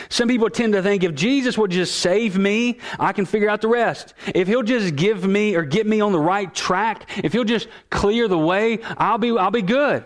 Some 0.08 0.28
people 0.28 0.50
tend 0.50 0.72
to 0.72 0.82
think 0.82 1.04
if 1.04 1.14
Jesus 1.14 1.56
will 1.56 1.66
just 1.66 2.00
save 2.00 2.36
me, 2.36 2.78
I 2.98 3.12
can 3.12 3.26
figure 3.26 3.48
out 3.48 3.60
the 3.60 3.68
rest. 3.68 4.14
If 4.34 4.48
he'll 4.48 4.62
just 4.62 4.96
give 4.96 5.26
me 5.26 5.54
or 5.54 5.62
get 5.62 5.86
me 5.86 6.00
on 6.00 6.12
the 6.12 6.18
right 6.18 6.52
track, 6.54 7.08
if 7.22 7.32
he'll 7.32 7.44
just 7.44 7.68
clear 7.90 8.28
the 8.28 8.38
way, 8.38 8.80
I'll 8.98 9.18
be, 9.18 9.36
I'll 9.36 9.50
be 9.50 9.62
good. 9.62 10.04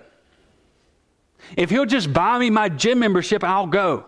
If 1.56 1.70
he'll 1.70 1.86
just 1.86 2.12
buy 2.12 2.38
me 2.38 2.50
my 2.50 2.68
gym 2.68 2.98
membership, 2.98 3.42
I'll 3.42 3.66
go. 3.66 4.06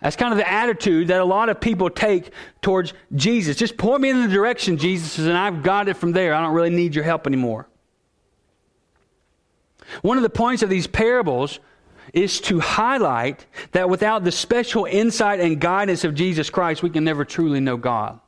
That's 0.00 0.16
kind 0.16 0.32
of 0.32 0.38
the 0.38 0.50
attitude 0.50 1.08
that 1.08 1.20
a 1.20 1.24
lot 1.24 1.48
of 1.48 1.60
people 1.60 1.88
take 1.88 2.30
towards 2.60 2.92
Jesus. 3.14 3.56
Just 3.56 3.78
point 3.78 4.02
me 4.02 4.10
in 4.10 4.20
the 4.20 4.28
direction, 4.28 4.76
Jesus, 4.76 5.18
and 5.18 5.32
I've 5.32 5.62
got 5.62 5.88
it 5.88 5.94
from 5.94 6.12
there. 6.12 6.34
I 6.34 6.42
don't 6.42 6.52
really 6.52 6.68
need 6.68 6.94
your 6.94 7.04
help 7.04 7.26
anymore. 7.26 7.66
One 10.02 10.18
of 10.18 10.22
the 10.22 10.30
points 10.30 10.62
of 10.62 10.68
these 10.68 10.86
parables 10.86 11.58
is 12.12 12.40
to 12.42 12.60
highlight 12.60 13.46
that 13.72 13.88
without 13.88 14.24
the 14.24 14.32
special 14.32 14.84
insight 14.84 15.40
and 15.40 15.60
guidance 15.60 16.04
of 16.04 16.14
Jesus 16.14 16.50
Christ, 16.50 16.82
we 16.82 16.90
can 16.90 17.04
never 17.04 17.24
truly 17.24 17.60
know 17.60 17.76
God. 17.76 18.20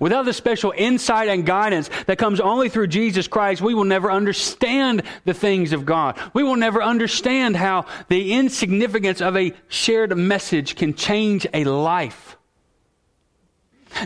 Without 0.00 0.24
the 0.24 0.32
special 0.32 0.72
insight 0.76 1.28
and 1.28 1.46
guidance 1.46 1.90
that 2.06 2.18
comes 2.18 2.40
only 2.40 2.68
through 2.68 2.88
Jesus 2.88 3.28
Christ, 3.28 3.62
we 3.62 3.74
will 3.74 3.84
never 3.84 4.10
understand 4.10 5.02
the 5.24 5.34
things 5.34 5.72
of 5.72 5.86
God. 5.86 6.18
We 6.34 6.42
will 6.42 6.56
never 6.56 6.82
understand 6.82 7.56
how 7.56 7.86
the 8.08 8.32
insignificance 8.32 9.20
of 9.20 9.36
a 9.36 9.52
shared 9.68 10.16
message 10.16 10.74
can 10.76 10.94
change 10.94 11.46
a 11.54 11.64
life. 11.64 12.36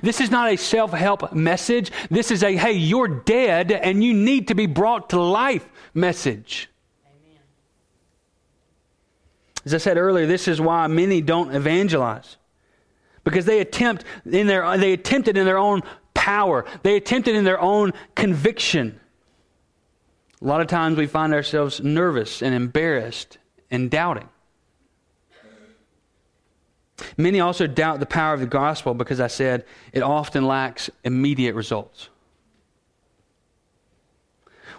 This 0.02 0.20
is 0.20 0.30
not 0.30 0.52
a 0.52 0.56
self 0.56 0.92
help 0.92 1.32
message. 1.32 1.90
This 2.10 2.30
is 2.30 2.42
a, 2.42 2.56
hey, 2.56 2.72
you're 2.72 3.08
dead 3.08 3.72
and 3.72 4.04
you 4.04 4.14
need 4.14 4.48
to 4.48 4.54
be 4.54 4.66
brought 4.66 5.10
to 5.10 5.20
life 5.20 5.68
message. 5.94 6.68
Amen. 7.04 7.40
As 9.70 9.74
I 9.74 9.78
said 9.78 9.98
earlier, 9.98 10.26
this 10.26 10.48
is 10.48 10.60
why 10.60 10.88
many 10.88 11.20
don't 11.20 11.54
evangelize 11.54 12.38
because 13.22 13.44
they 13.44 13.60
attempt 13.60 14.04
in 14.26 14.48
their 14.48 14.76
they 14.76 14.92
attempted 14.92 15.36
in 15.36 15.46
their 15.46 15.58
own 15.58 15.84
power. 16.12 16.64
They 16.82 16.96
attempted 16.96 17.36
in 17.36 17.44
their 17.44 17.60
own 17.60 17.92
conviction. 18.16 18.98
A 20.42 20.44
lot 20.44 20.60
of 20.60 20.66
times 20.66 20.98
we 20.98 21.06
find 21.06 21.32
ourselves 21.32 21.80
nervous 21.80 22.42
and 22.42 22.52
embarrassed 22.52 23.38
and 23.70 23.88
doubting. 23.88 24.28
Many 27.16 27.38
also 27.38 27.68
doubt 27.68 28.00
the 28.00 28.06
power 28.06 28.34
of 28.34 28.40
the 28.40 28.46
gospel 28.46 28.92
because 28.92 29.20
I 29.20 29.28
said 29.28 29.64
it 29.92 30.02
often 30.02 30.48
lacks 30.48 30.90
immediate 31.04 31.54
results. 31.54 32.08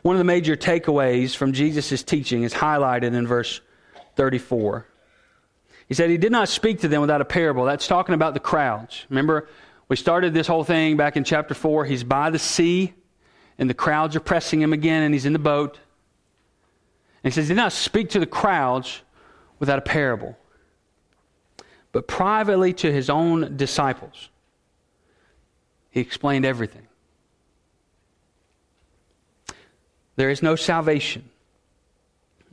One 0.01 0.17
of 0.17 0.19
the 0.19 0.25
major 0.25 0.57
takeaways 0.57 1.33
from 1.33 1.53
Jesus' 1.53 2.03
teaching 2.03 2.43
is 2.43 2.55
highlighted 2.55 3.13
in 3.13 3.25
verse 3.25 3.61
34. 4.16 4.86
He 5.88 5.93
said 5.93 6.09
he 6.09 6.18
did 6.18 6.32
not 6.32 6.47
speak 6.47 6.80
to 6.82 6.88
them 6.88 7.01
without 7.01 7.22
a 7.22 7.26
parable. 7.26 7.66
That's 7.66 7.88
talking 7.88 8.16
about 8.16 8.34
the 8.34 8.39
crowds. 8.39 9.05
Remember, 9.09 9.49
we 9.89 9.95
started 9.95 10.34
this 10.34 10.47
whole 10.47 10.64
thing 10.64 10.95
back 10.95 11.18
in 11.18 11.24
chapter 11.24 11.53
4. 11.53 11.86
He's 11.86 12.03
by 12.03 12.30
the 12.30 12.39
sea, 12.39 12.93
and 13.57 13.70
the 13.70 13.74
crowds 13.74 14.16
are 14.16 14.22
pressing 14.22 14.62
him 14.62 14.72
again, 14.72 15.03
and 15.03 15.14
he's 15.14 15.26
in 15.26 15.34
the 15.34 15.39
boat. 15.39 15.80
And 17.24 17.34
he 17.34 17.36
says 17.36 17.47
he 17.47 17.53
did 17.53 17.57
not 17.57 17.74
speak 17.74 18.09
to 18.12 18.20
the 18.20 18.26
crowds 18.26 19.01
without 19.59 19.80
a 19.80 19.82
parable, 19.82 20.38
but 21.91 22.07
privately 22.07 22.74
to 22.74 22.91
his 22.91 23.09
own 23.09 23.57
disciples. 23.57 24.30
He 25.89 25.99
explained 25.99 26.45
everything. 26.45 26.88
There 30.16 30.30
is 30.30 30.41
no 30.41 30.55
salvation. 30.55 31.30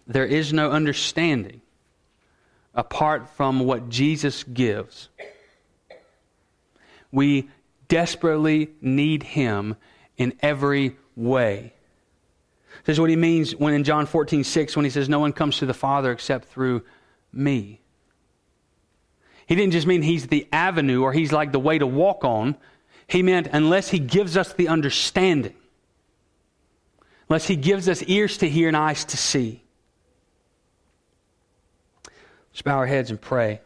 There 0.09 0.25
is 0.25 0.55
no 0.55 0.71
understanding 0.71 1.61
apart 2.75 3.29
from 3.29 3.61
what 3.61 3.91
Jesus 3.91 4.43
gives. 4.43 5.11
We 7.13 7.51
desperately 7.89 8.71
need 8.81 9.23
him 9.23 9.77
in 10.17 10.35
every 10.41 10.97
way. 11.15 11.75
This 12.85 12.95
is 12.95 13.01
what 13.01 13.11
he 13.11 13.17
means 13.17 13.55
when 13.55 13.75
in 13.75 13.85
John 13.85 14.07
14, 14.07 14.45
6, 14.45 14.77
when 14.77 14.85
he 14.85 14.91
says, 14.91 15.09
No 15.09 15.19
one 15.19 15.33
comes 15.33 15.59
to 15.59 15.67
the 15.67 15.75
Father 15.75 16.11
except 16.11 16.47
through 16.47 16.85
me. 17.33 17.81
He 19.47 19.55
didn't 19.55 19.73
just 19.73 19.87
mean 19.87 20.03
he's 20.03 20.29
the 20.29 20.47
avenue 20.53 21.03
or 21.03 21.13
he's 21.13 21.33
like 21.33 21.53
the 21.53 21.59
way 21.59 21.79
to 21.79 21.87
walk 21.87 22.25
on. 22.25 22.57
He 23.07 23.23
meant 23.23 23.49
unless 23.53 23.89
he 23.89 23.99
gives 23.99 24.37
us 24.37 24.53
the 24.53 24.69
understanding, 24.69 25.55
unless 27.29 27.47
he 27.47 27.57
gives 27.57 27.89
us 27.89 28.03
ears 28.05 28.39
to 28.39 28.49
hear 28.49 28.69
and 28.69 28.77
eyes 28.77 29.05
to 29.07 29.17
see. 29.17 29.63
Let's 32.59 32.65
bow 32.65 32.79
our 32.79 32.87
heads 32.87 33.11
and 33.11 33.21
pray. 33.21 33.61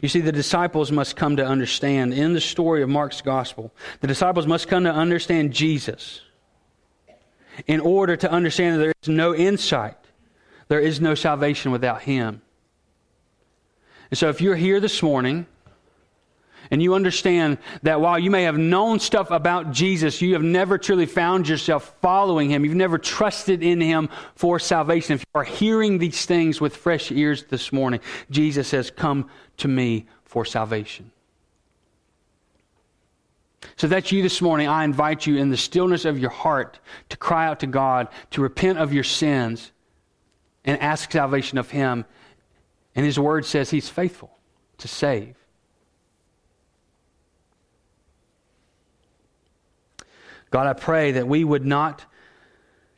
You 0.00 0.08
see, 0.08 0.20
the 0.20 0.30
disciples 0.30 0.92
must 0.92 1.16
come 1.16 1.38
to 1.38 1.44
understand 1.44 2.14
in 2.14 2.34
the 2.34 2.40
story 2.40 2.84
of 2.84 2.88
Mark's 2.88 3.20
gospel, 3.20 3.74
the 4.00 4.06
disciples 4.06 4.46
must 4.46 4.68
come 4.68 4.84
to 4.84 4.92
understand 4.92 5.52
Jesus 5.52 6.20
in 7.66 7.80
order 7.80 8.16
to 8.16 8.30
understand 8.30 8.76
that 8.76 8.78
there 8.78 8.92
is 9.02 9.08
no 9.08 9.34
insight, 9.34 9.96
there 10.68 10.78
is 10.78 11.00
no 11.00 11.16
salvation 11.16 11.72
without 11.72 12.02
Him. 12.02 12.42
And 14.12 14.16
so, 14.16 14.28
if 14.28 14.40
you're 14.40 14.54
here 14.54 14.78
this 14.78 15.02
morning 15.02 15.46
and 16.72 16.82
you 16.82 16.94
understand 16.94 17.58
that 17.82 18.00
while 18.00 18.18
you 18.18 18.30
may 18.30 18.44
have 18.44 18.56
known 18.56 18.98
stuff 18.98 19.30
about 19.30 19.72
Jesus, 19.72 20.22
you 20.22 20.32
have 20.32 20.42
never 20.42 20.78
truly 20.78 21.04
found 21.04 21.46
yourself 21.46 21.94
following 22.00 22.48
him. 22.48 22.64
You've 22.64 22.74
never 22.74 22.96
trusted 22.96 23.62
in 23.62 23.78
him 23.78 24.08
for 24.36 24.58
salvation. 24.58 25.12
If 25.14 25.20
you 25.20 25.38
are 25.38 25.44
hearing 25.44 25.98
these 25.98 26.24
things 26.24 26.62
with 26.62 26.74
fresh 26.74 27.12
ears 27.12 27.44
this 27.44 27.74
morning, 27.74 28.00
Jesus 28.30 28.68
says, 28.68 28.90
Come 28.90 29.28
to 29.58 29.68
me 29.68 30.06
for 30.24 30.46
salvation. 30.46 31.12
So 33.76 33.86
that's 33.86 34.10
you 34.10 34.22
this 34.22 34.40
morning. 34.40 34.66
I 34.66 34.84
invite 34.84 35.26
you 35.26 35.36
in 35.36 35.50
the 35.50 35.58
stillness 35.58 36.06
of 36.06 36.18
your 36.18 36.30
heart 36.30 36.80
to 37.10 37.18
cry 37.18 37.48
out 37.48 37.60
to 37.60 37.66
God, 37.66 38.08
to 38.30 38.40
repent 38.40 38.78
of 38.78 38.94
your 38.94 39.04
sins, 39.04 39.72
and 40.64 40.80
ask 40.80 41.12
salvation 41.12 41.58
of 41.58 41.70
Him. 41.70 42.06
And 42.94 43.04
His 43.04 43.18
word 43.18 43.44
says 43.44 43.68
He's 43.68 43.90
faithful 43.90 44.38
to 44.78 44.88
save. 44.88 45.36
God, 50.52 50.66
I 50.66 50.74
pray 50.74 51.12
that 51.12 51.26
we 51.26 51.42
would 51.42 51.64
not 51.64 52.04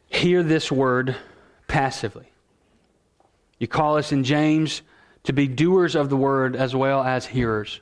hear 0.08 0.42
this 0.42 0.70
word 0.70 1.16
passively. 1.68 2.26
You 3.60 3.68
call 3.68 3.96
us 3.96 4.10
in 4.10 4.24
James 4.24 4.82
to 5.22 5.32
be 5.32 5.46
doers 5.46 5.94
of 5.94 6.10
the 6.10 6.16
word 6.16 6.56
as 6.56 6.74
well 6.74 7.02
as 7.02 7.24
hearers. 7.24 7.80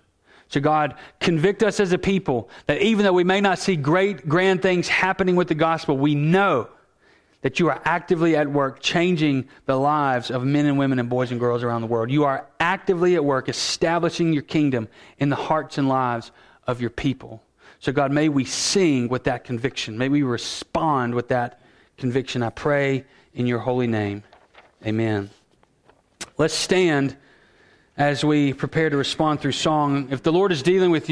So, 0.48 0.60
God, 0.60 0.94
convict 1.20 1.62
us 1.62 1.80
as 1.80 1.92
a 1.92 1.98
people 1.98 2.50
that 2.66 2.82
even 2.82 3.06
though 3.06 3.14
we 3.14 3.24
may 3.24 3.40
not 3.40 3.58
see 3.58 3.74
great, 3.74 4.28
grand 4.28 4.60
things 4.60 4.88
happening 4.88 5.36
with 5.36 5.48
the 5.48 5.54
gospel, 5.54 5.96
we 5.96 6.14
know 6.14 6.68
that 7.40 7.58
you 7.58 7.70
are 7.70 7.80
actively 7.86 8.36
at 8.36 8.48
work 8.52 8.80
changing 8.80 9.48
the 9.64 9.76
lives 9.76 10.30
of 10.30 10.44
men 10.44 10.66
and 10.66 10.76
women 10.76 10.98
and 10.98 11.08
boys 11.08 11.30
and 11.30 11.40
girls 11.40 11.62
around 11.62 11.80
the 11.80 11.86
world. 11.86 12.10
You 12.10 12.24
are 12.24 12.46
actively 12.60 13.14
at 13.14 13.24
work 13.24 13.48
establishing 13.48 14.34
your 14.34 14.42
kingdom 14.42 14.88
in 15.18 15.30
the 15.30 15.36
hearts 15.36 15.78
and 15.78 15.88
lives 15.88 16.30
of 16.66 16.82
your 16.82 16.90
people. 16.90 17.42
So, 17.82 17.90
God, 17.90 18.12
may 18.12 18.28
we 18.28 18.44
sing 18.44 19.08
with 19.08 19.24
that 19.24 19.42
conviction. 19.42 19.98
May 19.98 20.08
we 20.08 20.22
respond 20.22 21.16
with 21.16 21.26
that 21.28 21.60
conviction. 21.98 22.40
I 22.40 22.50
pray 22.50 23.04
in 23.34 23.48
your 23.48 23.58
holy 23.58 23.88
name. 23.88 24.22
Amen. 24.86 25.30
Let's 26.38 26.54
stand 26.54 27.16
as 27.96 28.24
we 28.24 28.52
prepare 28.52 28.88
to 28.88 28.96
respond 28.96 29.40
through 29.40 29.52
song. 29.52 30.12
If 30.12 30.22
the 30.22 30.30
Lord 30.30 30.52
is 30.52 30.62
dealing 30.62 30.92
with 30.92 31.08
you, 31.08 31.10